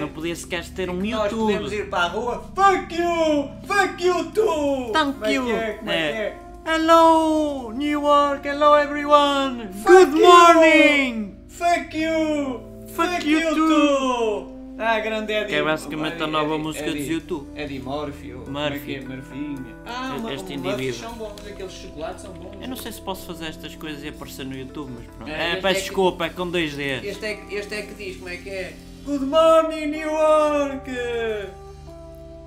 não 0.00 0.08
podia 0.08 0.36
sequer 0.36 0.64
ter 0.70 0.88
um 0.90 1.00
que 1.00 1.10
Nós 1.10 1.30
podemos 1.32 1.72
YouTube. 1.72 1.86
ir 1.86 1.90
para 1.90 2.04
a 2.04 2.08
rua. 2.08 2.44
Fuck 2.54 2.94
you! 2.94 3.50
Fuck 3.66 4.04
you 4.04 4.24
too! 4.32 4.92
Thank 4.92 5.24
é 5.24 5.32
you! 5.32 5.44
que 5.46 5.52
é? 5.52 5.72
Como 5.74 5.90
é 5.90 5.94
que 5.94 6.18
É. 6.18 6.22
é? 6.22 6.36
Hello, 6.66 7.72
New 7.72 8.02
York, 8.02 8.46
hello 8.46 8.76
everyone! 8.76 9.68
Fuck 9.82 10.06
Good 10.06 10.20
you! 10.20 10.26
morning! 10.28 11.36
Fuck 11.48 11.96
you! 11.96 12.60
Fuck 12.94 13.26
you 13.26 13.54
too! 13.54 14.49
Ah, 14.82 14.98
grande 15.00 15.30
Eddie. 15.32 15.48
Que 15.48 15.54
é 15.56 15.62
basicamente 15.62 16.22
a 16.22 16.26
nova 16.26 16.54
Eddie- 16.54 16.62
música 16.64 16.86
Eddie- 16.86 16.98
dos 17.00 17.08
YouTube. 17.08 17.48
Eddie 17.54 17.80
Murphy. 17.80 18.32
ou 18.32 18.44
como 18.44 18.58
é 18.58 18.70
Murphy. 18.70 18.84
que 18.86 18.94
é? 18.94 19.00
Murphy. 19.02 19.56
Ah, 19.84 20.16
Este 20.32 20.54
uma- 20.56 20.68
indivíduo. 20.70 21.00
são 21.00 21.12
bons, 21.14 21.46
aqueles 21.46 21.72
chocolates 21.72 22.22
são 22.22 22.32
bons. 22.32 22.56
Eu 22.62 22.68
não 22.68 22.76
sei 22.76 22.92
se 22.92 23.00
posso 23.02 23.26
fazer 23.26 23.46
estas 23.46 23.74
coisas 23.76 24.02
e 24.02 24.08
aparecer 24.08 24.46
no 24.46 24.56
YouTube, 24.56 24.90
mas 24.96 25.06
pronto. 25.16 25.30
É, 25.30 25.32
É, 25.34 25.52
este 25.52 25.60
peço 25.62 25.66
é 25.66 25.74
que- 25.74 25.80
desculpa, 25.86 26.24
é 26.24 26.28
com 26.30 26.50
2D. 26.50 26.82
Este 27.06 27.24
é, 27.26 27.34
que- 27.34 27.54
este 27.54 27.74
é 27.74 27.82
que 27.82 27.94
diz 27.94 28.16
como 28.16 28.28
é 28.30 28.36
que 28.38 28.48
é. 28.48 28.74
Good 29.04 29.24
morning, 29.26 29.86
New 29.86 30.10
York! 30.10 30.90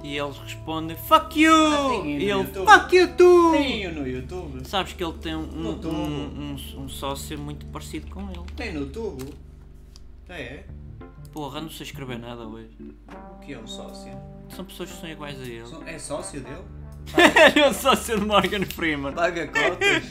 E 0.04 0.18
eles 0.18 0.38
respondem 0.38 0.98
Fuck 0.98 1.40
you! 1.40 1.54
Ah, 1.54 2.06
e 2.06 2.12
ele 2.16 2.26
YouTube. 2.26 2.66
Fuck 2.66 2.96
you 2.96 3.08
too! 3.16 3.52
Tem 3.54 3.92
no 3.94 4.08
YouTube. 4.08 4.68
Sabes 4.68 4.94
que 4.94 5.04
ele 5.04 5.14
tem 5.14 5.36
um, 5.36 5.40
um, 5.42 5.70
um, 5.88 6.56
um- 6.78 6.82
um 6.84 6.90
sócio 6.90 7.38
muito 7.40 7.66
parecido 7.68 8.10
com 8.12 8.22
ele. 8.32 8.42
Tem 8.56 8.74
no 8.74 8.86
tubo. 8.88 9.24
É? 10.30 10.64
Porra, 11.34 11.60
não 11.62 11.70
sei 11.70 11.86
escrever 11.88 12.20
nada 12.20 12.44
hoje. 12.48 12.70
O 13.10 13.40
que 13.40 13.54
é 13.54 13.58
um 13.60 13.66
sócio? 13.68 14.12
São 14.50 14.64
pessoas 14.66 14.92
que 14.92 15.02
são 15.02 15.10
iguais 15.10 15.40
a 15.40 15.44
ele. 15.44 15.64
É 15.90 15.98
sócio 15.98 16.42
dele? 16.42 16.62
é 17.60 17.68
o 17.68 17.74
sócio 17.74 18.20
de 18.20 18.26
Morgan 18.26 18.64
Freeman. 18.66 19.14
Paga 19.14 19.48
cotas. 19.48 20.04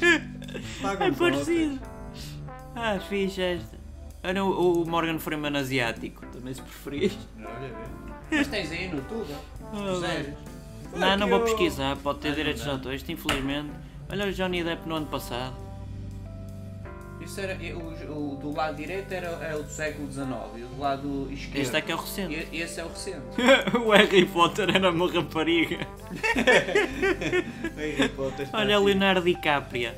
Paga 0.82 1.04
É 1.06 1.10
parecido. 1.12 1.80
Ah, 2.74 2.98
fixe 3.08 3.40
esta. 3.40 3.78
Era 4.22 4.44
o, 4.44 4.82
o 4.82 4.88
Morgan 4.88 5.18
Freeman 5.18 5.56
asiático, 5.56 6.26
também 6.26 6.52
se 6.54 6.60
preferires. 6.62 7.16
Olha. 7.38 7.72
Mas 8.30 8.46
tens 8.48 8.70
aí 8.72 8.88
no 8.88 9.00
tubo? 9.02 9.26
Ah, 9.72 9.94
Zeros. 10.00 10.34
Não, 10.96 11.16
não 11.16 11.28
vou 11.28 11.40
pesquisar, 11.40 11.96
pode 11.96 12.18
ter 12.20 12.28
Ah, 12.32 12.34
direitos 12.34 12.62
de 12.62 12.68
dá. 12.68 12.74
autor, 12.74 12.94
isto 12.94 13.10
infelizmente. 13.12 13.70
Olha 14.10 14.26
o 14.26 14.32
Johnny 14.32 14.62
Depp 14.62 14.86
no 14.88 14.96
ano 14.96 15.06
passado. 15.06 15.54
Isso 17.24 17.40
era, 17.40 17.56
o, 17.76 18.32
o 18.32 18.36
do 18.36 18.54
lado 18.54 18.76
direito 18.76 19.12
era, 19.12 19.28
é 19.44 19.54
o 19.54 19.62
do 19.62 19.70
século 19.70 20.10
XIX 20.10 20.28
e 20.56 20.62
o 20.62 20.66
do 20.68 20.80
lado 20.80 21.28
esquerdo. 21.32 21.56
Este 21.62 21.76
é 21.76 21.80
que 21.80 21.92
é 21.92 21.94
o 21.94 21.98
recente. 21.98 22.48
E- 22.52 22.60
Esse 22.60 22.80
é 22.80 22.84
o 22.84 22.88
recente. 22.88 23.18
o 23.84 23.90
Harry 23.90 24.26
Potter 24.26 24.74
era 24.74 24.90
uma 24.90 25.10
rapariga. 25.10 25.86
Harry 27.76 28.08
Potter 28.10 28.48
Olha 28.52 28.78
o 28.78 28.82
aqui. 28.82 28.86
Leonardo 28.92 29.22
DiCaprio. 29.22 29.92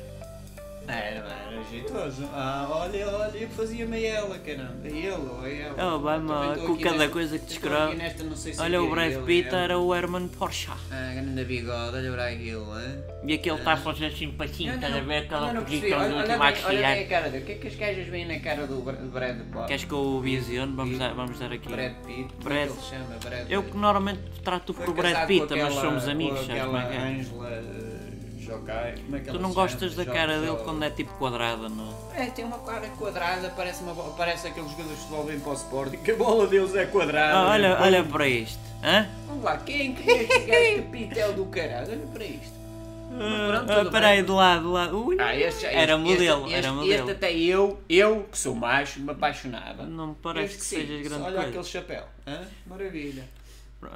Era, 0.87 1.25
era 1.51 1.63
jeitoso. 1.71 2.29
Ah, 2.31 2.67
olha, 2.69 3.07
olha, 3.09 3.37
eu 3.37 3.49
fazia-me 3.49 4.05
ela, 4.05 4.37
caramba. 4.37 4.75
Ele 4.87 5.09
ou 5.09 5.45
é 5.45 5.61
ela. 5.61 5.95
Oh, 5.95 5.99
vai, 5.99 6.19
com 6.19 6.77
cada 6.77 6.97
nesta- 6.97 7.09
coisa 7.09 7.39
que 7.39 7.45
descreve. 7.45 7.95
nesta, 7.95 8.23
Olha 8.63 8.75
é 8.75 8.79
o 8.79 8.89
Brad 8.91 9.13
Pitt 9.25 9.49
ela. 9.49 9.57
era 9.59 9.79
o 9.79 9.95
Herman 9.95 10.27
Porsche. 10.27 10.69
Ah, 10.91 11.11
grande 11.15 11.43
bigode, 11.43 11.97
olha 11.97 12.11
para 12.11 12.27
aquilo, 12.27 12.79
hein? 12.79 13.03
E 13.25 13.33
aquele 13.33 13.55
está 13.57 13.73
a 13.73 13.77
fazer 13.77 14.11
simpatia, 14.11 14.67
Não, 14.67 14.75
estás 14.75 14.93
a 14.93 14.97
não, 14.99 15.05
ver 15.07 15.17
aquela 15.17 15.53
posição 15.61 15.89
do 15.89 16.05
último 16.05 16.09
bem, 16.11 16.23
olha 16.23 16.35
a 16.35 16.37
maxilar. 16.37 17.07
cara. 17.07 17.27
O 17.29 17.41
que 17.41 17.51
é 17.51 17.55
que 17.55 17.67
as 17.67 17.75
gajas 17.75 18.07
veem 18.07 18.25
na 18.27 18.39
cara 18.39 18.67
do 18.67 18.81
Bra- 18.81 18.93
Brad 18.93 19.37
Pitt? 19.37 19.67
Queres 19.67 19.83
que 19.85 19.91
eu 19.93 20.21
visione? 20.21 20.73
Vamos 20.75 20.99
dar, 20.99 21.13
vamos 21.15 21.39
dar 21.39 21.51
aqui. 21.51 21.67
Brad 21.67 21.93
Pitt? 22.05 22.29
Como 22.41 22.53
é 22.53 22.65
Brad. 22.65 22.67
que 22.67 22.73
ele 22.73 22.81
chama? 22.89 23.15
Brad 23.23 23.49
Eu 23.51 23.63
que 23.63 23.75
normalmente 23.77 24.21
trato 24.43 24.71
por 24.73 24.93
Brad 24.93 25.25
Pitt, 25.25 25.47
mas 25.55 25.73
somos 25.73 26.07
amigos, 26.07 26.45
sabes 26.45 26.63
como 26.63 26.77
é 26.77 26.85
que 26.85 26.93
é? 26.93 27.94
Como 28.45 29.15
é 29.15 29.19
que 29.19 29.31
Tu 29.31 29.39
não 29.39 29.53
gostas 29.53 29.93
chama? 29.93 30.05
da 30.05 30.11
cara 30.13 30.39
dele 30.39 30.57
quando 30.63 30.83
é 30.83 30.89
tipo 30.89 31.13
quadrada, 31.15 31.67
não? 31.69 31.93
É, 32.13 32.25
tem 32.27 32.45
uma 32.45 32.59
cara 32.59 32.87
quadrada, 32.97 33.49
parece, 33.55 33.83
uma, 33.83 33.93
parece 34.11 34.47
aqueles 34.47 34.69
jogadores 34.71 34.97
de 34.97 35.03
futebol 35.05 35.23
bem 35.25 35.39
para 35.39 35.51
o 35.51 35.53
Sporting, 35.55 35.97
que 35.97 36.11
a 36.11 36.15
bola 36.15 36.47
deles 36.47 36.75
é 36.75 36.85
quadrada. 36.85 37.33
Ah, 37.37 37.49
olha, 37.51 37.67
é 37.67 37.81
olha 37.81 38.03
bom. 38.03 38.11
para 38.11 38.27
isto. 38.27 38.59
Hã? 38.83 39.07
Vamos 39.27 39.43
lá, 39.43 39.57
quem 39.57 39.93
que 39.95 40.09
é 40.09 40.23
este 40.23 40.39
gajo 40.39 40.75
que 40.75 40.81
pitel 40.91 41.33
do 41.33 41.45
caralho? 41.47 41.91
Olha 41.91 42.07
para 42.13 42.23
isto. 42.23 42.55
Espera 43.85 44.07
aí, 44.09 44.21
de 44.23 44.31
lado, 44.31 44.61
de 44.63 44.67
lado. 44.73 45.05
Ui, 45.07 45.17
Ah, 45.19 45.35
este, 45.35 45.61
já- 45.61 45.71
era 45.71 45.93
este- 45.93 46.03
modelo, 46.03 46.41
este, 46.43 46.53
era 46.53 46.67
este, 46.67 46.71
modelo. 46.75 47.09
Este 47.09 47.11
até 47.11 47.33
eu, 47.33 47.79
eu 47.87 48.25
que 48.29 48.37
sou 48.37 48.53
macho, 48.55 48.99
me 48.99 49.11
apaixonava. 49.11 49.83
Não 49.83 50.07
me 50.07 50.15
parece 50.15 50.45
Este 50.45 50.57
que 50.59 50.65
sim, 50.65 50.75
sejas 50.87 51.07
grande 51.07 51.23
Olha 51.23 51.33
coisa. 51.35 51.49
aquele 51.49 51.63
chapéu. 51.63 52.03
Hã? 52.27 52.41
Maravilha. 52.67 53.23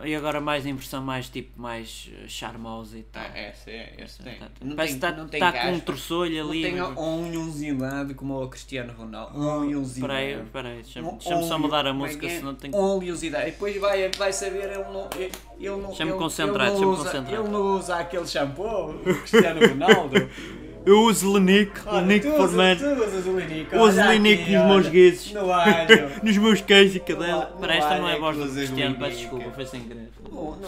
E 0.04 0.14
agora 0.14 0.40
mais 0.40 0.68
impressão 0.68 1.02
mais 1.02 1.30
tipo 1.30 1.60
mais 1.60 2.12
eh, 2.14 2.28
charmosa 2.28 2.98
e 3.00 3.04
tal. 3.04 3.24
Ah, 3.24 3.40
esse 3.50 3.72
é, 3.72 3.96
esse 3.98 4.22
tem. 4.22 4.36
Tá- 4.38 4.48
Não 4.62 4.76
Parece 4.76 5.00
tem, 5.00 5.10
que 5.10 5.16
está 5.16 5.26
tem 5.26 5.40
tá 5.40 5.52
com 5.52 5.58
um 5.58 5.72
caspa. 5.72 5.86
terçolho 5.86 6.44
Não 6.44 6.50
ali. 6.52 6.62
tem 6.62 6.76
mas- 6.76 6.98
unhonzinado 6.98 8.14
como 8.14 8.44
o 8.44 8.48
Cristiano 8.50 8.94
Ronaldo. 8.94 9.40
Unhonzinado. 9.40 10.14
Espera 10.14 10.14
aí, 10.14 10.44
espera 10.44 10.70
aí, 10.70 10.76
deixa-me 10.84 11.18
só 11.48 11.58
mudar 11.58 11.88
a 11.88 11.94
música, 11.94 12.26
é 12.26 12.30
que 12.30 12.36
é? 12.36 12.40
senão 12.40 12.54
tenho 12.56 12.76
Oleosidade. 12.76 13.48
E 13.48 13.52
depois 13.52 13.76
vai, 13.80 14.10
vai 14.16 14.32
saber, 14.32 14.66
ele 14.66 14.84
não. 14.84 15.10
Ele, 15.16 15.32
ele 15.60 15.70
não 15.70 15.88
Deixa-me 15.88 16.14
concentrar, 16.14 16.70
deixa-me 16.70 16.96
concentrar. 16.96 17.40
Ele 17.40 17.50
não 17.50 17.62
usa 17.78 17.96
aquele 17.96 18.28
shampoo, 18.28 18.92
o 18.92 19.00
Cristiano 19.04 19.60
Ronaldo. 19.68 20.16
Eu 20.86 21.02
uso 21.04 21.34
Lenique, 21.34 21.80
Olha, 21.86 22.02
Lenique 22.02 22.28
tu 22.28 22.36
for 22.36 22.46
usas- 22.46 22.56
man. 22.56 22.76
Tu 22.78 23.04
usas 23.04 23.26
o 23.28 23.38
Linique. 23.40 23.76
Uso 23.76 24.00
aqui, 24.02 24.20
nos 24.20 24.48
olha, 24.50 24.66
meus 24.68 24.88
guizos. 24.90 25.34
No 25.34 25.52
alho. 25.54 26.12
Nos 26.24 26.38
meus 26.38 26.62
queijos 26.62 26.96
e 26.96 27.00
cadela. 27.02 27.46
Para 27.60 27.76
esta 27.76 27.98
não 27.98 28.08
é 28.10 28.14
é 28.14 28.16
a 28.16 28.20
voz 28.20 28.38
do 28.38 28.48
Cristiano, 28.50 28.96
peço 28.98 29.18
desculpa, 29.18 29.52
foi 29.52 29.66
sem 29.66 29.82
querer. 29.82 30.10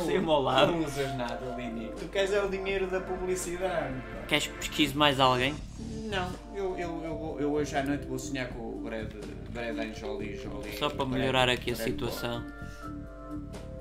Saiu-me 0.05 0.29
ao 0.29 0.41
lado. 0.41 0.71
não 0.73 0.79
usas 0.85 1.15
nada, 1.17 1.39
Linique. 1.57 1.93
Tu 1.97 2.05
queres 2.09 2.33
é 2.33 2.43
o 2.43 2.49
dinheiro 2.49 2.87
da 2.87 2.99
publicidade. 2.99 3.93
Queres 4.27 4.47
que 4.47 4.53
pesquise 4.53 4.95
mais 4.97 5.19
alguém? 5.19 5.55
Não, 6.09 6.27
eu, 6.53 6.77
eu, 6.77 7.01
eu, 7.03 7.37
eu 7.39 7.51
hoje 7.53 7.75
à 7.77 7.83
noite 7.83 8.05
vou 8.05 8.19
sonhar 8.19 8.49
com 8.49 8.59
o 8.59 8.81
Brad, 8.83 9.07
Brad 9.51 9.69
Anjoli 9.79 10.35
Jolie. 10.35 10.77
Só 10.77 10.89
para 10.89 11.05
Brad- 11.05 11.19
melhorar 11.19 11.47
aqui 11.49 11.71
a 11.71 11.75
situação. 11.75 12.43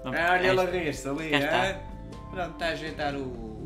Vamos- 0.04 0.18
Ah, 0.18 0.32
olha 0.34 0.46
ela 0.46 0.64
rir-se 0.64 1.08
ali, 1.08 1.34
está. 1.34 1.70
ah? 1.70 1.74
Pronto, 2.30 2.52
está 2.52 2.66
a 2.66 2.70
ajeitar 2.70 3.14
o. 3.16 3.59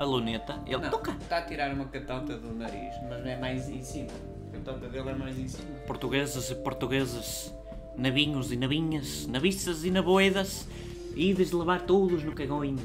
A 0.00 0.04
luneta, 0.04 0.58
ele 0.66 0.78
Não, 0.78 0.90
toca. 0.90 1.10
está 1.20 1.36
a 1.38 1.42
tirar 1.42 1.70
uma 1.74 1.84
catota 1.84 2.34
do 2.38 2.54
nariz, 2.54 2.94
mas 3.06 3.26
é 3.26 3.36
mais 3.36 3.68
em 3.68 3.82
cima. 3.82 4.08
A 4.48 4.56
catota 4.56 4.88
dele 4.88 5.10
é 5.10 5.14
mais 5.14 5.38
em 5.38 5.46
cima. 5.46 5.68
Portugueses 5.86 6.50
e 6.50 6.54
portuguesas, 6.54 7.54
navinhos 7.98 8.50
e 8.50 8.56
navinhas, 8.56 9.26
naviças 9.26 9.84
e 9.84 9.90
naboedas, 9.90 10.66
ides 11.14 11.52
levar 11.52 11.82
todos 11.82 12.24
no 12.24 12.32
cagoinho. 12.32 12.78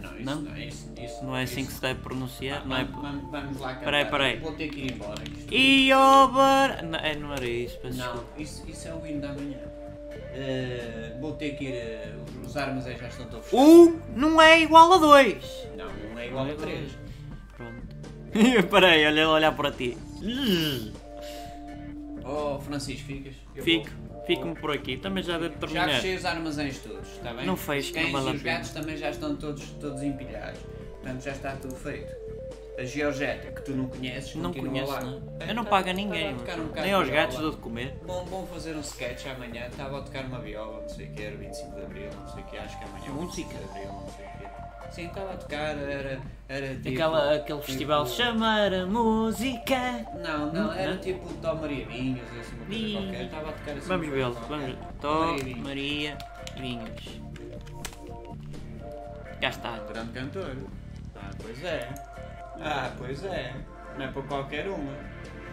Não, 0.00 0.14
isso 0.16 0.24
Não? 0.24 0.40
não, 0.42 0.54
é 0.54 0.66
isso. 0.66 0.88
isso 0.96 1.24
Não 1.24 1.36
é 1.36 1.42
assim 1.42 1.66
que 1.66 1.72
se 1.72 1.80
deve 1.80 2.00
pronunciar, 2.00 2.64
não 2.64 2.76
é? 2.76 2.84
Vamos, 2.84 3.02
vamos, 3.02 3.30
vamos 3.32 3.60
lá. 3.60 3.74
Peraí, 3.74 4.04
peraí. 4.04 4.38
Vou 4.38 4.52
ter 4.52 4.68
que 4.68 4.82
ir 4.82 4.92
embora. 4.92 5.20
isto- 5.28 5.52
E 5.52 5.92
over... 5.92 6.84
Não, 6.84 6.98
é, 7.00 7.10
era 7.34 7.44
isso, 7.48 7.76
peço 7.80 7.98
Não, 7.98 8.22
isso, 8.38 8.62
isso 8.70 8.86
é 8.86 8.94
o 8.94 9.04
hino 9.04 9.20
da 9.20 9.32
manhã. 9.32 9.58
Eh, 10.38 11.16
vou 11.18 11.32
ter 11.32 11.52
que 11.56 11.64
ir. 11.64 11.72
eh, 11.74 12.12
os- 12.42 12.48
os 12.50 12.56
armazéns 12.58 12.98
já 13.00 13.08
estão 13.08 13.26
todos 13.26 13.50
Um 13.54 13.98
não 14.14 14.40
é 14.42 14.60
igual 14.60 14.92
a 14.92 14.98
dois. 14.98 15.42
Não, 15.76 15.86
não 16.10 16.18
é 16.18 16.26
igual 16.26 16.44
a 16.50 16.54
três. 16.54 16.92
Pronto. 17.56 17.96
Peraí, 18.70 19.06
olha 19.06 19.20
ele 19.20 19.24
olhar 19.24 19.52
para 19.56 19.70
ti. 19.72 19.96
Oh, 22.24 22.58
Francisco, 22.58 23.06
ficas? 23.06 23.34
Eu 23.54 23.62
Fico, 23.64 23.88
vou- 24.08 24.24
fico-me 24.26 24.54
por 24.56 24.72
aqui. 24.72 24.96
Também 24.98 25.22
já 25.22 25.38
devo 25.38 25.54
Já 25.54 25.60
terminar. 25.60 25.88
fechei 25.88 26.16
os 26.16 26.24
armazéns 26.24 26.78
todos, 26.80 27.08
está 27.12 27.32
bem? 27.32 27.46
Não 27.46 27.56
fecho, 27.56 27.90
Os 27.90 27.96
que 27.96 28.02
não 28.02 28.12
vale 28.12 28.28
a 28.28 28.32
e 28.32 28.36
os 28.36 28.42
gatos 28.42 28.70
também 28.70 28.96
já 28.96 29.10
estão 29.10 29.36
todos, 29.36 29.62
todos 29.80 30.02
empilhados. 30.02 30.60
Portanto, 31.00 31.22
já 31.22 31.30
está 31.32 31.52
tudo 31.56 31.76
feito. 31.76 32.12
A 32.78 32.84
Georgette, 32.84 33.52
que 33.52 33.62
tu 33.62 33.72
não 33.72 33.86
conheces, 33.88 34.34
Não 34.34 34.52
conheço, 34.52 34.92
lá. 34.92 35.00
não. 35.00 35.22
É, 35.40 35.50
Eu 35.50 35.54
não 35.54 35.64
tá- 35.64 35.70
pago 35.70 35.84
a 35.88 35.92
tá 35.92 35.92
ninguém, 35.94 36.34
a 36.34 36.34
tocar 36.36 36.58
um 36.58 36.64
bocado 36.66 36.82
nem 36.82 36.92
aos 36.92 37.06
de 37.06 37.12
gatos 37.12 37.36
viola. 37.36 37.50
dou 37.50 37.56
de 37.58 37.62
comer. 37.64 37.98
Bom, 38.06 38.24
bom 38.26 38.46
fazer 38.52 38.76
um 38.76 38.80
sketch 38.80 39.26
amanhã. 39.26 39.66
Estava 39.66 39.98
a 39.98 40.02
tocar 40.02 40.24
uma 40.26 40.38
viola, 40.40 40.82
não 40.82 40.88
sei 40.90 41.06
o 41.06 41.10
que, 41.12 41.22
era 41.22 41.36
25 41.36 41.74
de 41.74 41.82
Abril, 41.82 42.10
não 42.14 42.28
sei 42.28 42.42
o 42.42 42.46
que, 42.46 42.58
acho 42.58 42.78
que 42.78 42.84
amanhã 42.84 43.06
é 43.06 43.10
o 43.10 43.14
25 43.14 43.48
Música? 43.54 43.58
de 43.58 43.64
Abril, 43.70 43.92
não 43.92 44.08
sei 44.10 44.26
o 44.26 44.28
que. 44.28 44.94
Sim, 44.94 45.06
estava 45.06 45.32
a 45.32 45.36
tocar, 45.36 45.78
era, 45.78 46.20
era 46.48 46.74
tipo... 46.76 46.88
Aquela, 46.90 47.34
aquele 47.34 47.62
festival 47.62 48.04
tipo- 48.04 48.16
chamar 48.16 48.72
a 48.74 48.86
música. 48.86 50.06
Não, 50.22 50.52
não, 50.52 50.72
era 50.72 50.92
Não? 50.94 51.00
tipo 51.00 51.32
Tó 51.34 51.54
Maria 51.54 51.86
Vinhas, 51.86 52.28
assim, 52.38 52.56
uma 52.56 52.66
coisa 52.66 52.82
Ih. 52.84 52.92
qualquer. 52.92 53.24
Estava 53.24 53.48
a 53.48 53.52
tocar 53.52 53.70
assim. 53.72 53.88
Vamos 53.88 54.06
uma 54.06 54.12
coisa 54.12 54.16
vê-lo, 54.16 54.34
qualquer. 54.34 54.48
vamos 54.48 54.66
ver. 54.66 55.00
Tó 55.00 55.20
Maria 55.26 55.44
Vinhas. 55.44 55.62
Maria, 55.62 56.18
Vinhas. 56.58 57.20
Cá 59.40 59.48
está. 59.48 59.72
Um 59.72 59.86
grande 59.92 60.12
cantor. 60.12 60.56
Ah, 61.16 61.30
pois 61.42 61.64
é. 61.64 61.88
Ah, 62.60 62.92
pois 62.98 63.24
é. 63.24 63.54
Não 63.96 64.04
é 64.04 64.08
para 64.08 64.22
qualquer 64.22 64.68
uma. 64.68 64.92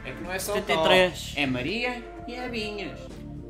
É 0.06 0.12
que 0.12 0.24
não 0.24 0.32
é 0.32 0.40
só 0.40 0.54
73. 0.54 1.34
Tó. 1.34 1.42
É 1.42 1.46
Maria 1.46 2.04
e 2.28 2.36
é 2.36 2.50
Vinhas. 2.50 3.00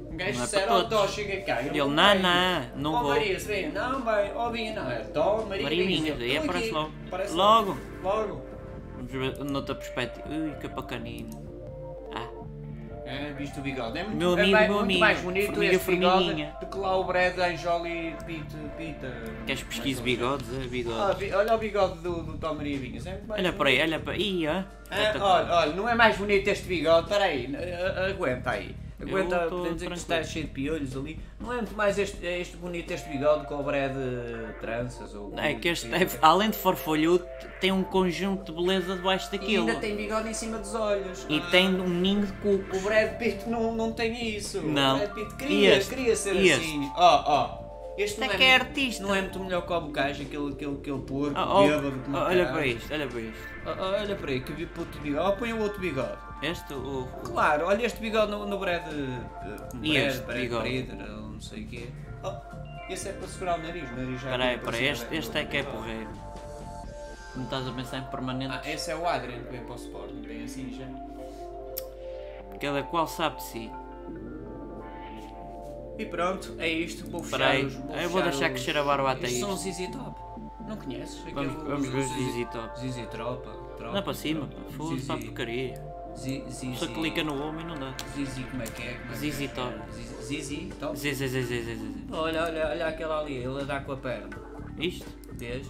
Um 0.10 0.16
gajo 0.18 0.34
Não 0.34 0.44
é 0.44 0.46
disser, 0.46 0.64
para 0.66 0.74
ó 0.76 0.84
todos. 0.84 0.90
Tó, 0.90 1.08
chega 1.08 1.42
cá. 1.42 1.62
Ele, 1.62 1.80
não 1.80 1.90
não, 1.90 2.16
não, 2.16 2.62
não 2.76 2.92
vou. 3.02 3.10
Maria, 3.10 3.40
se 3.40 3.48
vem, 3.48 3.72
não 3.72 4.04
vai. 4.04 4.32
Ó 4.36 4.50
Vinha, 4.52 4.74
não. 4.74 4.92
É 4.92 5.00
Tó, 5.00 5.46
Maria, 5.48 5.64
Maria 5.64 5.86
Vinhas. 5.88 6.18
Vinhas, 6.18 6.22
aí 6.22 6.38
aparece 6.38 6.72
logo. 6.72 6.92
Aparece 7.08 7.34
Logo. 7.34 7.78
Logo. 8.04 8.46
Vamos 8.96 9.12
ver 9.12 9.44
noutra 9.44 9.76
perspectiva. 9.76 10.28
Ui, 10.30 10.52
que 10.62 10.68
bacanino. 10.68 11.53
Ah, 13.14 13.30
É, 13.30 13.34
viste 13.34 13.60
o 13.60 13.62
bigode. 13.62 13.98
É 14.00 14.04
muito, 14.04 14.18
Meu 14.18 14.38
é 14.38 14.42
amigo, 14.42 14.52
mais, 14.52 14.68
meu 14.68 14.74
muito 14.78 14.84
amigo. 14.86 15.00
mais 15.00 15.20
bonito 15.22 15.46
Formiga, 15.48 15.76
este 15.76 15.92
bigode 15.92 16.46
do 16.60 16.66
que 16.68 16.78
lá 16.78 16.98
o 17.00 17.04
Brad 17.04 17.40
Anjoli 17.40 18.16
Pita. 18.26 18.58
Pita. 18.78 19.14
queres 19.46 19.64
pesquisa 19.64 20.00
Como 20.02 20.10
é 20.10 20.12
ele 20.12 20.20
bigodes? 20.22 20.48
É, 20.48 20.52
chama? 20.52 20.64
Ah, 20.64 20.68
bigodes. 20.70 21.18
vi- 21.20 21.34
olha 21.34 21.54
o 21.54 21.58
bigode 21.58 21.98
do, 22.00 22.24
do 22.24 22.38
Tom 22.38 22.54
Maria. 22.56 22.78
É 23.06 23.20
Olha 23.30 23.54
para 23.54 23.70
aí, 23.70 23.82
olha 23.82 24.00
para 24.00 24.14
aí. 24.14 24.48
Ah, 24.48 24.64
olha, 25.20 25.54
olha, 25.54 25.74
não 25.74 25.90
é 25.90 25.96
mais 25.96 26.18
bonito 26.18 26.48
este 26.48 26.68
bigode? 26.68 27.04
Espera 27.04 27.26
aí, 27.26 27.50
a- 27.56 28.06
aguenta 28.08 28.52
aí. 28.52 28.76
Aguenta, 29.04 29.40
podemos 29.50 29.74
dizer 29.76 29.88
que 29.88 29.94
está 29.94 30.16
tranquilo. 30.16 30.34
cheio 30.34 30.46
de 30.46 30.52
piolhos 30.52 30.98
ali. 30.98 31.20
Não 31.40 31.52
é 31.54 31.56
muito 31.58 31.76
mais 31.76 31.98
este, 32.00 32.26
é 32.26 32.40
este 32.40 32.58
bonito, 32.58 32.92
este 32.92 33.10
bigode 33.10 33.46
com 33.48 33.56
o 33.56 33.64
bré 33.64 33.90
de 33.90 34.54
tranças. 34.60 35.14
Ou 35.14 35.34
É 35.38 35.54
que 35.54 35.68
este, 35.68 35.88
é- 35.94 36.08
além 36.22 36.50
de 36.50 36.58
farfolhudo, 36.58 37.26
tem 37.60 37.72
um 37.72 37.84
conjunto 37.84 38.52
de 38.54 38.62
beleza 38.62 38.96
debaixo 38.96 39.28
E 39.34 39.38
daquilo. 39.38 39.68
ainda 39.68 39.80
tem 39.80 39.96
bigode 39.96 40.30
em 40.30 40.34
cima 40.34 40.58
dos 40.58 40.74
olhos. 40.76 41.26
E 41.30 41.40
tem 41.52 41.68
um 41.76 41.88
ninho 41.88 42.26
de 42.26 42.34
cucos. 42.34 42.78
O 42.80 42.82
Brad 42.84 43.18
Pitt 43.18 43.50
não, 43.50 43.74
não 43.76 43.92
tem 43.92 44.36
isso. 44.36 44.62
Não. 44.62 44.96
O 44.96 45.00
Brad 45.00 45.14
Pitt 45.14 45.34
E 45.34 45.38
queria, 45.38 45.80
queria 45.80 46.16
ser 46.16 46.36
E 46.36 46.52
assim. 46.52 46.92
Ó, 46.96 47.24
ó. 47.60 47.64
Este 47.96 48.20
não 48.22 48.26
é, 48.28 48.30
é 48.34 48.38
muito- 48.58 48.64
artista. 48.66 49.04
Não 49.04 49.14
é 49.14 49.22
muito 49.22 49.40
melhor 49.40 49.68
que 49.68 49.72
o 49.72 49.82
Bocage, 49.82 50.24
aquele, 50.24 50.52
aquele, 50.54 50.78
aquele 50.78 50.98
porco, 51.02 51.34
Ah, 51.38 51.60
oh, 51.60 51.68
bêbado 51.68 51.94
uma 52.08 52.24
olha 52.26 52.46
para 52.48 52.66
isto, 52.66 52.92
olha 52.92 53.08
para 53.08 53.20
isto. 53.22 53.38
Oh, 53.66 53.70
oh, 53.70 54.02
olha 54.02 54.16
para 54.16 54.32
aí, 54.32 54.42
que 54.42 54.66
puto 54.66 54.98
bigode. 54.98 55.30
Oh, 55.30 55.34
põe 55.34 55.54
o 55.54 55.62
outro 55.62 55.80
bigode. 55.80 56.18
Este, 56.44 56.74
o. 56.74 57.08
Claro, 57.24 57.68
olha 57.68 57.86
este 57.86 58.00
bigode 58.02 58.32
no, 58.32 58.46
no 58.46 58.60
Brad. 58.60 58.84
Uh, 58.88 59.78
E 59.82 59.94
Brad, 59.94 60.08
este 60.08 60.22
Brad 60.26 60.38
bigode? 60.42 60.88
Ou 60.92 61.28
não 61.32 61.42
sei 61.42 61.64
o 61.64 61.68
quê. 61.68 61.90
Oh, 62.24 62.92
esse 62.92 63.10
é 63.10 63.14
para 63.14 63.28
segurar 63.28 63.60
o 63.60 63.64
nariz. 63.64 63.90
O 63.90 63.96
nariz 63.96 64.22
já 64.22 64.32
Espera 64.32 64.38
para 64.38 64.54
espera 64.54 64.78
aí, 64.78 64.96
cima 64.96 65.08
este, 65.08 65.16
este 65.16 65.38
é 65.38 65.46
que 65.46 65.58
é 65.58 65.64
porreiro. 65.64 66.10
Não 67.36 67.44
estás 67.46 67.68
a 67.68 67.72
pensar 67.72 67.98
em 68.00 68.04
permanente? 68.04 68.54
Ah, 68.54 68.70
esse 68.70 68.92
é 68.92 68.96
o 68.96 69.08
Adrian 69.08 69.40
que 69.44 69.52
vem 69.52 69.62
para 69.64 69.74
o 69.74 69.76
Sporting, 69.76 70.22
vem 70.22 70.44
assim 70.44 70.72
já. 70.78 70.86
Cada 72.60 72.84
qual 72.84 73.08
sabe 73.08 73.38
de 73.38 73.44
si. 73.44 73.72
E 75.98 76.06
pronto, 76.06 76.56
é 76.60 76.68
isto. 76.70 77.10
Vou 77.10 77.24
fechar 77.24 77.42
aí, 77.52 77.66
os. 77.66 77.74
eu 77.76 78.10
vou 78.10 78.22
deixar 78.22 78.48
os- 78.48 78.52
crescer 78.54 78.78
a 78.78 78.84
barba 78.84 79.12
até 79.12 79.24
Estes 79.26 79.40
são 79.40 79.54
isto. 79.56 79.70
os 79.70 79.76
ZZ 79.76 79.88
Top. 79.92 80.20
Não 80.68 80.78
conheces? 80.78 81.20
Vamos, 81.34 81.54
vamos 81.64 81.88
ver 81.90 82.00
os 82.00 82.08
Zizi 82.14 82.46
Top. 82.46 82.80
ZZ 82.80 83.08
Tropa. 83.10 83.52
Tropa. 83.78 83.94
Não 83.96 84.02
para 84.04 84.14
cima, 84.14 84.50
ZZ. 84.72 85.06
para 85.08 85.18
porcaria. 85.18 85.93
Z- 86.16 86.44
ZZ. 86.50 86.78
Só 86.80 86.88
clica 86.88 87.24
no 87.24 87.42
homem 87.42 87.66
e 87.66 87.68
não 87.68 87.76
dá. 87.80 87.92
ZZ, 88.16 88.46
como 88.50 88.62
é 88.64 88.66
que 88.68 88.82
é? 88.84 88.94
Como 88.94 89.14
é 89.14 89.30
que 89.32 89.44
é? 89.44 89.48
Top. 89.50 89.74
ZZ 90.22 90.76
Top. 90.80 90.96
Zé, 90.98 91.14
zé, 91.14 91.28
zé, 91.28 91.42
zé. 91.44 91.78
Olha, 92.12 92.44
olha, 92.44 92.68
olha 92.70 92.88
aquela 92.88 93.20
ali, 93.22 93.36
ele 93.36 93.66
dá 93.66 93.80
com 93.82 93.92
a 93.94 93.98
perna. 93.98 94.30
Isto? 94.80 95.06
Vês? 95.34 95.68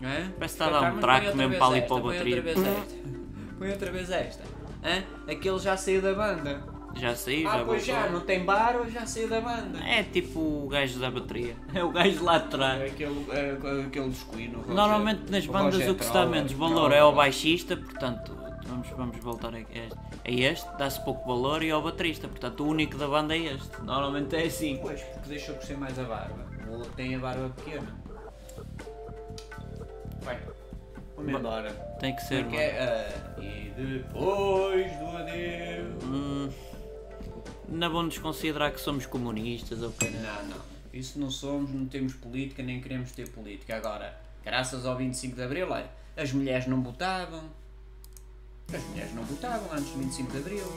Não 0.00 0.08
é? 0.08 0.20
Parece 0.20 0.36
que 0.38 0.44
está 0.44 0.66
a 0.66 0.70
dar 0.80 0.92
um 0.94 0.98
traco 1.00 1.36
mesmo 1.36 1.56
para 1.56 1.66
ali 1.66 1.82
para 1.82 1.94
o 1.96 2.00
põe 2.00 2.12
bateria. 2.16 2.36
outra 2.36 2.54
vez 2.54 2.66
esta. 2.66 2.94
Põe 3.58 3.70
outra 3.70 3.92
vez 3.92 4.10
esta. 4.10 4.42
Hã? 4.84 5.02
Aquele 5.32 5.58
já 5.58 5.76
saiu 5.76 6.02
da 6.02 6.14
banda. 6.14 6.64
Já 6.94 7.14
saiu, 7.14 7.48
Ah, 7.48 7.58
já 7.58 7.64
pois 7.64 7.86
já, 7.86 8.08
não 8.10 8.20
tem 8.20 8.44
bar 8.44 8.76
ou 8.76 8.90
já 8.90 9.06
saiu 9.06 9.28
da 9.28 9.40
banda. 9.40 9.78
É 9.82 10.02
tipo 10.02 10.38
o 10.40 10.68
gajo 10.68 10.98
da 10.98 11.10
bateria. 11.10 11.54
É 11.72 11.82
o 11.84 11.90
gajo 11.90 12.22
lá 12.24 12.38
de 12.38 12.44
É 12.46 12.48
trás. 12.48 12.82
aquele, 12.92 13.26
é, 13.30 13.52
aquele 13.86 14.08
descuido. 14.10 14.60
o 14.68 14.74
Normalmente 14.74 15.30
nas 15.30 15.46
o 15.46 15.52
bandas 15.52 15.88
o 15.88 15.94
que 15.94 16.04
se 16.04 16.12
dá 16.12 16.26
menos 16.26 16.52
valor 16.52 16.74
Troller. 16.74 16.98
é 16.98 17.00
ao 17.00 17.14
baixista, 17.14 17.76
portanto, 17.76 18.36
vamos, 18.66 18.88
vamos 18.90 19.16
voltar 19.18 19.54
a 19.54 19.60
este. 19.60 19.98
A 20.24 20.30
este 20.30 20.76
dá-se 20.78 21.00
pouco 21.04 21.26
valor 21.26 21.62
e 21.62 21.70
ao 21.70 21.82
baterista, 21.82 22.28
portanto 22.28 22.64
o 22.64 22.68
único 22.68 22.96
da 22.96 23.06
banda 23.08 23.34
é 23.36 23.54
este. 23.54 23.80
Normalmente 23.82 24.34
é 24.36 24.44
assim. 24.44 24.78
Pois, 24.80 25.00
porque 25.02 25.28
deixou 25.28 25.54
crescer 25.56 25.76
mais 25.76 25.98
a 25.98 26.04
barba. 26.04 26.44
O 26.68 26.72
outro 26.72 26.90
tem 26.92 27.14
a 27.14 27.18
barba 27.18 27.48
pequena. 27.50 27.86
Vai, 30.22 30.38
vamos 31.16 31.32
embora. 31.34 31.70
Tem 32.00 32.14
que 32.14 32.22
ser, 32.22 32.44
Como 32.44 32.56
é 32.56 32.68
que 32.70 32.78
mano. 32.78 32.90
é? 32.90 33.08
Ah, 33.38 33.40
e 33.42 33.72
depois 33.76 34.92
do 34.98 35.16
adeus. 35.16 36.04
Hum, 36.04 36.48
não 37.68 37.90
vão-nos 37.92 38.18
considerar 38.18 38.70
que 38.72 38.80
somos 38.80 39.06
comunistas 39.06 39.82
ou 39.82 39.90
que 39.92 40.08
Não, 40.10 40.44
não. 40.46 40.72
Isso 40.92 41.18
não 41.18 41.30
somos, 41.30 41.70
não 41.70 41.86
temos 41.86 42.12
política, 42.14 42.62
nem 42.62 42.80
queremos 42.80 43.12
ter 43.12 43.28
política. 43.30 43.76
Agora, 43.76 44.14
graças 44.44 44.84
ao 44.84 44.94
25 44.96 45.34
de 45.36 45.42
Abril, 45.42 45.70
olha, 45.70 45.86
as 46.16 46.32
mulheres 46.32 46.66
não 46.66 46.82
votavam. 46.82 47.44
As 48.72 48.82
mulheres 48.88 49.14
não 49.14 49.22
votavam 49.24 49.68
antes 49.72 49.90
do 49.90 49.98
25 49.98 50.30
de 50.32 50.38
Abril. 50.38 50.72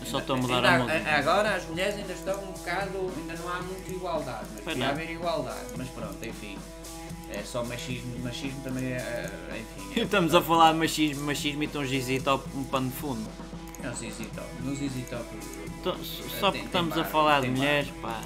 Eu 0.00 0.06
só 0.06 0.18
estou 0.18 0.36
a 0.36 0.38
mudar 0.38 0.54
Ainda 0.56 0.68
a 0.70 0.78
música. 0.78 1.10
Agora 1.16 1.54
as 1.54 1.64
mulheres 1.66 1.94
ainda 1.96 2.12
estão 2.12 2.42
um 2.42 2.52
bocado. 2.52 3.12
ainda 3.16 3.34
não 3.34 3.48
há 3.48 3.62
muita 3.62 3.90
igualdade, 3.90 4.46
mas 4.64 4.76
não. 4.76 4.88
haver 4.88 5.10
igualdade. 5.10 5.66
Mas 5.76 5.88
pronto, 5.88 6.24
enfim. 6.24 6.58
É 7.30 7.42
só 7.44 7.64
machismo, 7.64 8.18
machismo 8.18 8.60
também 8.62 8.84
é. 8.92 8.96
é, 8.96 9.30
Enfim. 9.78 10.00
É, 10.00 10.02
Estamos 10.04 10.34
a 10.34 10.42
falar 10.42 10.72
de 10.72 10.78
machismo, 10.78 11.24
machismo 11.24 11.62
e 11.62 11.66
estão 11.66 11.82
GZ 11.82 12.22
top 12.22 12.46
um 12.56 12.64
pano 12.64 12.90
de 12.90 12.96
fundo. 12.96 13.30
é 13.82 13.88
o 13.88 13.94
ZZ 13.94 14.26
Top. 14.34 14.48
No 14.60 14.74
ZZ 14.74 15.08
Top. 15.08 15.24
Então, 15.80 15.96
Só 16.40 16.50
porque 16.50 16.66
estamos 16.66 16.98
a 16.98 17.04
falar 17.04 17.40
de 17.40 17.48
mulheres, 17.48 17.88
pá. 18.02 18.20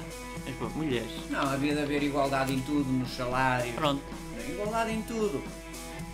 Mas 0.45 0.55
pá, 0.55 0.65
mulheres. 0.75 1.11
Não, 1.29 1.41
havia 1.41 1.73
de 1.75 1.81
haver 1.83 2.03
igualdade 2.03 2.53
em 2.53 2.59
tudo, 2.61 2.91
nos 2.91 3.15
salários. 3.15 3.75
Pronto. 3.75 4.01
Igualdade 4.49 4.91
em 4.91 5.01
tudo. 5.03 5.41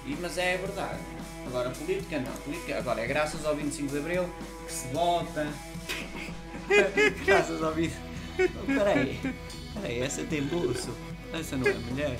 E, 0.05 0.15
mas 0.21 0.37
é 0.37 0.57
verdade. 0.57 0.99
Agora, 1.47 1.69
política 1.69 2.19
não. 2.19 2.31
Política, 2.31 2.77
agora, 2.77 3.01
é 3.01 3.07
graças 3.07 3.45
ao 3.45 3.55
25 3.55 3.91
de 3.91 3.97
Abril 3.97 4.29
que 4.65 4.73
se 4.73 4.87
vota. 4.87 5.47
graças 7.25 7.61
ao 7.61 7.73
25. 7.73 8.01
Oh, 8.39 8.65
peraí. 8.65 9.19
Peraí, 9.73 9.99
essa 10.01 10.23
tem 10.23 10.43
bolso. 10.43 10.95
Essa 11.33 11.57
não 11.57 11.67
é 11.67 11.73
mulher. 11.73 12.17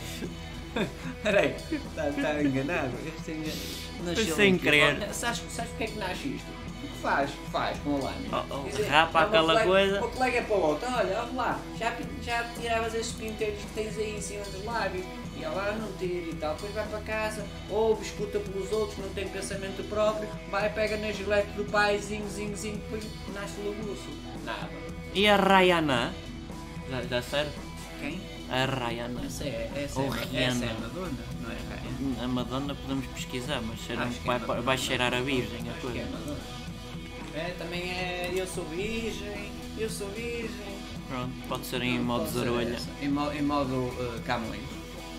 Peraí, 1.21 1.55
está 1.71 2.11
tá 2.11 2.41
enganado. 2.41 2.93
Este 3.05 3.32
é 3.32 3.36
enganado. 3.36 3.84
Nasceu 4.05 4.36
sem 4.36 4.57
querer. 4.57 5.13
Sabes, 5.13 5.43
sabes 5.49 5.69
porque 5.71 5.84
é 5.84 5.88
que 5.88 5.99
nasce 5.99 6.28
isto? 6.30 6.62
O 7.04 7.06
faz? 7.06 7.30
O 7.32 7.51
faz 7.51 7.78
com 7.80 7.95
a 7.97 7.99
lâmina? 7.99 8.45
Oh, 8.49 8.54
oh, 8.56 8.89
rapa 8.89 9.20
é 9.20 9.24
aquela 9.24 9.45
colega- 9.62 9.66
coisa. 9.66 10.06
O 10.06 10.10
colega 10.12 10.38
é 10.38 10.41
para 10.41 10.56
o 10.56 10.62
outro. 10.62 10.88
Olha, 10.88 11.20
olha 11.20 11.32
lá. 11.36 11.60
Já, 11.78 11.93
já 12.22 12.43
tiravas 12.58 12.93
esses 12.95 13.12
pinteiros 13.12 13.60
que 13.60 13.68
tens 13.76 13.97
aí 13.97 14.16
em 14.16 14.22
cima 14.22 14.45
dos 14.45 14.64
lábios. 14.64 15.06
E 15.36 15.43
ela 15.43 15.68
"Ah, 15.70 15.76
não 15.76 15.91
tira 15.97 16.30
e 16.32 16.36
tal. 16.39 16.54
Depois 16.56 16.74
vai 16.74 16.88
para 16.88 16.99
casa, 17.01 17.45
ouve, 17.70 18.06
escuta 18.06 18.39
pelos 18.39 18.72
outros, 18.72 18.97
não 18.99 19.10
tem 19.10 19.28
pensamento 19.28 19.84
próprio. 19.89 20.30
Vai, 20.49 20.70
pega 20.72 20.95
na 20.95 21.12
gilete 21.12 21.49
do 21.58 21.66
pai, 21.66 21.97
zinho, 21.97 22.26
zinho, 22.30 22.56
zinho. 22.56 22.78
Depois 22.78 23.04
nasce 23.34 23.60
o 23.60 23.64
lubuço. 23.66 24.08
Nada. 24.45 24.70
E 25.14 25.28
a 25.28 25.36
Rayana? 25.36 26.14
Já, 26.89 27.01
já 27.01 27.22
serve? 27.22 27.51
Quem? 27.99 28.22
A 28.49 28.64
Rayana. 28.66 29.26
Essa 29.26 29.43
é, 29.43 29.72
essa 29.76 29.99
Ou 29.99 30.06
é, 30.16 30.20
essa 30.20 30.24
é 30.36 30.38
Rihanna. 30.39 30.72
a 30.72 30.74
Madonna, 30.80 31.12
não 31.41 31.51
é 31.51 31.56
Ryan? 31.56 32.24
A 32.24 32.28
Madonna 32.30 32.76
podemos 32.76 33.06
pesquisar, 33.08 33.62
mas 33.62 33.80
Acho 33.80 33.88
que 33.88 33.91
é 33.93 34.26
vai, 34.26 34.39
Madonna. 34.39 34.62
vai 34.62 34.78
cheirar 34.78 35.14
a 35.14 35.20
virgem 35.20 35.68
a 35.68 35.72
é 35.74 35.80
coisa. 35.82 36.62
É, 37.36 37.55
também 37.57 37.81
é 37.91 38.31
eu 38.36 38.45
sou 38.45 38.63
virgem, 38.65 39.51
eu 39.77 39.89
sou 39.89 40.07
virgem. 40.09 40.49
Pronto, 41.09 41.31
pode 41.47 41.65
ser 41.65 41.81
em 41.81 41.99
modo 41.99 42.21
Pode 42.25 42.34
ser 42.34 42.39
zarolha. 42.39 42.77
Em, 43.01 43.09
mo- 43.09 43.31
em 43.31 43.41
modo 43.41 43.73
uh, 43.73 44.21
Camões. 44.25 44.61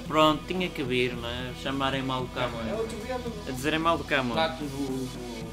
Pronto, 0.07 0.43
tinha 0.47 0.69
que 0.69 0.83
vir, 0.83 1.15
não 1.17 1.29
é? 1.29 1.53
Chamarem 1.63 2.03
mal 2.03 2.25
do 2.25 2.39
É 2.39 2.43
Camões. 2.43 2.73
outro 2.79 2.97
vendo. 2.99 3.49
A 3.49 3.51
dizerem 3.53 3.79
mal 3.79 3.99
do 3.99 4.05
Camões. 4.05 4.37
Lá 4.37 4.49
que 4.51 4.65
o- 4.65 4.67
o- 4.67 5.09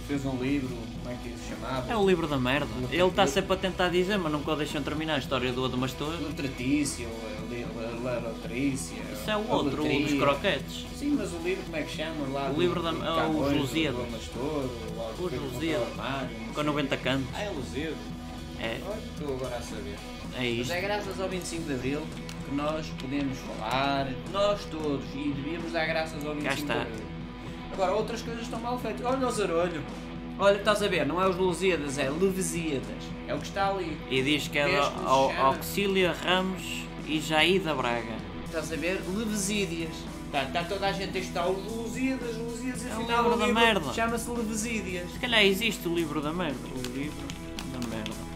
fez 0.07 0.25
um 0.25 0.37
livro, 0.37 0.75
como 1.03 1.09
é 1.15 1.17
que 1.23 1.29
se 1.29 1.49
chamava? 1.49 1.91
É 1.91 1.95
o 1.95 2.05
livro 2.07 2.27
da 2.27 2.37
merda. 2.37 2.67
Ele 2.91 3.01
está 3.03 3.25
sempre 3.25 3.53
a 3.53 3.55
tentar 3.57 3.89
dizer, 3.89 4.17
mas 4.19 4.31
nunca 4.31 4.51
o 4.51 4.55
deixam 4.55 4.83
terminar 4.83 5.15
a 5.15 5.19
história 5.19 5.51
do 5.51 5.65
Adamastor. 5.65 6.13
O 6.15 6.33
Tratício, 6.33 7.07
Latrícia. 8.23 9.01
Isso 9.13 9.29
é 9.29 9.37
o 9.37 9.47
outro, 9.49 9.83
o 9.83 10.01
dos 10.01 10.13
croquetes. 10.13 10.85
Sim, 10.95 11.15
mas 11.17 11.33
o 11.33 11.37
livro 11.39 11.63
como 11.63 11.77
é 11.77 11.81
que 11.83 11.95
chama? 11.95 12.27
Lá 12.31 12.49
O 12.55 12.59
livro 12.59 12.81
da- 12.81 12.89
é 12.89 12.93
o 12.93 12.95
contra 12.95 13.33
o 13.33 13.33
não 15.85 16.53
Com 16.53 16.53
sei. 16.55 16.63
90 16.63 16.97
cantos. 16.97 17.27
Ah, 17.33 17.41
é 17.43 17.49
Lusíadas. 17.49 17.97
É, 18.59 18.77
estou 19.15 19.35
agora 19.35 19.55
a 19.57 19.61
saber. 19.61 19.95
é 20.35 20.37
Mas 20.37 20.45
isto. 20.59 20.71
é 20.73 20.81
graças 20.81 21.19
ao 21.19 21.27
25 21.27 21.63
de 21.63 21.73
Abril 21.73 22.01
que 22.47 22.55
nós 22.55 22.85
podemos 23.01 23.37
falar, 23.39 24.07
nós 24.31 24.63
todos, 24.65 25.03
e 25.15 25.29
devíamos 25.35 25.71
dar 25.71 25.85
graças 25.87 26.23
ao 26.25 26.33
25 26.35 26.53
está. 26.61 26.73
de 26.75 26.79
Abril. 26.81 27.05
Agora, 27.73 27.91
outras 27.93 28.21
coisas 28.21 28.43
estão 28.43 28.59
mal 28.59 28.77
feitas. 28.79 29.03
Olha 29.05 29.27
o 29.27 29.31
zarolho. 29.31 29.81
Olha, 30.37 30.57
estás 30.57 30.81
a 30.83 30.87
ver, 30.87 31.05
não 31.05 31.21
é 31.21 31.27
os 31.27 31.35
Lusíadas, 31.37 31.97
é 31.97 32.09
Levesíadas. 32.09 33.03
É 33.27 33.33
o 33.33 33.37
que 33.39 33.45
está 33.47 33.69
ali. 33.69 33.97
E 34.09 34.21
diz 34.21 34.47
que 34.47 34.57
é 34.59 34.67
chama? 34.67 35.09
Auxília 35.39 36.13
Ramos 36.13 36.83
e 37.07 37.19
Jaída 37.19 37.73
Braga. 37.73 38.15
Estás 38.45 38.71
a 38.71 38.75
ver? 38.75 39.01
Levesídias. 39.15 39.91
Está, 40.25 40.43
está 40.43 40.63
toda 40.63 40.87
a 40.87 40.91
gente 40.93 41.17
a 41.17 41.21
estudar 41.21 41.47
os 41.49 41.63
Lusíadas, 41.71 42.37
Lusíadas, 42.37 42.85
É 42.85 42.89
o 42.89 43.01
afinal 43.01 43.23
livro 43.23 43.33
o 43.35 43.37
da 43.39 43.45
livro 43.47 43.61
merda. 43.61 43.93
chama-se 43.93 44.29
Levesídias. 44.29 45.11
Se 45.11 45.19
calhar 45.19 45.43
existe 45.43 45.87
o 45.87 45.93
livro 45.93 46.21
da 46.21 46.31
merda. 46.31 46.57
O 46.73 46.97
livro 46.97 47.27
da 47.73 47.87
merda. 47.87 48.31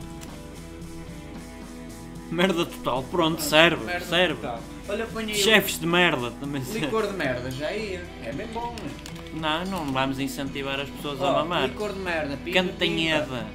Merda 2.32 2.66
total, 2.66 3.04
pronto, 3.04 3.42
serve, 3.42 3.86
Merda 3.86 4.06
serve. 4.06 4.36
total. 4.42 4.60
Olha, 4.90 5.06
põe 5.08 5.26
aí 5.26 5.36
Chefes 5.36 5.80
de 5.80 5.86
merda 5.88 6.32
também 6.32 6.62
o 6.62 6.66
serve. 6.66 6.80
licor 6.82 7.08
de 7.08 7.14
merda, 7.14 7.50
já 7.52 7.72
ia. 7.72 8.04
É 8.24 8.32
bem 8.34 8.48
bom, 8.48 8.76
né? 8.84 8.90
Não, 9.34 9.66
não 9.86 9.94
vamos 9.94 10.20
incentivar 10.20 10.80
as 10.80 10.90
pessoas 10.90 11.22
a 11.22 11.26
Ó, 11.26 11.34
mamar. 11.34 11.64
licor 11.70 11.94
de 11.94 12.00
merda, 12.00 12.38
pimba, 12.38 12.62
Cantanheda. 12.64 13.46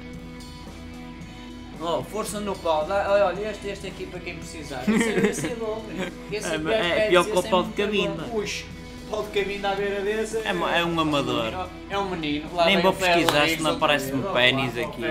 Oh, 1.83 2.03
força 2.03 2.39
no 2.39 2.55
pau, 2.55 2.85
dá, 2.85 3.25
olha, 3.25 3.49
este, 3.49 3.69
este 3.69 3.87
aqui 3.87 4.05
para 4.05 4.19
quem 4.19 4.35
precisar. 4.35 4.83
Esse, 4.87 5.09
é- 5.09 5.29
esse 5.29 5.47
é 5.47 5.55
bom, 5.55 5.83
esse 6.31 6.45
É, 6.53 6.55
aos 6.55 6.67
é 6.67 6.95
pés, 6.95 7.09
pior 7.09 7.25
que 7.25 7.37
o 7.37 7.43
pau 7.43 7.63
de 7.63 7.71
cabinda. 7.73 8.23
Puxa, 8.25 8.65
pau 9.09 9.23
de 9.23 9.29
cabinda 9.39 9.69
à 9.71 9.75
beira 9.75 10.01
desse. 10.01 10.37
É 10.37 10.49
é 10.49 10.85
um 10.85 10.99
amador. 10.99 11.67
É 11.89 11.97
um 11.97 12.09
menino. 12.09 12.53
Lá 12.53 12.65
Nem 12.65 12.81
vou 12.81 12.93
pesquisar, 12.93 13.49
senão 13.49 13.71
outra 13.71 13.85
aparece-me 13.85 14.21
pênis 14.31 14.77
aqui. 14.77 15.01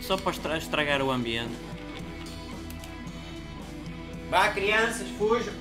Só 0.00 0.16
para 0.16 0.30
estra- 0.30 0.56
estragar 0.58 1.02
o 1.02 1.10
ambiente. 1.10 1.52
Vá, 4.30 4.48
crianças, 4.50 5.08
fujam. 5.18 5.52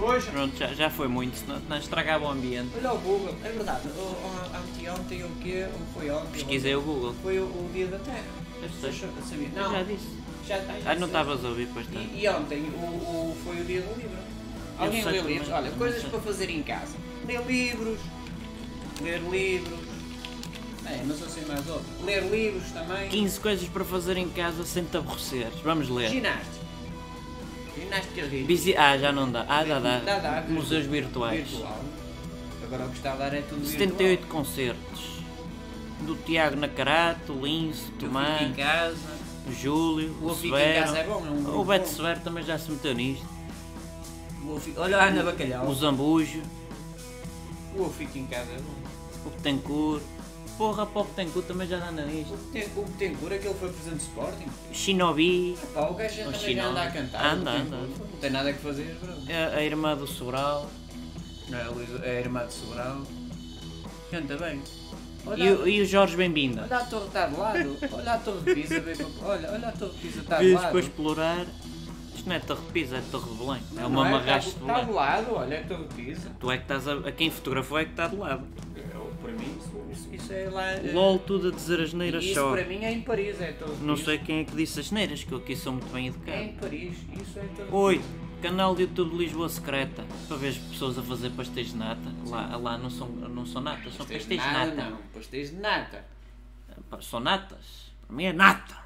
Hoje, 0.00 0.30
Pronto, 0.30 0.56
já, 0.56 0.66
já 0.68 0.90
foi 0.90 1.08
muito, 1.08 1.36
senão 1.36 1.60
não 1.68 1.76
estragava 1.76 2.24
o 2.26 2.30
ambiente. 2.30 2.70
Olha 2.76 2.92
o 2.92 2.98
Google, 2.98 3.34
é 3.44 3.48
verdade. 3.50 3.88
o- 3.88 4.00
o- 4.00 4.56
Anteontem 4.56 5.24
o 5.24 5.28
quê? 5.42 5.66
Foi 5.94 6.10
ontem? 6.10 6.30
Pesquisei 6.32 6.74
o 6.74 6.80
Google. 6.80 7.14
Foi 7.22 7.38
o, 7.38 7.44
o 7.44 7.70
dia 7.72 7.86
da 7.86 7.98
Terra. 7.98 8.24
Eu 8.62 8.68
sei. 8.80 9.08
Eu 9.54 9.62
Não, 9.62 9.72
já 9.72 9.82
disse. 9.82 10.06
já 10.46 10.58
está. 10.58 10.74
Ah, 10.90 10.94
não 10.94 11.06
estavas 11.06 11.44
a 11.44 11.48
ouvir, 11.48 11.68
pois 11.72 11.86
está. 11.86 12.00
E, 12.00 12.22
e 12.24 12.28
ontem 12.28 12.60
o, 12.62 12.84
o- 12.86 13.36
foi 13.44 13.60
o 13.60 13.64
dia 13.64 13.82
do 13.82 13.94
livro. 13.96 14.18
Alguém 14.78 15.04
lê 15.04 15.20
livros? 15.20 15.48
Olha, 15.50 15.70
coisas 15.72 16.02
para 16.04 16.20
fazer 16.20 16.48
em 16.50 16.62
casa. 16.62 16.94
Ler 17.26 17.42
livros, 17.46 17.98
ler 19.02 19.20
livros. 19.30 19.78
É, 20.86 21.02
não 21.04 21.14
sei 21.16 21.28
se 21.28 21.40
mais 21.42 21.68
outro. 21.68 21.84
Ler 22.04 22.22
livros 22.30 22.70
também. 22.72 23.08
15 23.10 23.38
coisas 23.40 23.68
para 23.68 23.84
fazer 23.84 24.16
em 24.16 24.28
casa 24.30 24.64
sem 24.64 24.84
te 24.84 24.96
aborreceres. 24.96 25.54
Vamos 25.62 25.88
ler. 25.90 26.08
Ginástica. 26.08 26.59
Ginástica 27.76 28.26
rítmica. 28.26 28.80
Ah, 28.82 28.98
já 28.98 29.12
não 29.12 29.30
dá. 29.30 29.44
Ah, 29.48 29.64
dá, 29.64 29.78
dá. 29.78 29.98
Dá, 29.98 30.18
dá. 30.18 30.40
Museus 30.48 30.86
virtuais. 30.86 31.48
Virtual. 31.48 31.80
Agora 32.64 32.86
o 32.86 32.90
que 32.90 32.96
está 32.96 33.12
a 33.12 33.16
dar 33.16 33.34
é 33.34 33.42
tudo 33.42 33.66
78 33.66 34.26
concertos. 34.26 35.20
Do 36.02 36.14
Tiago 36.16 36.56
Nacarato, 36.56 37.32
Lince, 37.32 37.82
virtual. 37.90 37.98
Tomás, 38.10 38.42
em 38.42 38.52
casa. 38.54 39.20
Júlio, 39.60 40.16
O 40.22 40.26
o 40.26 40.34
Casa 40.34 40.56
é 40.56 40.86
Severo. 40.86 41.08
bom, 41.10 41.26
é 41.26 41.30
um 41.30 41.60
O 41.60 41.64
Beto 41.64 41.86
bom. 41.88 41.94
Severo 41.96 42.20
também 42.20 42.44
já 42.44 42.58
se 42.58 42.70
meteu 42.70 42.94
nisto. 42.94 43.26
Olha 44.76 44.98
a 44.98 45.04
Ana 45.06 45.22
Bacalhau. 45.22 45.66
O 45.68 45.74
Zambujo, 45.74 46.42
O 47.76 47.88
Fico 47.90 48.18
em 48.18 48.26
Casa 48.26 48.50
é 48.52 48.56
bom. 48.60 49.26
o 49.26 49.30
Betancourt. 49.30 50.02
Porra, 50.60 50.84
para 50.84 51.00
o 51.00 51.04
Betancourt 51.04 51.46
também 51.46 51.66
já 51.66 51.78
anda 51.88 52.04
nisto. 52.04 52.34
O 52.34 52.36
Tem- 52.52 52.64
O 52.76 52.82
Betancourt, 52.84 53.32
aquele 53.32 53.54
foi 53.54 53.68
presidente 53.70 53.96
do 53.96 54.02
Sporting. 54.02 54.46
Shinobi, 54.74 55.56
Pá, 55.72 55.80
o 55.88 55.94
gajo 55.94 56.16
já 56.16 56.32
Chinó. 56.34 56.68
anda 56.68 56.82
a 56.82 56.90
cantar. 56.90 57.24
Anda, 57.32 57.50
anda. 57.52 57.76
Betancourt. 57.78 58.10
Não 58.12 58.18
tem 58.20 58.30
nada 58.30 58.52
que 58.52 58.58
fazer, 58.58 58.98
bro. 59.00 59.14
a, 59.32 59.56
a 59.56 59.62
irmã 59.64 59.96
do 59.96 60.06
Sobral 60.06 60.70
Não 61.48 61.58
é 61.58 61.62
a 61.62 62.06
é 62.06 62.16
a 62.18 62.20
irmã 62.20 62.46
de 62.46 62.52
Sobral. 62.52 63.00
Canta 64.10 64.36
bem. 64.36 64.60
Olha, 65.26 65.42
e, 65.42 65.50
o- 65.54 65.66
e 65.68 65.80
o 65.80 65.86
Jorge 65.86 66.14
Bem-vinda. 66.16 66.62
olha 66.64 66.76
a 66.76 66.84
torre 66.84 67.06
está 67.06 67.26
de 67.26 67.36
lado. 67.38 67.76
Olha 67.92 68.12
a 68.12 68.18
torre 68.18 68.40
de 68.40 68.54
Pisa. 68.54 68.80
bem 68.80 68.96
Olha, 69.22 69.50
olha 69.52 69.68
a 69.68 69.72
torre 69.72 69.92
de 69.92 69.98
Pisa 69.98 70.20
está 70.20 70.38
de 70.40 70.52
lado. 70.52 70.70
para 70.72 70.80
explorar. 70.80 71.46
Isto 72.14 72.28
não 72.28 72.36
é 72.36 72.40
Torre 72.40 72.60
de 72.60 72.72
Pisa, 72.72 72.96
é 72.98 73.02
Torre 73.10 73.30
de 73.30 73.36
Belém. 73.38 73.62
É 73.76 73.80
Não, 73.80 73.86
uma 73.88 74.04
não 74.04 74.10
marraste 74.10 74.50
de 74.50 74.56
Está 74.60 74.74
de 74.74 74.80
Belém. 74.80 74.94
lado, 74.94 75.34
olha 75.34 75.60
a 75.60 75.62
torre 75.64 75.84
de 75.84 75.94
Pisa. 75.94 76.30
Tu 76.38 76.50
é 76.50 76.56
que 76.58 76.62
estás 76.64 76.86
a. 76.86 76.92
a 77.08 77.12
quem 77.12 77.30
fotografou 77.30 77.78
é 77.78 77.84
que 77.86 77.92
está 77.92 78.08
do 78.08 78.18
lado. 78.18 78.42
Para 79.30 79.38
mim, 79.46 79.56
isso, 79.58 79.84
isso, 79.92 80.14
isso 80.14 80.32
é 80.32 80.48
lá. 80.50 80.70
é- 80.72 80.92
LOL, 80.92 81.18
tudo 81.18 81.48
a 81.48 81.50
dizer 81.50 81.80
as 81.80 81.92
neiras 81.92 82.24
Isso 82.24 82.34
só. 82.34 82.52
para 82.52 82.64
mim 82.64 82.84
é 82.84 82.92
em 82.92 83.00
Paris, 83.02 83.40
é 83.40 83.52
de 83.52 83.60
Não 83.84 83.94
Pisa. 83.94 84.04
sei 84.06 84.18
quem 84.18 84.40
é 84.40 84.44
que 84.44 84.54
disse 84.56 84.80
as 84.80 84.90
neiras, 84.90 85.22
que 85.24 85.32
eu 85.32 85.38
aqui 85.38 85.54
sou 85.56 85.72
muito 85.72 85.90
bem 85.92 86.06
É 86.06 86.08
educado. 86.08 86.38
em 86.42 86.52
Paris, 86.54 86.96
isso 87.22 87.38
é 87.38 87.42
de 87.42 87.74
Oi, 87.74 88.00
canal 88.42 88.74
de 88.74 88.82
YouTube 88.82 89.16
Lisboa 89.16 89.48
Secreta. 89.48 90.04
Para 90.28 90.36
ver 90.36 90.48
as 90.48 90.58
pessoas 90.58 90.98
a 90.98 91.02
fazer 91.02 91.30
pastéis 91.30 91.68
de 91.68 91.76
nata. 91.76 92.00
Lá, 92.26 92.56
lá 92.56 92.78
não, 92.78 92.90
são, 92.90 93.08
não 93.08 93.46
são 93.46 93.60
natas, 93.62 93.94
são 93.94 94.06
Pastéis 94.06 94.26
de 94.26 94.36
nata. 94.52 94.74
Não, 94.90 94.96
pastéis 95.14 95.50
de 95.50 95.56
nata. 95.56 96.04
São 97.00 97.20
natas. 97.20 97.90
Para 98.06 98.16
mim 98.16 98.24
é 98.24 98.32
nata. 98.32 98.76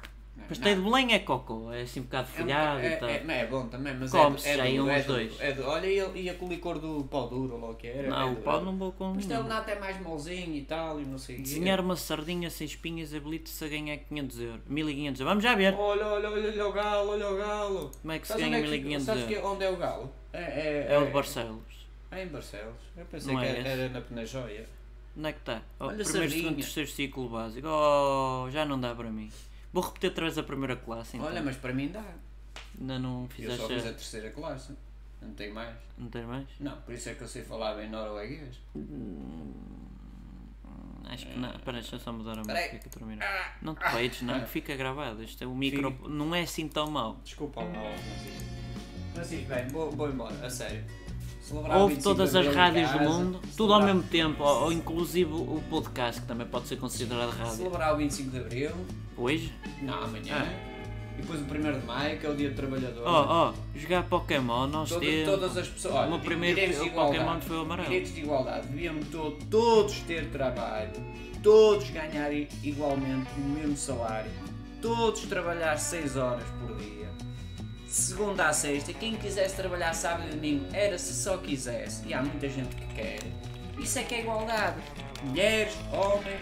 Pastéis 0.47 0.77
de. 0.77 0.83
Belém 0.83 1.13
é 1.13 1.19
cocô, 1.19 1.71
é 1.71 1.81
assim 1.81 1.99
um 1.99 2.03
bocado 2.03 2.27
É 2.33 2.37
folhado 2.37 2.81
boca- 2.81 2.87
e 2.93 2.97
tal. 2.97 3.09
é, 3.09 3.15
é, 3.17 3.23
não, 3.23 3.33
é 3.33 3.45
bom 3.47 3.67
também, 3.67 3.93
mas 3.95 4.11
Come-se 4.11 4.47
é, 4.49 4.57
é 4.59 4.69
em 4.69 4.77
duro, 4.77 4.89
uns 4.89 4.93
é 4.95 5.01
duro, 5.01 5.13
dois. 5.19 5.39
é 5.41 5.51
duro. 5.53 5.67
Olha, 5.69 5.87
e, 5.87 6.21
e 6.23 6.29
aquele 6.29 6.49
licor 6.55 6.79
do 6.79 7.03
pau 7.05 7.27
duro, 7.29 7.55
ou 7.55 7.61
lá 7.61 7.69
o 7.71 7.75
que 7.75 7.87
era. 7.87 8.07
é 8.07 8.09
Não, 8.09 8.25
o 8.27 8.29
duro. 8.31 8.41
pau 8.43 8.61
não 8.63 8.77
vou 8.77 8.91
com 8.91 9.13
Pastel 9.15 9.43
de 9.43 9.49
nata 9.49 9.71
é 9.71 9.79
mais 9.79 10.01
molzinho 10.01 10.55
e 10.55 10.61
tal, 10.61 10.99
e 10.99 11.05
não 11.05 11.17
sei 11.17 11.37
o. 11.37 11.41
Desenhar 11.41 11.79
uma 11.79 11.95
sardinha 11.95 12.49
sem 12.49 12.65
espinhas 12.65 13.13
habilita-se 13.13 13.63
a 13.63 13.67
ganhar 13.67 13.97
500 13.97 14.39
euros. 14.39 14.61
1500 14.67 15.19
euros. 15.19 15.31
Vamos 15.31 15.43
já 15.43 15.55
ver. 15.55 15.73
Olha, 15.73 16.05
olha, 16.07 16.29
olha, 16.29 16.47
olha 16.49 16.67
o 16.67 16.71
galo, 16.71 17.09
olha 17.11 17.29
o 17.29 17.37
galo. 17.37 17.91
Como 18.01 18.11
é 18.13 18.19
que 18.19 18.27
se 18.27 18.33
Sabes 18.33 18.45
ganha 18.49 18.57
onde 18.63 18.67
é 18.73 18.77
que- 18.77 18.83
1500 18.83 19.05
Sabes 19.05 19.23
que, 19.25 19.33
euros? 19.33 19.51
onde 19.51 19.63
é 19.65 19.69
o 19.69 19.75
galo? 19.77 20.11
É, 20.33 20.41
é, 20.41 20.87
É 20.89 20.97
o 20.99 21.05
de 21.05 21.11
Barcelos. 21.11 21.87
É 22.11 22.23
em 22.23 22.27
Barcelos. 22.27 22.75
Eu 22.95 23.05
pensei 23.05 23.33
Não 23.33 23.41
que 23.41 23.47
é 23.47 23.59
era, 23.59 23.69
era 23.69 23.89
na 23.89 24.01
Penajóia. 24.01 24.65
Onde 25.17 25.27
é 25.29 25.31
que 25.31 25.39
está? 25.39 25.61
Oh, 25.79 25.85
Olha, 25.85 25.95
primeiro, 26.03 26.05
segundo, 26.11 26.29
sardinha. 26.31 26.55
terceiro 26.55 26.89
ciclo 26.89 27.29
básico. 27.29 27.67
Oh, 27.67 28.49
já 28.51 28.63
não 28.65 28.79
dá 28.79 28.93
para 28.93 29.09
mim. 29.09 29.29
Vou 29.75 29.83
repetir 29.83 30.09
outra 30.09 30.23
vez 30.23 30.37
a 30.37 30.43
primeira 30.43 30.77
classe 30.77 31.17
então. 31.17 31.27
Olha, 31.27 31.41
mas 31.43 31.57
para 31.57 31.73
mim 31.73 31.89
dá. 31.89 32.01
Ainda 32.79 32.97
não 32.97 33.23
Eu 33.23 33.27
fizeste. 33.27 33.61
só 33.61 33.67
fiz 33.67 33.85
a 33.85 33.89
terceira 33.89 34.29
classe. 34.29 34.73
Não 35.21 35.33
tem 35.33 35.51
mais. 35.51 35.75
Não 35.97 36.07
tens 36.07 36.25
mais? 36.25 36.47
Não, 36.61 36.77
por 36.77 36.93
isso 36.93 37.09
é 37.09 37.13
que 37.13 37.21
eu 37.21 37.27
sei 37.27 37.43
falar 37.43 37.73
bem 37.73 37.89
norueguês. 37.89 38.55
Acho 41.09 41.25
que 41.27 41.37
não. 41.37 41.49
Espera, 41.49 41.73
deixa 41.81 41.95
eu 41.97 41.99
só 41.99 42.13
mudar 42.13 42.39
a 42.39 42.43
Peraí. 42.43 42.63
música 42.67 42.79
que 42.79 42.87
eu 42.87 42.91
termino. 42.91 43.21
Não 43.61 43.75
te 43.75 43.91
peites, 43.91 44.21
não, 44.21 44.39
que 44.39 44.47
fica 44.47 44.77
gravado. 44.77 45.21
Isto 45.21 45.43
é 45.43 45.47
o 45.47 45.53
micro. 45.53 45.91
Fica. 45.91 46.07
Não 46.07 46.33
é 46.33 46.43
assim 46.43 46.69
tão 46.69 46.89
mau. 46.89 47.19
Desculpa 47.21 47.61
lá, 47.61 47.71
Francisco. 47.71 48.45
Francisco, 49.13 49.47
bem, 49.49 49.67
vou, 49.67 49.91
vou 49.91 50.09
embora, 50.09 50.45
a 50.45 50.49
sério. 50.49 50.85
Celebrar 51.41 51.77
Ouve 51.79 51.95
25 51.95 52.15
todas 52.15 52.33
as 52.33 52.47
rádios 52.55 52.89
do 52.91 52.97
casa, 52.97 53.09
mundo, 53.09 53.41
tudo 53.57 53.73
ao 53.73 53.83
mesmo 53.83 54.03
tempo, 54.03 54.41
ou, 54.41 54.63
ou 54.63 54.71
inclusive 54.71 55.31
o 55.31 55.61
podcast, 55.69 56.21
que 56.21 56.27
também 56.27 56.47
pode 56.47 56.67
ser 56.67 56.77
considerado 56.77 57.29
rádio. 57.31 57.57
Celebrar 57.57 57.93
o 57.93 57.97
25 57.97 58.31
de 58.31 58.39
Abril, 58.39 58.71
Hoje? 59.17 59.51
não, 59.81 60.03
amanhã. 60.03 60.45
Ah. 60.45 60.75
E 61.17 61.21
depois 61.21 61.39
o 61.39 61.43
1 61.45 61.79
de 61.79 61.85
Maio, 61.85 62.19
que 62.19 62.25
é 62.25 62.29
o 62.29 62.35
Dia 62.35 62.49
do 62.49 62.55
Trabalhador. 62.57 63.03
Oh, 63.07 63.53
oh, 63.53 63.79
jogar 63.79 64.03
Pokémon, 64.03 64.67
nós 64.67 64.89
Todo- 64.89 64.99
temos. 64.99 65.25
todas 65.29 65.57
as 65.57 65.67
pessoas. 65.69 65.93
O 65.93 65.97
Olha, 65.97 66.09
meu 66.09 66.19
primeiro 66.19 66.59
Pokémon 66.91 67.39
foi 67.39 67.57
o 67.57 67.61
amarelo. 67.61 67.87
Direitos 67.87 68.13
de 68.13 68.19
igualdade. 68.21 68.67
Deviam 68.67 68.99
to- 68.99 69.37
todos 69.49 69.99
ter 70.01 70.29
trabalho, 70.31 70.91
todos 71.41 71.89
ganharem 71.91 72.49
igualmente 72.61 73.29
o 73.37 73.39
mesmo 73.41 73.77
salário, 73.77 74.29
todos 74.81 75.21
trabalhar 75.21 75.77
6 75.77 76.17
horas 76.17 76.43
por 76.59 76.75
dia. 76.75 77.09
Segunda 77.87 78.49
a 78.49 78.53
sexta, 78.53 78.91
quem 78.91 79.15
quisesse 79.15 79.55
trabalhar 79.55 79.93
sábado 79.93 80.27
e 80.27 80.31
domingo 80.35 80.65
era 80.73 80.97
se 80.99 81.13
só 81.13 81.37
quisesse. 81.37 82.05
E 82.05 82.13
há 82.13 82.21
muita 82.21 82.49
gente 82.49 82.75
que 82.75 82.85
quer. 82.93 83.19
Isso 83.79 83.97
é 83.99 84.03
que 84.03 84.15
é 84.15 84.19
igualdade. 84.19 84.81
Mulheres, 85.23 85.73
homens, 85.93 86.41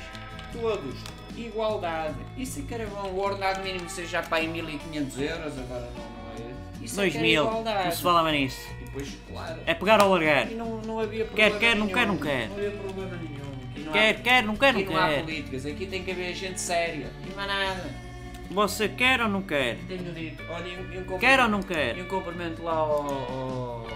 todos. 0.51 0.95
Igualdade. 1.37 2.15
Isso 2.37 2.59
é 2.59 2.63
que 2.63 2.73
era 2.73 2.85
bom. 2.87 3.09
O 3.09 3.19
ordenado 3.19 3.61
mínimo 3.63 3.89
seja 3.89 4.21
para 4.21 4.37
aí 4.37 4.47
1500 4.47 5.19
euros, 5.19 5.59
agora 5.59 5.89
não, 5.95 6.03
não 6.03 6.47
é. 6.47 6.83
Isso 6.83 6.99
é 7.01 7.09
que 7.09 7.17
era 7.17 7.19
2000, 7.21 7.43
igualdade. 7.43 7.83
não 7.85 7.91
se 7.91 8.01
falava 8.03 8.31
nisso. 8.31 8.67
E 8.81 8.85
depois, 8.85 9.17
claro. 9.31 9.59
É 9.65 9.73
pegar 9.73 10.03
ou 10.03 10.09
largar. 10.11 10.51
E 10.51 10.55
não, 10.55 10.77
não 10.81 10.99
havia 10.99 11.25
Quer, 11.25 11.49
problema 11.51 11.59
quer, 11.59 11.75
não 11.75 11.85
nenhum. 11.85 11.97
quer, 11.97 12.07
não 12.07 12.17
quer. 12.17 12.47
Não 12.49 12.55
havia 12.57 12.71
problema 12.71 13.15
nenhum. 13.17 13.43
Não 13.85 13.91
há- 13.91 13.93
Quer, 13.93 14.21
quer, 14.21 14.43
não 14.43 14.55
quer, 14.55 14.73
não 14.73 14.81
Aqui 14.81 14.93
não 14.93 14.97
há 15.03 15.07
quer. 15.09 15.21
políticas, 15.21 15.65
aqui 15.65 15.85
tem 15.87 16.03
que 16.03 16.11
haver 16.11 16.33
gente 16.35 16.61
séria. 16.61 17.07
E 17.29 17.35
mais 17.35 17.47
nada. 17.47 18.03
Você 18.51 18.87
quer 18.87 19.19
ou 19.21 19.27
não 19.29 19.41
quer? 19.41 19.77
Tenho 19.87 20.13
dito. 20.13 20.43
Olha, 20.49 20.67
e 20.67 20.77
um- 20.77 20.93
e 20.93 20.97
um 21.13 21.17
Quer 21.17 21.39
ou 21.39 21.47
não 21.47 21.59
E 21.61 21.63
quer? 21.63 21.97
um 21.99 22.05
cumprimento 22.05 22.61
lá 22.61 22.73
ao. 22.73 22.91
ao. 22.91 23.87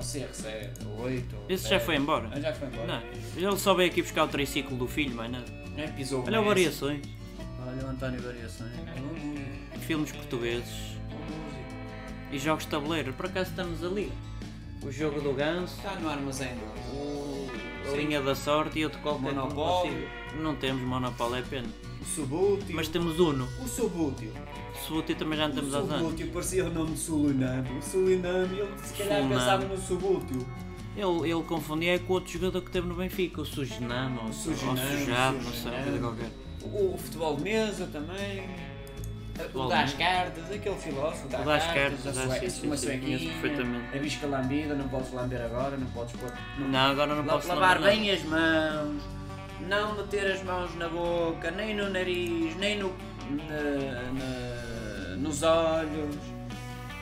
Ao 0.00 0.04
CR7, 0.06 0.86
ao 0.86 1.02
8. 1.04 1.36
ao 1.36 1.42
Esse 1.48 1.64
já 1.64 1.68
7. 1.70 1.84
foi 1.84 1.96
embora? 1.96 2.30
Ah, 2.32 2.40
já 2.40 2.52
foi 2.54 2.68
embora. 2.68 2.86
Não, 2.86 3.02
ele 3.48 3.58
só 3.58 3.74
veio 3.74 3.90
aqui 3.90 4.00
buscar 4.02 4.24
o 4.24 4.28
triciclo 4.28 4.76
do 4.76 4.88
filho, 4.88 5.14
mais 5.14 5.30
nada. 5.30 5.44
É, 5.76 5.86
pisou 5.88 6.24
Olha 6.26 6.40
o 6.40 6.44
variações, 6.44 7.06
Olha 7.66 7.86
o 7.86 7.90
António 7.90 8.20
Variações. 8.22 8.70
Músico, 8.98 9.78
filmes 9.80 10.12
portugueses 10.12 10.70
músico. 11.10 11.64
e 12.32 12.38
jogos 12.38 12.64
de 12.64 12.70
tabuleiro. 12.70 13.12
Por 13.12 13.26
acaso 13.26 13.50
estamos 13.50 13.84
ali. 13.84 14.10
O 14.82 14.90
jogo 14.90 15.20
do 15.20 15.34
ganso, 15.34 15.76
Está 15.76 15.94
no 15.96 16.08
armazém 16.08 16.54
do. 16.54 16.96
o, 16.96 17.50
a 17.86 17.90
Sim. 17.90 17.96
linha 17.98 18.22
da 18.22 18.34
sorte 18.34 18.78
e 18.78 18.84
outro 18.84 18.98
qualquer 19.00 19.34
Monopólio. 19.34 20.08
Não 20.40 20.56
temos 20.56 20.80
Monopólio, 20.82 21.36
é 21.36 21.42
pena. 21.42 21.68
O 22.00 22.04
Subútil. 22.04 22.74
Mas 22.76 22.88
temos 22.88 23.18
Uno. 23.18 23.48
O 23.62 23.68
Subútil. 23.68 24.32
Subútil 24.86 25.16
também 25.16 25.38
já 25.38 25.48
não 25.48 25.54
temos 25.54 25.74
há 25.74 25.78
o 25.78 25.82
anos. 25.82 25.98
Subútil 25.98 26.30
parecia 26.32 26.64
o 26.64 26.70
nome 26.70 26.92
de 26.92 26.98
Suliname. 26.98 27.78
O 27.78 27.82
Suliname, 27.82 28.58
ele 28.58 28.78
se 28.82 28.94
calhar 28.94 29.18
Suliname. 29.18 29.34
pensava 29.34 29.64
no 29.66 29.78
Subútil. 29.78 30.46
Ele, 30.96 31.30
ele 31.30 31.42
confundia 31.44 31.98
com 32.00 32.14
outro 32.14 32.32
jogador 32.32 32.62
que 32.62 32.70
teve 32.70 32.86
no 32.86 32.94
Benfica, 32.94 33.40
o 33.40 33.46
Suginamo, 33.46 34.22
ou 34.26 34.32
Suginamo, 34.32 34.80
ou 34.80 34.98
Sujado, 34.98 35.36
não 35.36 35.52
sei, 35.52 35.82
coisa 35.84 35.98
qualquer. 35.98 36.30
O, 36.62 36.94
o 36.94 36.98
futebol 36.98 37.36
de 37.36 37.42
mesa 37.42 37.88
também. 37.92 38.48
Futebol 39.36 39.66
O 39.66 39.68
das 39.68 39.94
cartas, 39.94 40.52
aquele 40.52 40.76
filósofo. 40.76 41.26
O 41.26 41.44
das 41.44 41.66
cartas, 41.66 42.06
a 42.06 42.10
ah, 42.10 42.28
sue- 42.28 42.40
sim, 42.40 42.50
sim, 42.50 42.66
uma 42.66 42.76
suequinha. 42.76 43.30
A 43.94 43.98
bisca 43.98 44.26
lambida, 44.26 44.74
não 44.74 44.88
podes 44.88 45.12
lamber 45.12 45.40
agora, 45.40 45.76
não 45.76 45.86
podes 45.86 46.14
pôr. 46.16 46.32
Não, 46.58 46.78
agora 46.78 47.14
não 47.14 47.24
posso 47.24 47.48
lavar 47.48 47.76
lembrar 47.76 47.90
bem 47.90 48.10
as 48.10 48.22
mãos, 48.24 49.02
não 49.68 49.96
meter 49.96 50.32
as 50.32 50.42
mãos 50.42 50.74
na 50.76 50.88
boca, 50.88 51.50
nem 51.50 51.74
no 51.74 51.88
nariz, 51.90 52.56
nem 52.56 52.78
no, 52.78 52.94
na- 53.30 54.12
na- 54.12 55.16
nos 55.16 55.42
olhos. 55.42 56.16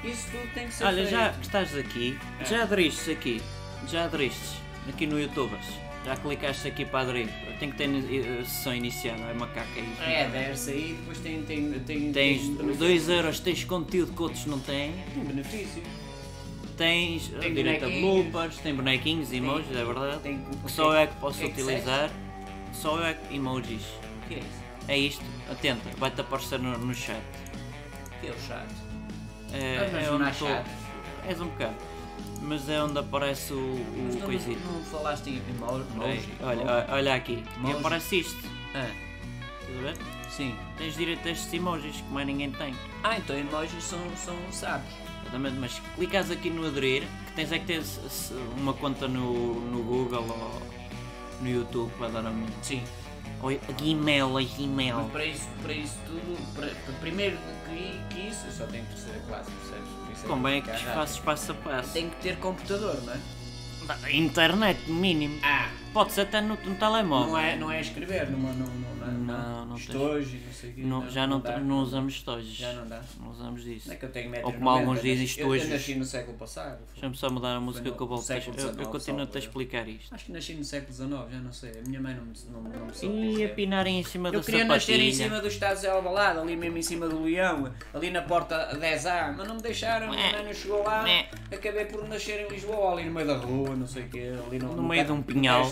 Isso 0.04 0.28
tudo 0.30 0.54
tem 0.54 0.68
que 0.68 0.74
ser 0.74 0.84
Olha, 0.84 0.96
feito. 0.98 1.10
já 1.10 1.30
que 1.32 1.40
estás 1.46 1.76
aqui, 1.76 2.18
É. 2.40 2.44
já 2.44 2.62
aderiste 2.62 3.10
aqui, 3.10 3.42
já 3.88 4.04
aderiste 4.04 4.56
aqui 4.88 5.06
no 5.06 5.18
YouTube, 5.20 5.56
já 6.04 6.16
clicaste 6.16 6.68
aqui 6.68 6.84
para 6.84 7.00
aderir. 7.00 7.28
Tem 7.58 7.70
que 7.72 7.76
ter 7.76 7.88
eh, 7.88 8.44
sessão 8.44 8.72
iniciada, 8.74 9.20
é 9.22 9.34
macaca 9.34 9.66
aí. 9.74 9.92
É, 10.00 10.28
deve-se 10.28 10.70
aí, 10.70 10.96
depois 11.00 11.18
tem, 11.18 11.42
tem, 11.42 11.72
tem, 11.80 12.12
Tens 12.12 12.40
tem 12.42 12.50
benefícios. 12.52 12.78
2 12.78 13.08
euros, 13.08 13.40
tens 13.40 13.64
conteúdo 13.64 14.12
que 14.12 14.22
outros 14.22 14.46
não 14.46 14.60
têm, 14.60 14.92
Tem 15.12 15.24
benefícios. 15.24 15.84
tens 16.76 17.28
Tem 17.40 17.52
direito 17.52 17.84
a 17.84 17.88
bonequinhos. 17.88 18.26
bloopers, 18.30 18.56
tem 18.58 18.74
bonequinhos, 18.76 19.32
emojis, 19.32 19.76
é 19.76 19.84
verdade. 19.84 20.20
Tem, 20.22 20.38
Que 20.64 20.70
só 20.70 20.94
é 20.94 21.08
que 21.08 21.16
posso 21.16 21.42
é 21.42 21.46
utilizar, 21.46 22.10
só 22.72 23.00
é 23.02 23.16
emojis. 23.30 23.82
O 24.24 24.28
que 24.28 24.34
é 24.34 24.38
isso? 24.38 24.68
É 24.88 24.98
isto, 24.98 25.24
atenta, 25.50 25.90
vai-te 25.98 26.20
aparecer 26.20 26.58
no, 26.58 26.76
no 26.78 26.94
chat. 26.94 27.20
O 28.16 28.20
que 28.20 28.26
é 28.28 28.30
o 28.30 28.40
chat? 28.40 28.66
É, 29.52 30.04
é 30.04 30.10
onde 30.10 30.30
tu-. 30.38 30.46
És 31.28 31.40
um 31.40 31.48
bocado. 31.48 31.74
Mas 32.40 32.68
é 32.68 32.82
onde 32.82 32.98
aparece 32.98 33.52
o, 33.52 33.56
o 33.56 34.08
não, 34.14 34.20
coisito. 34.26 34.60
não 34.66 34.82
falaste 34.84 35.28
em 35.28 35.36
emo- 35.36 35.84
Peraí, 35.98 36.12
emoji? 36.16 36.32
Olha, 36.40 36.60
olha, 36.62 36.86
olha 36.90 37.14
aqui. 37.14 37.44
E 37.44 37.58
Emoji. 37.58 37.78
aparece 37.78 38.20
isto. 38.20 38.48
Ah, 38.74 38.86
Estás 39.60 39.78
a 39.78 39.82
ver? 39.82 39.96
sim. 40.30 40.54
Tens 40.78 40.94
direito 40.96 41.26
a 41.28 41.30
estes 41.32 41.52
emojis 41.52 41.96
que 41.96 42.10
mais 42.12 42.26
ninguém 42.26 42.50
tem. 42.52 42.74
Ah, 43.02 43.18
então 43.18 43.36
emojis 43.36 43.82
são, 43.84 43.98
são 44.16 44.36
sapos. 44.52 44.90
Exatamente, 45.22 45.56
mas 45.58 45.82
clicas 45.96 46.30
aqui 46.30 46.48
no 46.48 46.66
aderir, 46.66 47.02
que 47.26 47.32
tens 47.34 47.52
é 47.52 47.58
que 47.58 47.66
ter 47.66 47.82
uma 48.56 48.72
conta 48.72 49.06
no, 49.06 49.54
no 49.60 49.82
Google 49.82 50.24
ou 50.28 50.62
no 51.40 51.48
YouTube 51.48 51.90
para 51.98 52.08
dar 52.08 52.26
a 52.26 52.30
mim. 52.30 52.46
Sim. 52.62 52.82
Ou 53.40 53.50
a 53.50 53.72
Gmail, 53.80 54.26
a 54.26 54.32
Mas 54.42 54.50
Gmail. 54.56 55.04
para 55.12 55.24
isso, 55.24 55.48
para 55.62 55.72
isso 55.72 55.96
tudo, 56.06 56.54
para, 56.54 56.66
para 56.68 56.94
primeiro 57.00 57.36
que, 57.68 58.00
que 58.14 58.28
isso, 58.28 58.46
eu 58.46 58.52
só 58.52 58.66
tenho 58.66 58.84
terceira 58.86 59.20
classe, 59.28 59.50
percebes? 59.50 59.88
Por 60.04 60.12
isso 60.12 60.26
Convém 60.26 60.58
é 60.58 60.60
que 60.60 60.84
faças 60.86 61.18
passo 61.20 61.52
a 61.52 61.54
passo. 61.54 61.92
Tem 61.92 62.10
que 62.10 62.16
ter 62.16 62.36
computador, 62.38 63.00
não 63.04 63.12
é? 63.12 63.18
Internet, 64.12 64.90
mínimo. 64.90 65.38
Ah, 65.42 65.68
Pode 65.94 66.12
ser 66.12 66.22
até 66.22 66.40
no, 66.40 66.56
no 66.62 66.74
telemóvel. 66.74 67.28
não 67.32 67.38
é, 67.38 67.56
não 67.56 67.70
é 67.70 67.80
escrever 67.80 68.28
numa, 68.30 68.52
numa, 68.52 69.06
numa, 69.06 69.32
Não, 69.32 69.66
não 69.66 69.76
tens. 69.76 69.86
estojo, 69.88 70.36
não 70.44 70.47
sei 70.60 70.70
o 70.70 70.74
quê. 70.74 70.82
Não- 70.82 71.08
já 71.10 71.26
não, 71.26 71.40
dá. 71.40 71.58
não 71.58 71.78
usamos 71.80 72.14
estojos. 72.14 72.48
Já 72.54 72.72
não 72.72 72.86
dá. 72.86 73.00
Não 73.20 73.30
usamos 73.30 73.62
disso. 73.64 73.88
Não 73.88 73.94
é 73.94 73.96
que 73.98 74.04
eu 74.04 74.10
tenho 74.10 74.30
Ou 74.44 74.52
como 74.52 74.68
alguns 74.70 75.00
dizem, 75.02 75.26
eu, 75.42 75.48
eu 75.48 75.54
estojos. 75.54 75.68
nasci 75.72 75.94
no 75.94 76.04
século 76.04 76.36
passado. 76.36 76.78
Deixa-me 76.92 77.16
só 77.16 77.30
mudar 77.30 77.54
a 77.56 77.60
música 77.60 77.88
no 77.88 77.94
que 77.96 78.02
eu 78.02 78.06
volto. 78.06 78.22
século 78.24 78.56
Eu, 78.58 78.66
eu 78.66 78.72
XIX, 78.72 78.88
continuo 78.88 79.28
a 79.34 79.38
explicar 79.38 79.88
isto. 79.88 80.14
Acho 80.14 80.24
que 80.26 80.32
nasci 80.32 80.54
no 80.54 80.64
século 80.64 80.92
XIX, 80.92 81.10
já 81.32 81.38
não 81.38 81.52
sei. 81.52 81.70
A 81.84 81.88
minha 81.88 82.00
mãe 82.00 82.14
não 82.14 82.24
me, 82.24 82.32
não, 82.50 82.62
não 82.62 82.86
me 82.86 82.94
soube 82.94 83.14
E 83.16 83.30
dizer. 83.30 83.44
a 83.46 83.48
pinarem 83.54 84.00
em 84.00 84.02
cima 84.04 84.28
Eu 84.28 84.32
da 84.40 84.40
queria 84.44 84.64
nascer 84.64 84.92
sapatilha. 84.92 85.08
em 85.08 85.12
cima 85.14 85.40
do 85.40 85.48
Estado 85.48 85.80
de 85.80 85.86
Alvalade, 85.86 86.38
ali 86.38 86.56
mesmo 86.56 86.76
em 86.78 86.82
cima 86.82 87.08
do 87.08 87.22
Leão, 87.22 87.72
ali 87.94 88.10
na 88.10 88.22
porta 88.22 88.76
10A, 88.78 89.34
mas 89.36 89.46
não 89.48 89.56
me 89.56 89.62
deixaram, 89.62 90.08
a 90.08 90.10
minha 90.10 90.32
mãe 90.32 90.44
não 90.44 90.52
chegou 90.54 90.82
lá, 90.82 91.02
Né. 91.02 91.26
acabei 91.52 91.84
por 91.86 92.06
nascer 92.08 92.46
em 92.46 92.48
Lisboa, 92.50 92.92
ali 92.92 93.04
no 93.04 93.12
meio 93.12 93.26
da 93.26 93.36
rua, 93.36 93.76
não 93.76 93.86
sei 93.86 94.02
o 94.04 94.08
quê, 94.08 94.32
ali 94.46 94.58
no, 94.58 94.74
No 94.74 94.82
meio 94.82 95.04
de 95.04 95.12
um 95.12 95.22
pinhal. 95.22 95.70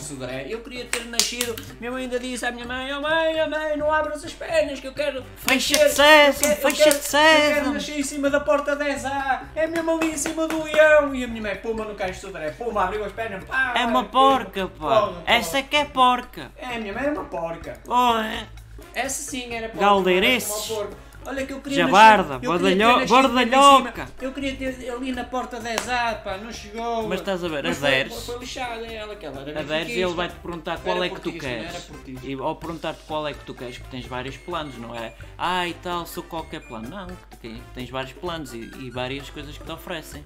Eu 0.48 0.60
queria 0.60 0.84
ter 0.86 1.04
nascido, 1.06 1.54
minha 1.80 1.90
mãe 1.90 2.04
ainda 2.04 2.18
disse 2.18 2.44
à 2.46 2.52
minha 2.52 2.66
mãe, 2.66 2.92
oh 2.92 3.00
mãe, 3.00 3.34
oh 3.44 3.50
mãe, 3.50 3.76
não 3.76 3.92
abras 3.92 4.24
as 4.24 4.32
pernas 4.32 4.75
que 4.80 4.86
eu 4.86 4.92
quero 4.92 5.24
Fecha 5.36 5.76
de 5.76 5.90
sésamo, 5.90 6.56
fecha 6.56 6.90
de 6.90 7.04
sésamo." 7.04 7.44
Eu 7.48 7.54
quero 7.54 7.72
nascer 7.72 7.98
em 7.98 8.02
cima 8.02 8.30
da 8.30 8.40
porta 8.40 8.76
10A, 8.76 9.40
é 9.54 9.66
mesmo 9.66 9.90
ali 9.96 10.12
em 10.12 10.16
cima 10.16 10.46
do 10.46 10.62
Leão, 10.62 11.14
e 11.14 11.24
a 11.24 11.26
minha 11.26 11.42
mãe, 11.42 11.56
puma 11.56 11.84
no 11.84 11.94
Cais 11.94 12.16
de 12.16 12.22
Sodré, 12.22 12.50
puma, 12.50 12.84
abriu 12.84 13.04
as 13.04 13.12
pernas, 13.12 13.44
pá, 13.44 13.74
É 13.76 13.84
uma 13.86 14.04
porca, 14.04 14.68
pá. 14.68 14.74
porra, 14.78 15.06
porra. 15.08 15.22
Essa 15.26 15.58
é 15.58 15.62
que 15.62 15.76
é 15.76 15.84
porca. 15.84 16.50
É, 16.56 16.76
a 16.76 16.78
minha 16.78 16.92
mãe 16.92 17.06
é 17.06 17.10
uma 17.10 17.24
porca. 17.24 17.80
Oh, 17.86 18.18
é. 18.18 18.46
Essa 18.94 19.30
sim 19.30 19.54
era 19.54 19.68
porca. 19.68 19.84
Galdeirices. 19.84 20.72
Olha 21.26 21.44
que 21.46 21.52
eu 21.52 21.60
queria 21.60 21.84
Jabarda, 21.84 22.38
bordalho- 22.38 23.06
bordalhoca. 23.06 24.06
Eu 24.20 24.32
queria 24.32 24.54
ter 24.54 24.90
ali 24.90 25.12
na 25.12 25.24
porta 25.24 25.58
10A, 25.60 26.14
pá, 26.22 26.36
não 26.38 26.52
chegou. 26.52 27.08
Mas 27.08 27.20
estás 27.20 27.42
a 27.42 27.48
ver, 27.48 27.64
Mas 27.64 27.78
a 27.78 27.80
foi- 27.80 27.90
deres. 27.90 28.26
Foi 28.26 28.38
lixada 28.38 28.86
ela, 28.86 29.16
que 29.16 29.26
ela 29.26 29.40
era 29.40 29.60
A 29.60 29.62
deres 29.62 29.88
e 29.88 29.92
ele 29.92 30.00
benfiquista. 30.04 30.14
vai-te 30.16 30.34
perguntar 30.36 30.78
qual 30.78 31.02
é 31.04 31.08
que 31.08 31.20
tu 31.20 31.32
queres. 31.32 31.90
E 32.22 32.32
ao 32.34 32.56
perguntar-te 32.56 33.00
qual 33.06 33.26
é 33.26 33.32
que 33.34 33.44
tu 33.44 33.54
queres, 33.54 33.78
que 33.78 33.88
tens 33.88 34.06
vários 34.06 34.36
planos, 34.36 34.76
não 34.78 34.94
é? 34.94 35.12
Ah, 35.36 35.66
e 35.66 35.74
tal, 35.74 36.06
sou 36.06 36.22
qualquer 36.22 36.60
plano. 36.66 36.88
Não, 36.88 37.06
tens 37.74 37.90
vários 37.90 38.12
planos 38.12 38.54
e, 38.54 38.58
e 38.80 38.90
várias 38.90 39.28
coisas 39.30 39.56
que 39.58 39.64
te 39.64 39.72
oferecem. 39.72 40.24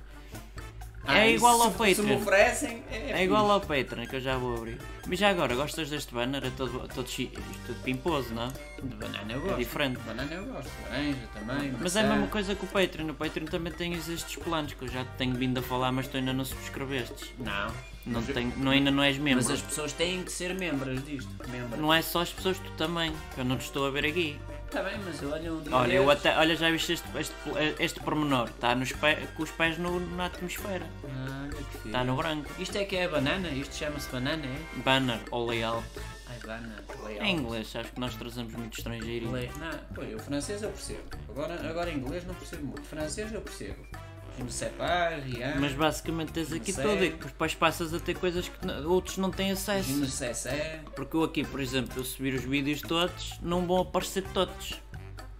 Ah, 1.06 1.18
é 1.20 1.32
igual 1.32 1.60
ao 1.62 1.70
se, 1.72 1.76
Se 1.76 1.82
me 1.82 1.94
Patreon. 2.08 2.16
oferecem, 2.18 2.82
é, 2.90 3.12
É 3.12 3.24
igual 3.24 3.50
ao 3.50 3.60
Patreon, 3.60 4.06
que 4.06 4.16
eu 4.16 4.20
já 4.20 4.36
vou 4.36 4.56
abrir. 4.56 4.78
Mas 5.08 5.18
já 5.18 5.30
agora, 5.30 5.54
gostas 5.56 5.88
deste 5.90 6.12
banner? 6.14 6.44
É 6.44 6.50
todo, 6.50 6.86
todo, 6.94 7.08
chi- 7.08 7.32
todo 7.66 7.82
pimposo, 7.82 8.32
não? 8.34 8.48
De 8.82 8.94
banana 8.96 9.32
eu 9.32 9.40
gosto. 9.40 9.54
É 9.54 9.58
diferente. 9.58 9.96
De 9.98 10.02
banana 10.04 10.32
eu 10.32 10.44
gosto. 10.44 10.70
Laranja 10.88 11.18
também. 11.34 11.74
Mas 11.80 11.96
é 11.96 12.00
a 12.00 12.02
maçã. 12.02 12.14
mesma 12.14 12.30
coisa 12.30 12.54
que 12.54 12.64
o 12.64 12.68
Patreon. 12.68 13.06
No 13.06 13.14
Patreon 13.14 13.46
também 13.46 13.72
tens 13.72 14.08
estes 14.08 14.36
planos 14.36 14.74
que 14.74 14.82
eu 14.84 14.88
já 14.88 15.02
te 15.04 15.10
tenho 15.16 15.34
vindo 15.34 15.58
a 15.58 15.62
falar, 15.62 15.90
mas 15.90 16.06
tu 16.06 16.16
ainda 16.18 16.32
não 16.32 16.44
subscrevistes. 16.44 17.30
Não. 17.38 17.72
Não 18.06 18.22
tenho, 18.22 18.52
não, 18.56 18.70
ainda 18.72 18.90
não 18.90 19.02
és 19.02 19.18
membro. 19.18 19.42
Mas 19.44 19.50
as 19.50 19.60
pessoas 19.62 19.92
têm 19.92 20.22
que 20.22 20.30
ser 20.32 20.54
membros 20.54 21.04
disto. 21.04 21.30
Membros. 21.48 21.78
Não 21.80 21.92
é 21.92 22.02
só 22.02 22.20
as 22.20 22.30
pessoas, 22.32 22.58
tu 22.58 22.70
também. 22.72 23.12
que 23.34 23.40
Eu 23.40 23.44
não 23.44 23.56
te 23.56 23.62
estou 23.64 23.86
a 23.86 23.90
ver 23.90 24.04
aqui. 24.06 24.38
Está 24.70 24.84
bem, 24.84 25.00
mas 25.04 25.20
olha 25.24 25.50
Olha, 25.72 25.92
eu 25.94 26.08
até, 26.08 26.38
olha 26.38 26.54
já 26.54 26.70
viste 26.70 26.92
este, 26.92 27.04
este, 27.18 27.34
este 27.80 27.98
pormenor. 27.98 28.48
Está 28.48 28.72
nos 28.72 28.92
pé, 28.92 29.26
com 29.36 29.42
os 29.42 29.50
pés 29.50 29.76
no, 29.78 29.98
na 30.14 30.26
atmosfera. 30.26 30.86
Ah, 31.06 31.48
que 31.48 31.64
fixe. 31.64 31.88
Está 31.88 32.04
no 32.04 32.14
branco. 32.14 32.48
Isto 32.56 32.78
é 32.78 32.84
que 32.84 32.94
é 32.94 33.08
banana? 33.08 33.48
Isto 33.48 33.74
chama-se 33.74 34.08
banana, 34.10 34.46
é? 34.46 34.78
Banner 34.82 35.18
ou 35.32 35.48
layout. 35.48 35.84
Ai, 36.28 36.38
banana. 36.46 36.84
layout. 37.02 37.24
Em 37.24 37.36
inglês, 37.36 37.66
sabes 37.66 37.90
que 37.90 37.98
nós 37.98 38.14
trazemos 38.14 38.54
muito 38.54 38.78
estrangeiro. 38.78 39.32
Le... 39.32 39.50
Não, 39.58 39.76
pô, 39.92 40.02
eu 40.02 40.20
francês 40.20 40.62
eu 40.62 40.70
percebo. 40.70 41.02
Agora, 41.28 41.68
agora 41.68 41.90
inglês 41.90 42.24
não 42.24 42.34
percebo 42.36 42.66
muito. 42.66 42.82
Francês 42.82 43.32
eu 43.32 43.40
percebo. 43.40 43.84
Sais 44.48 44.72
pas, 44.72 45.22
rien. 45.22 45.58
Mas 45.60 45.72
basicamente 45.72 46.32
tens 46.32 46.52
aqui 46.52 46.72
tudo 46.72 47.04
e 47.04 47.10
depois 47.10 47.54
passas 47.54 47.92
a 47.92 48.00
ter 48.00 48.14
coisas 48.14 48.48
que 48.48 48.70
outros 48.86 49.18
não 49.18 49.30
têm 49.30 49.52
acesso. 49.52 49.92
ne 49.92 50.08
sais 50.08 50.36
c'est. 50.38 50.80
Porque 50.94 51.16
eu 51.16 51.24
aqui, 51.24 51.44
por 51.44 51.60
exemplo, 51.60 51.92
eu 51.98 52.04
subir 52.04 52.34
os 52.34 52.44
vídeos 52.44 52.80
todos, 52.80 53.38
não 53.42 53.66
vão 53.66 53.82
aparecer 53.82 54.22
todos. 54.32 54.80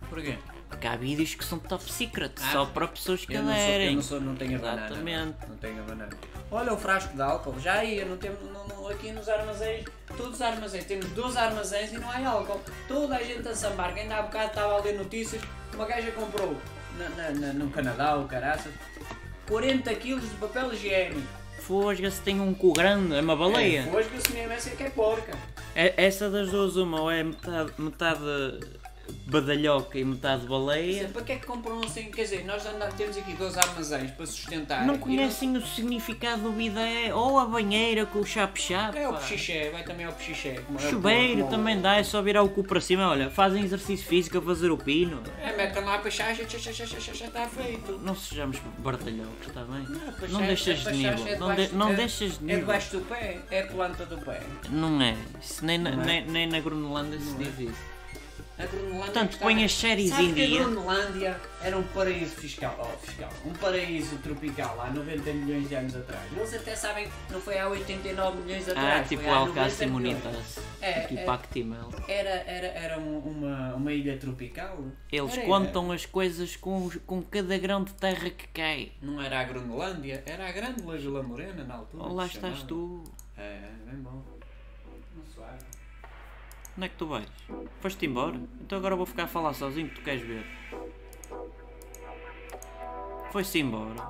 Porquê? 0.09 0.37
Porque 0.69 0.87
há 0.87 0.97
vídeos 0.97 1.35
que 1.35 1.45
são 1.45 1.59
top 1.59 1.91
secret, 1.91 2.33
Ah, 2.41 2.53
só 2.53 2.67
para 2.67 2.87
pessoas 2.89 3.25
que 3.25 3.35
Eu 3.35 3.43
não, 3.43 3.55
sou, 3.55 3.63
eu 3.63 3.93
não, 3.93 4.03
sou, 4.03 4.21
não 4.21 4.37
tenho 4.37 4.57
a 4.57 4.61
banana. 4.61 4.87
Exatamente. 4.87 5.37
Não 5.49 5.57
tenho 5.57 5.81
a 5.81 5.83
banana. 5.83 6.17
Olha 6.51 6.73
o 6.73 6.77
frasco 6.77 7.15
de 7.15 7.23
álcool. 7.23 7.59
Já 7.59 7.85
ia, 7.85 8.05
não 8.05 8.17
temos, 8.17 8.41
não, 8.53 8.67
não, 8.67 8.89
aqui 8.89 9.13
nos 9.13 9.29
armazéns, 9.29 9.85
todos 10.17 10.35
os 10.35 10.43
armazéns, 10.43 10.85
temos 10.85 11.07
12 11.07 11.39
armazéns 11.39 11.93
e 11.93 11.99
não 11.99 12.11
há 12.11 12.29
álcool. 12.29 12.61
Toda 12.87 13.17
a 13.17 13.23
gente 13.23 13.49
a 13.49 13.55
sambar, 13.55 13.95
que 13.95 14.01
ainda 14.01 14.17
há 14.17 14.23
bocado 14.23 14.49
estava 14.49 14.75
a 14.75 14.81
ler 14.81 14.95
notícias, 14.95 15.43
uma 15.75 15.87
gaja 15.87 16.11
comprou 16.13 16.57
na, 17.09 17.31
na- 17.31 17.53
no 17.53 17.71
Canadá, 17.71 18.17
o 18.17 18.27
caraças, 18.29 18.73
40 19.49 19.95
kg 19.95 20.21
de 20.21 20.27
papel 20.39 20.73
higiênico. 20.73 21.23
Fosga-se 21.61 22.21
tem 22.23 22.41
um 22.41 22.53
cu 22.55 22.73
grande, 22.73 23.15
é 23.15 23.21
uma 23.21 23.37
baleia. 23.37 23.87
É, 23.89 23.97
hoje 23.97 24.09
que 24.09 24.21
se 24.21 24.33
mesmo 24.33 24.53
essa 24.53 24.71
é 24.71 24.77
que 24.77 24.83
é 24.85 24.91
porca. 24.91 25.33
É- 25.75 25.95
essa 26.05 26.29
das 26.31 26.51
duas, 26.51 26.77
uma 26.77 27.01
ou 27.03 27.11
é 27.11 27.23
metade, 27.23 27.73
metade 27.79 28.21
badalhoca 29.31 29.99
e 29.99 30.05
metade 30.05 30.47
baleia. 30.47 31.09
Para 31.09 31.23
que 31.23 31.33
é 31.33 31.37
que 31.37 31.47
compram 31.47 31.81
assim? 31.85 32.11
Quer 32.11 32.23
dizer, 32.23 32.45
nós 32.45 32.67
andamos, 32.67 32.95
temos 32.97 33.17
aqui 33.17 33.33
dois 33.35 33.57
armazéns 33.57 34.11
para 34.11 34.27
sustentar. 34.27 34.85
Não 34.87 34.99
conhecem 34.99 35.57
o 35.57 35.65
significado 35.65 36.43
do 36.43 36.53
bidé 36.53 37.15
ou 37.15 37.39
a 37.39 37.47
banheira 37.47 38.05
com 38.07 38.19
o 38.21 38.27
chape-chape. 38.27 38.99
É 38.99 39.09
o 39.09 39.13
pá. 39.13 39.19
pechiché, 39.19 39.71
vai 39.71 39.85
também 39.85 40.07
ao 40.07 40.13
pechiché. 40.13 40.61
como 40.67 40.79
é 40.79 40.83
Chuveiro 40.83 41.41
como- 41.43 41.51
também 41.51 41.81
dá, 41.81 41.97
é 41.97 42.03
só 42.03 42.21
virar 42.21 42.43
o 42.43 42.49
cu 42.49 42.65
para 42.65 42.81
cima. 42.81 43.09
Olha, 43.09 43.31
fazem 43.31 43.63
exercício 43.63 44.07
físico 44.07 44.39
a 44.39 44.43
fazer 44.43 44.71
o 44.71 44.77
pino. 44.77 45.23
É, 45.41 45.57
metem 45.57 45.85
lá 45.85 45.99
para 45.99 46.11
chá, 46.11 46.33
já 46.35 46.43
está 46.45 47.49
feito. 47.49 47.99
Não 48.03 48.15
sejamos 48.17 48.59
bardalhocos, 48.79 49.47
está 49.47 49.63
bem? 49.65 49.87
Não, 50.29 50.41
Não 50.41 50.47
deixas 50.47 50.81
de 50.81 50.93
nível. 50.93 51.39
Não, 51.39 51.55
de- 51.55 51.75
não 51.75 51.95
deixas 51.95 52.33
de 52.33 52.39
É 52.39 52.47
nível. 52.47 52.61
debaixo 52.61 52.97
do 52.99 53.05
pé, 53.07 53.39
é 53.51 53.63
a 53.63 53.67
planta 53.67 54.05
do 54.07 54.19
pé. 54.19 54.41
Não 54.71 55.01
é. 55.01 55.17
Isso 55.41 55.65
nem, 55.65 55.79
na, 55.79 55.91
Não 55.93 56.03
é? 56.03 56.07
nem, 56.07 56.27
nem 56.27 56.47
na 56.49 56.61
Groenlândia 56.61 57.19
se 57.21 57.35
diz 57.35 57.59
isso. 57.71 57.90
A 58.61 58.67
Groenlândia 58.67 58.99
Portanto, 59.05 59.33
estava- 59.33 59.45
põe 59.53 59.65
as 59.65 59.73
séries 59.73 60.13
em 60.19 60.35
dia. 60.35 60.61
A 60.61 60.65
Groenlândia 60.65 61.41
era 61.63 61.79
um 61.79 61.83
paraíso 61.83 62.35
fiscal, 62.37 62.77
oh, 62.79 62.99
fiscal, 63.07 63.31
um 63.47 63.53
paraíso 63.55 64.19
tropical 64.19 64.79
há 64.81 64.91
90 64.91 65.33
milhões 65.33 65.67
de 65.69 65.75
anos 65.75 65.97
atrás. 65.97 66.23
Eles 66.37 66.53
até 66.55 66.77
sabem 66.77 67.07
que 67.09 67.33
não 67.33 67.41
foi 67.41 67.59
há 67.59 67.67
89 67.69 68.39
milhões 68.43 68.69
atrás. 68.69 69.01
Ah, 69.01 69.09
tipo 69.09 69.23
foi 69.23 69.33
há 69.33 69.37
Alcácer 69.37 69.89
90 69.89 69.99
milhões. 69.99 70.25
Munitas. 70.25 70.65
É, 70.83 71.01
tipo 71.07 71.21
é. 71.21 71.29
Actimel. 71.29 71.89
Era, 72.07 72.29
era, 72.47 72.67
era 72.67 72.99
um- 72.99 73.19
uma, 73.19 73.75
uma 73.77 73.93
ilha 73.93 74.19
tropical? 74.19 74.85
Eles 75.11 75.37
Era, 75.39 75.47
contam 75.47 75.91
as 75.91 76.05
coisas 76.05 76.55
com, 76.57 76.91
com 77.07 77.23
cada 77.23 77.57
grão 77.57 77.83
de 77.83 77.95
terra 77.95 78.29
que 78.29 78.47
cai. 78.49 78.93
Não 79.01 79.23
era 79.23 79.41
a 79.41 79.45
Groenlândia, 79.45 80.23
era 80.27 80.47
a 80.49 80.53
Grande 80.53 80.83
Vila 80.83 81.23
Morena 81.23 81.65
na 81.65 81.77
altura. 81.77 82.03
Ou 82.05 82.13
lá 82.15 82.27
estás 82.27 82.43
chamava. 82.59 82.67
tu. 82.67 83.05
É, 83.39 83.59
bem 83.87 84.01
bom. 84.03 84.23
Onde 86.81 86.87
é 86.87 86.89
que 86.89 86.97
tu 86.97 87.07
vais? 87.09 87.29
Foste 87.83 88.07
embora? 88.07 88.41
Então 88.59 88.79
agora 88.79 88.97
vou 88.97 89.05
ficar 89.05 89.25
a 89.25 89.27
falar 89.27 89.53
sozinho 89.53 89.91
que 89.91 89.97
tu 89.97 90.01
queres 90.01 90.23
ver. 90.23 90.47
Foi-se 93.31 93.59
embora. 93.59 94.09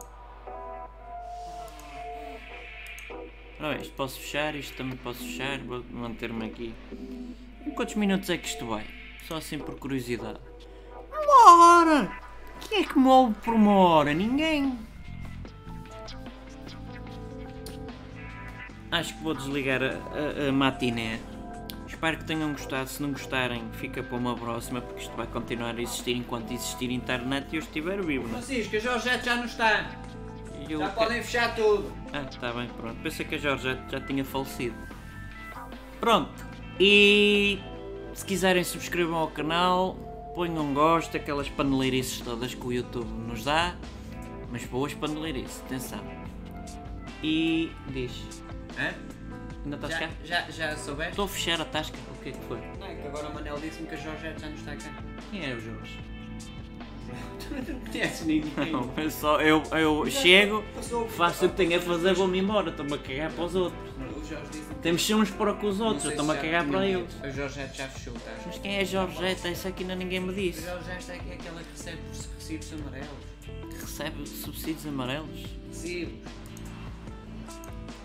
Ora 3.58 3.74
bem, 3.74 3.82
isto 3.82 3.92
posso 3.94 4.20
fechar, 4.20 4.54
isto 4.54 4.76
também 4.76 4.96
posso 4.98 5.18
fechar, 5.18 5.58
vou 5.58 5.82
manter-me 5.90 6.46
aqui. 6.46 6.72
Em 7.66 7.72
quantos 7.72 7.96
minutos 7.96 8.30
é 8.30 8.38
que 8.38 8.46
isto 8.46 8.64
vai? 8.64 8.86
Só 9.26 9.38
assim 9.38 9.58
por 9.58 9.76
curiosidade. 9.76 10.38
Uma 11.10 11.80
hora! 11.80 12.20
Quem 12.60 12.82
é 12.82 12.84
que 12.84 12.96
me 12.96 13.34
por 13.42 13.52
uma 13.52 13.74
hora? 13.74 14.14
Ninguém! 14.14 14.78
Acho 18.92 19.16
que 19.16 19.24
vou 19.24 19.34
desligar 19.34 19.82
a, 19.82 19.86
a, 19.88 20.48
a 20.50 20.52
matiné. 20.52 21.18
Espero 22.00 22.16
que 22.16 22.24
tenham 22.24 22.52
gostado. 22.52 22.88
Se 22.88 23.02
não 23.02 23.10
gostarem, 23.12 23.62
fica 23.72 24.02
para 24.02 24.16
uma 24.16 24.34
próxima, 24.34 24.80
porque 24.80 25.02
isto 25.02 25.14
vai 25.14 25.26
continuar 25.26 25.76
a 25.76 25.82
existir 25.82 26.16
enquanto 26.16 26.50
existir 26.50 26.90
internet 26.90 27.48
e 27.52 27.56
eu 27.56 27.60
estiver 27.60 28.02
vivo. 28.02 28.26
Não? 28.26 28.38
é? 28.38 28.42
Francisco, 28.42 28.74
a 28.74 28.78
Jorgette 28.78 29.26
já 29.26 29.36
não 29.36 29.44
está. 29.44 29.90
Eu 30.66 30.78
Já 30.78 30.88
podem 30.88 31.22
fechar 31.22 31.54
tudo. 31.54 31.92
Ah, 32.10 32.22
está 32.22 32.54
bem, 32.54 32.68
pronto. 32.68 32.96
Pensei 33.02 33.26
que 33.26 33.34
a 33.34 33.38
Jorgette 33.38 33.82
já 33.92 34.00
tinha 34.00 34.24
falecido. 34.24 34.74
Pronto. 36.00 36.32
E 36.80 37.58
se 38.14 38.24
quiserem 38.24 38.64
subscrevam 38.64 39.18
ao 39.18 39.28
canal, 39.28 39.94
ponham 40.34 40.70
um 40.70 40.72
gosto, 40.72 41.18
aquelas 41.18 41.50
paneleirices 41.50 42.22
todas 42.22 42.54
que 42.54 42.66
o 42.66 42.72
YouTube 42.72 43.10
nos 43.28 43.44
dá. 43.44 43.74
mas 44.50 44.64
boas 44.64 44.94
paneleirices, 44.94 45.60
atenção. 45.66 46.00
E 47.22 47.70
diz, 47.88 48.42
Hã? 48.78 48.94
Ainda 49.64 49.76
estás 49.76 49.92
Já, 49.92 50.00
cá? 50.00 50.10
já, 50.24 50.50
já 50.50 50.76
soubeste? 50.76 51.10
Estou 51.12 51.24
a 51.24 51.28
fechar 51.28 51.60
a 51.60 51.64
tasca, 51.64 51.96
o 52.18 52.22
que 52.22 52.28
é 52.30 52.32
que 52.32 52.44
foi? 52.46 52.58
Não, 52.78 52.86
é 52.86 52.94
que 52.94 53.06
agora 53.08 53.28
o 53.28 53.34
Manel 53.34 53.58
disse-me 53.60 53.86
que 53.88 53.94
a 53.94 53.98
Jorgette 53.98 54.40
já 54.40 54.48
não 54.48 54.54
está 54.54 54.76
cá. 54.76 54.94
Quem 55.30 55.50
é 55.50 55.54
o 55.54 55.60
Jorge? 55.60 55.98
Tu 57.40 57.72
não 57.72 57.80
conheces 57.80 58.26
ninguém. 58.26 58.52
Não, 58.70 58.92
eu 58.96 59.10
só, 59.10 59.40
eu, 59.40 59.62
eu 59.72 60.08
chego, 60.10 60.62
Passou- 60.74 61.08
faço 61.08 61.46
o 61.46 61.48
que 61.48 61.56
tenho 61.56 61.76
a 61.76 61.82
fazer, 61.82 62.14
vou-me 62.14 62.38
embora, 62.38 62.70
estou-me 62.70 62.94
a 62.94 62.98
cagar 62.98 63.32
para 63.32 63.44
os 63.44 63.54
outros. 63.56 63.80
O 64.16 64.24
Jorge 64.24 64.50
disse 64.52 64.74
Temos 64.80 65.04
sempre 65.04 65.22
uns 65.22 65.30
para 65.32 65.54
com 65.54 65.66
os 65.66 65.80
outros, 65.80 66.04
eu 66.04 66.10
estou-me 66.12 66.32
a 66.32 66.36
cagar 66.36 66.64
para 66.68 66.86
eles. 66.86 67.08
A 67.22 67.28
Jorgette 67.30 67.78
já 67.78 67.88
fechou, 67.88 68.12
tá? 68.14 68.30
Mas 68.46 68.58
quem 68.58 68.76
é 68.76 68.84
Jorgeta? 68.84 69.48
Isso 69.48 69.66
aqui 69.66 69.82
ainda 69.82 69.96
ninguém 69.96 70.20
me 70.20 70.30
A 70.30 70.32
disse. 70.34 70.62
Jorgette 70.64 71.10
é 71.10 71.18
que 71.18 71.30
é 71.30 71.34
aquela 71.34 71.60
que 71.60 71.70
recebe 71.72 71.98
os 72.12 72.28
recibos 72.38 72.72
amarelos. 72.74 73.08
Recebe 73.80 74.28
subsídios 74.28 74.86
amarelos? 74.86 75.44
Recibos. 75.68 76.30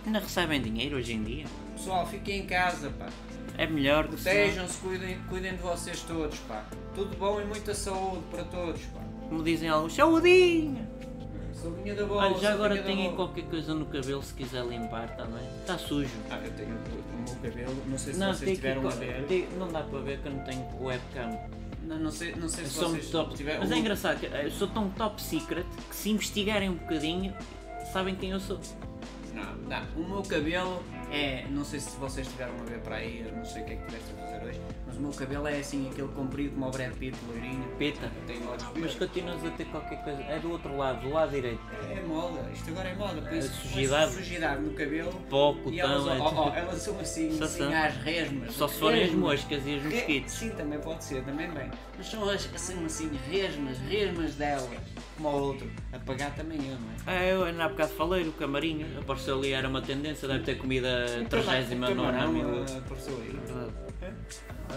Ainda 0.06 0.20
recebem 0.20 0.62
dinheiro 0.62 0.98
hoje 0.98 1.14
em 1.14 1.24
dia? 1.24 1.46
Pessoal, 1.76 2.06
fiquem 2.08 2.42
em 2.42 2.46
casa, 2.46 2.90
pá. 2.92 3.08
É 3.58 3.66
melhor 3.68 4.08
que 4.08 4.18
senão- 4.18 4.36
Protejam-se, 4.36 4.78
cuidem, 4.80 5.18
cuidem 5.30 5.52
de 5.56 5.62
vocês 5.62 6.02
todos, 6.02 6.38
pá. 6.40 6.64
Tudo 6.94 7.16
bom 7.18 7.42
e 7.42 7.46
muita 7.46 7.74
saúde 7.74 8.24
para 8.30 8.44
todos, 8.44 8.82
pá. 8.86 9.02
Como 9.30 9.44
dizem 9.44 9.70
alguns, 9.70 9.94
saudinha! 9.96 10.88
Saudinha 11.54 11.96
da 11.96 12.06
bola, 12.06 12.26
Olha, 12.28 12.38
já 12.38 12.54
agora 12.54 12.76
bola. 12.82 13.14
qualquer 13.14 13.46
coisa 13.46 13.74
no 13.74 13.86
cabelo 13.86 14.22
se 14.22 14.34
quiser 14.34 14.64
limpar 14.66 15.16
também. 15.16 15.44
Está 15.62 15.78
sujo. 15.78 16.10
Ah, 16.30 16.38
eu 16.44 16.52
tenho 16.52 16.70
o 16.70 17.24
meu 17.24 17.36
cabelo, 17.52 17.76
não 17.88 17.98
sei 17.98 18.14
se 18.14 18.20
Não, 18.20 18.34
vocês 18.34 18.56
tiveram 18.58 18.82
que, 18.82 18.88
a 18.88 18.92
ver. 18.92 19.24
tem- 19.26 19.48
não 19.58 19.72
dá 19.72 19.82
para 19.82 20.00
ver 20.00 20.20
que 20.20 20.28
eu 20.28 20.34
não 20.34 20.44
tenho 20.44 20.68
webcam. 20.82 21.40
Não, 21.84 22.00
não 22.00 22.12
sei, 22.12 22.36
não 22.36 22.50
sei 22.50 22.66
se 22.66 22.78
vocês 22.78 23.10
top. 23.10 23.36
tiveram. 23.36 23.62
Mas 23.62 23.72
é 23.72 23.78
engraçado, 23.78 24.20
que 24.20 24.26
eu 24.26 24.52
sou 24.52 24.68
tão 24.68 24.90
top 24.90 25.22
secret 25.22 25.66
que 25.90 25.96
se 25.96 26.10
investigarem 26.10 26.70
um 26.70 26.76
bocadinho, 26.76 27.34
sabem 27.94 28.16
quem 28.16 28.32
eu 28.32 28.40
sou. 28.40 28.60
Não, 29.46 29.56
não, 29.70 30.04
o 30.04 30.10
meu 30.10 30.24
cabelo 30.24 30.84
é. 31.12 31.46
Não 31.50 31.64
sei 31.64 31.80
se 31.80 31.96
vocês 31.98 32.28
tiveram 32.28 32.54
a 32.60 32.64
ver 32.64 32.80
para 32.80 32.98
aí, 32.98 33.24
eu 33.26 33.36
não 33.36 33.46
sei 33.46 33.62
o 33.62 33.66
que 33.66 33.74
é 33.74 33.76
que 33.76 33.86
tiveste 33.86 34.12
a 34.18 34.22
fazer 34.26 34.46
hoje, 34.46 34.62
mas 34.96 34.98
o 34.98 35.02
meu 35.02 35.12
cabelo 35.12 35.48
é 35.48 35.60
assim, 35.60 35.90
aquele 35.92 36.08
comprido 36.10 36.54
como 36.54 36.68
o 36.68 36.72
Brad 36.72 36.94
Pitt, 36.94 37.18
loirinho. 37.28 37.66
Peta. 37.78 38.06
Eu 38.06 38.22
tenho 38.28 38.50
olhos 38.50 38.64
Mas 38.76 38.96
continuas 38.96 39.46
a 39.46 39.50
ter 39.52 39.66
qualquer 39.66 40.04
coisa. 40.04 40.22
É 40.24 40.40
do 40.40 40.52
outro 40.52 40.78
lado, 40.78 41.02
do 41.02 41.10
lado 41.14 41.32
direito. 41.32 41.60
É 41.90 42.02
moda, 42.02 42.50
isto 42.54 42.70
agora 42.70 42.90
é 42.90 42.96
moda, 42.96 43.22
por 43.22 43.34
isso 43.34 43.54
sujidade. 43.54 44.14
põe 44.14 44.24
sujidade 44.24 44.62
no 44.62 44.74
cabelo. 44.74 45.12
Pó, 45.30 45.56
E 45.68 45.80
elas, 45.80 46.06
ó, 46.08 46.34
ó, 46.50 46.54
é 46.56 46.60
elas 46.60 46.82
são 46.82 47.00
assim, 47.00 47.38
Só 47.38 47.44
assim 47.46 47.58
são. 47.60 47.74
às 47.74 47.96
resmas. 47.98 48.54
Só 48.54 48.68
se 48.68 48.80
forem 48.80 49.04
as 49.04 49.12
moscas 49.12 49.64
e 49.66 49.76
os 49.76 49.84
mosquitos. 49.84 50.34
Sim, 50.34 50.50
também 50.52 50.80
pode 50.80 51.04
ser, 51.04 51.24
também 51.24 51.50
bem. 51.52 51.70
Mas 51.98 52.08
são 52.08 52.30
as, 52.30 52.42
são 52.56 52.86
assim 52.86 53.10
resmas, 53.30 53.78
resmas 53.80 54.36
delas, 54.36 54.70
como 55.16 55.28
ao 55.28 55.42
outro. 55.42 55.70
Apagar 55.92 56.34
também 56.36 56.58
eu, 56.60 56.76
não 56.78 56.90
é? 56.92 56.96
Ah, 57.20 57.24
eu 57.26 57.44
ainda 57.46 57.66
há 57.66 57.70
bocado 57.70 57.92
falei, 57.94 58.24
o 58.28 58.32
camarim, 58.34 58.86
apareceu 59.00 59.38
ali, 59.38 59.52
era 59.52 59.68
uma 59.68 59.82
tendência, 59.82 60.28
deve 60.28 60.44
ter 60.44 60.58
comida 60.58 61.06
O 61.22 61.26
39 61.30 61.96
camarão, 61.96 62.32
mil. 62.32 62.64
apareceu 62.64 63.16
aí. 63.22 63.85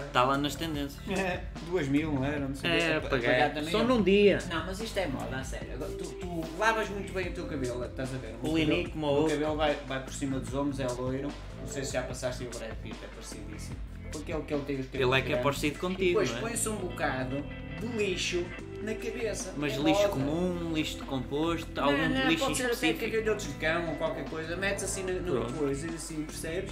Está 0.07 0.23
lá 0.23 0.37
nas 0.37 0.55
tendências. 0.55 0.99
É, 1.17 1.41
duas 1.67 1.87
mil, 1.87 2.11
não 2.13 2.23
era? 2.23 2.39
Não 2.39 2.53
sei 2.55 2.69
É, 2.69 2.95
Apa- 2.97 3.07
apagar. 3.07 3.53
também 3.53 3.71
Só 3.71 3.83
num 3.83 4.01
dia. 4.03 4.37
Não, 4.49 4.65
mas 4.65 4.79
isto 4.79 4.97
é 4.97 5.07
moda, 5.07 5.37
a 5.37 5.43
sério. 5.43 5.67
Tu, 5.97 6.05
tu 6.15 6.43
lavas 6.57 6.87
muito 6.89 7.11
bem 7.11 7.29
o 7.29 7.33
teu 7.33 7.45
cabelo, 7.47 7.83
estás 7.85 8.13
a 8.13 8.17
ver? 8.17 8.35
O 8.43 8.55
lini 8.55 8.69
cabelo- 8.83 8.89
como 8.91 9.05
o 9.05 9.09
O 9.09 9.13
outro. 9.21 9.33
cabelo 9.33 9.55
vai, 9.57 9.75
vai 9.87 10.03
por 10.03 10.13
cima 10.13 10.39
dos 10.39 10.53
ombros, 10.53 10.79
é 10.79 10.87
loiro. 10.87 11.29
Não 11.59 11.67
sei 11.67 11.83
se 11.83 11.93
já 11.93 12.03
passaste 12.03 12.43
o 12.43 12.49
Brad 12.49 12.71
Pitt, 12.83 12.97
é 13.03 13.07
parecidíssimo. 13.07 13.75
Porque 14.11 14.31
ele 14.31 14.41
que 14.43 14.53
ele 14.53 14.63
tem 14.63 14.79
os 14.79 14.85
cabelos 14.87 15.11
Ele 15.13 15.21
é 15.21 15.25
que 15.25 15.33
é 15.33 15.37
parecido 15.37 15.75
E 15.75 15.79
contigo, 15.79 16.07
depois 16.19 16.31
não 16.31 16.37
é? 16.37 16.41
põe-se 16.41 16.69
um 16.69 16.75
bocado 16.77 17.45
de 17.79 17.87
lixo 17.97 18.43
na 18.81 18.93
cabeça. 18.95 19.53
Mas 19.57 19.73
É 19.73 19.77
lixo 19.77 20.01
moda. 20.01 20.09
comum, 20.09 20.73
lixo 20.73 20.97
de 20.97 21.03
composto, 21.03 21.79
algum 21.81 21.95
não, 21.97 22.09
não, 22.09 22.27
lixo 22.27 22.43
pode 22.45 22.57
ser 22.57 22.63
até 22.63 22.73
específico. 22.73 23.11
cagalhotos 23.11 23.47
de 23.47 23.53
cão 23.55 23.89
ou 23.89 23.95
qualquer 23.97 24.25
coisa, 24.25 24.55
metes 24.55 24.83
assim 24.83 25.03
no, 25.03 25.41
no 25.41 25.53
coisa 25.53 25.85
e 25.87 25.93
assim, 25.95 26.23
percebes? 26.23 26.71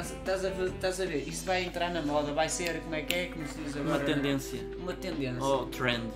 Estás, 0.00 0.44
a, 0.98 1.02
a 1.02 1.06
ver, 1.06 1.28
isso 1.28 1.44
vai 1.44 1.64
entrar 1.64 1.90
na 1.90 2.02
moda, 2.02 2.32
vai 2.32 2.48
ser, 2.48 2.80
como 2.80 2.94
é 2.94 3.02
que 3.02 3.14
é, 3.14 3.26
como 3.26 3.46
se 3.46 3.58
diz 3.58 3.76
agora? 3.76 3.98
Uma 3.98 4.04
tendência. 4.04 4.60
Uma 4.78 4.92
tendência. 4.92 5.42
Oh, 5.44 5.66
trend. 5.66 6.10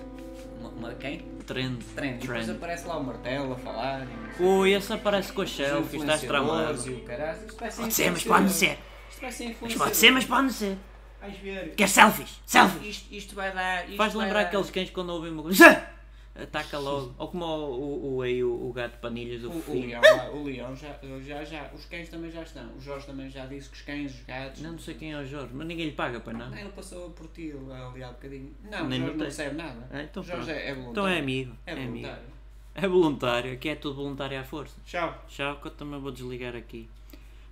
Uma, 0.59 0.69
uma 0.69 0.93
quem? 0.95 1.19
Trend. 1.45 1.83
Trend. 1.95 2.19
Depois 2.19 2.45
Trend. 2.45 2.51
aparece 2.57 2.87
lá 2.87 2.97
o 2.97 3.03
martelo 3.03 3.53
a 3.53 3.55
falar. 3.57 4.07
Ui, 4.39 4.73
esse 4.73 4.93
aparece 4.93 5.31
com 5.33 5.41
as 5.41 5.49
os 5.49 5.55
selfies, 5.55 6.01
estás 6.01 6.21
tramado. 6.21 6.91
O 6.91 7.01
caralho. 7.01 7.39
Isto 7.45 7.59
vai 7.59 7.71
ser 7.71 7.81
Pode 7.81 7.93
ser, 7.93 8.11
mas 8.11 8.23
pode 8.23 8.43
não 8.43 8.49
ser. 8.49 8.79
Isto 9.09 9.21
vai 9.21 9.31
ser 9.31 9.57
Mas 9.61 9.75
pode 9.75 9.97
ser, 9.97 10.11
mas 10.11 10.25
pode 10.25 10.43
não 10.43 10.49
ser. 10.51 10.77
Vais 11.21 11.37
ver. 11.37 11.73
Quer 11.75 11.89
selfies? 11.89 12.41
Selfies! 12.45 12.87
Isto, 12.87 13.13
isto 13.13 13.35
vai 13.35 13.51
dar. 13.53 13.85
Isto 13.85 13.97
Faz 13.97 14.13
vai 14.13 14.23
lembrar 14.25 14.41
dar- 14.43 14.47
aqueles 14.47 14.69
cães 14.69 14.89
quando 14.89 15.09
ouvem 15.09 15.31
uma 15.31 15.43
coisa. 15.43 15.98
Ataca 16.43 16.77
logo. 16.79 17.13
Ou 17.17 17.27
como 17.27 17.45
o, 17.45 17.79
o, 17.79 18.15
o, 18.17 18.21
aí, 18.21 18.43
o, 18.43 18.69
o 18.69 18.73
gato 18.73 18.97
panilhas, 18.99 19.43
o, 19.43 19.49
O, 19.49 19.63
o 19.71 19.81
leão, 19.81 20.01
o 20.33 20.43
leão 20.43 20.75
já, 20.75 20.97
já, 21.25 21.43
já, 21.43 21.69
os 21.73 21.85
cães 21.85 22.09
também 22.09 22.31
já 22.31 22.41
estão. 22.43 22.69
O 22.75 22.79
Jorge 22.79 23.05
também 23.05 23.29
já 23.29 23.45
disse 23.45 23.69
que 23.69 23.75
os 23.75 23.81
cães, 23.81 24.13
os 24.13 24.25
gatos. 24.25 24.61
Não, 24.61 24.71
não 24.73 24.79
sei 24.79 24.93
quem 24.95 25.11
é 25.13 25.17
o 25.19 25.25
Jorge, 25.25 25.49
mas 25.53 25.67
ninguém 25.67 25.85
lhe 25.87 25.91
paga 25.93 26.19
para 26.19 26.33
não. 26.33 26.55
Ele 26.57 26.69
passou 26.69 27.09
por 27.11 27.27
ti 27.27 27.53
ali 27.91 28.03
há 28.03 28.07
bocadinho. 28.09 28.51
Não, 28.63 28.87
Nem 28.87 28.99
o 28.99 29.05
Jorge 29.05 29.17
não 29.17 29.25
recebe 29.25 29.55
nada. 29.55 29.87
Ah, 29.91 30.03
então 30.03 30.23
o 30.23 30.25
Jorge 30.25 30.51
é, 30.51 30.69
é 30.69 30.73
voluntário. 30.73 30.91
Então 30.91 31.07
é 31.07 31.19
amigo. 31.19 31.55
É 31.65 31.71
É, 31.71 31.73
amigo. 31.73 31.91
voluntário. 31.91 32.39
É 32.75 32.87
voluntário, 32.87 33.53
aqui 33.53 33.69
é 33.69 33.75
tudo 33.75 33.95
voluntário 33.95 34.39
à 34.39 34.43
força. 34.43 34.75
Tchau. 34.85 35.25
Tchau, 35.27 35.57
que 35.59 35.67
eu 35.67 35.71
também 35.71 35.99
vou 35.99 36.11
desligar 36.11 36.55
aqui. 36.55 36.87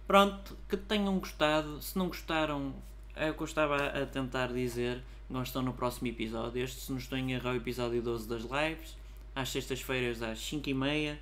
Pronto, 0.07 0.55
que 0.69 0.77
tenham 0.77 1.19
gostado. 1.19 1.81
Se 1.81 1.97
não 1.97 2.07
gostaram, 2.07 2.73
é 3.15 3.29
o 3.29 3.33
que 3.33 3.41
eu 3.41 3.45
estava 3.45 3.87
a 3.87 4.05
tentar 4.05 4.47
dizer. 4.53 5.01
Gostam 5.29 5.61
no 5.61 5.73
próximo 5.73 6.07
episódio. 6.07 6.63
Este, 6.63 6.79
se 6.81 6.91
não 6.91 6.97
estou 6.97 7.17
em 7.17 7.33
erro, 7.33 7.49
é 7.49 7.51
o 7.53 7.55
episódio 7.55 8.01
12 8.01 8.27
das 8.27 8.43
lives. 8.43 8.95
Às 9.35 9.49
sextas-feiras, 9.49 10.21
às 10.21 10.39
5h30, 10.39 11.17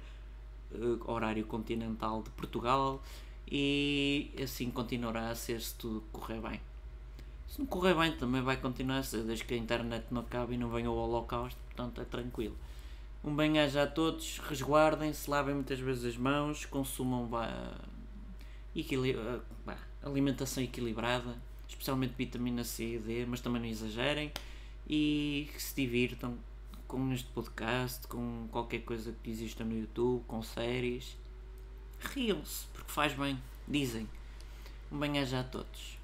eh, 0.74 0.78
horário 1.06 1.46
continental 1.46 2.22
de 2.22 2.30
Portugal. 2.32 3.02
E 3.50 4.32
assim 4.42 4.70
continuará 4.72 5.30
a 5.30 5.36
ser 5.36 5.60
se 5.62 5.76
tudo 5.76 6.02
correr 6.12 6.40
bem. 6.40 6.62
Se 7.48 7.60
não 7.60 7.66
correr 7.66 7.94
bem, 7.96 8.12
também 8.18 8.42
vai 8.42 8.58
continuar 8.58 8.98
a 9.00 9.04
ser, 9.04 9.24
desde 9.24 9.46
que 9.46 9.54
a 9.54 9.58
internet 9.58 10.06
não 10.12 10.22
acabe 10.22 10.54
e 10.56 10.58
não 10.58 10.70
venha 10.70 10.90
o 10.90 10.96
holocausto. 10.96 11.60
Portanto, 11.68 12.02
é 12.02 12.06
tranquilo. 12.06 12.56
Um 13.24 13.36
bem-aja 13.36 13.84
a 13.84 13.88
todos, 13.88 14.40
resguardem-se, 14.40 15.30
lavem 15.30 15.56
muitas 15.56 15.80
vezes 15.80 16.06
as 16.06 16.18
mãos, 16.18 16.66
consumam 16.66 17.26
vá, 17.28 17.50
equili- 18.76 19.16
ah, 19.18 19.40
vá, 19.66 19.78
alimentação 20.04 20.62
equilibrada, 20.64 21.36
especialmente 21.68 22.14
vitamina 22.18 22.64
C 22.64 22.96
e 22.96 23.00
D, 23.00 23.26
mas 23.26 23.42
também 23.42 23.62
não 23.62 23.70
exagerem 23.70 24.32
e 24.88 25.50
que 25.54 25.62
se 25.62 25.76
divirtam 25.76 26.38
com 26.88 27.12
este 27.12 27.28
podcast, 27.30 28.08
com 28.08 28.48
qualquer 28.52 28.80
coisa 28.80 29.16
que 29.24 29.30
exista 29.30 29.64
no 29.64 29.78
YouTube, 29.78 30.24
com 30.28 30.42
séries. 30.42 31.18
Riam-se, 32.00 32.68
porque 32.68 32.92
faz 32.92 33.14
bem, 33.14 33.40
dizem. 33.68 34.08
Um 34.92 35.00
bem-aja 35.00 35.40
a 35.40 35.44
todos. 35.44 35.95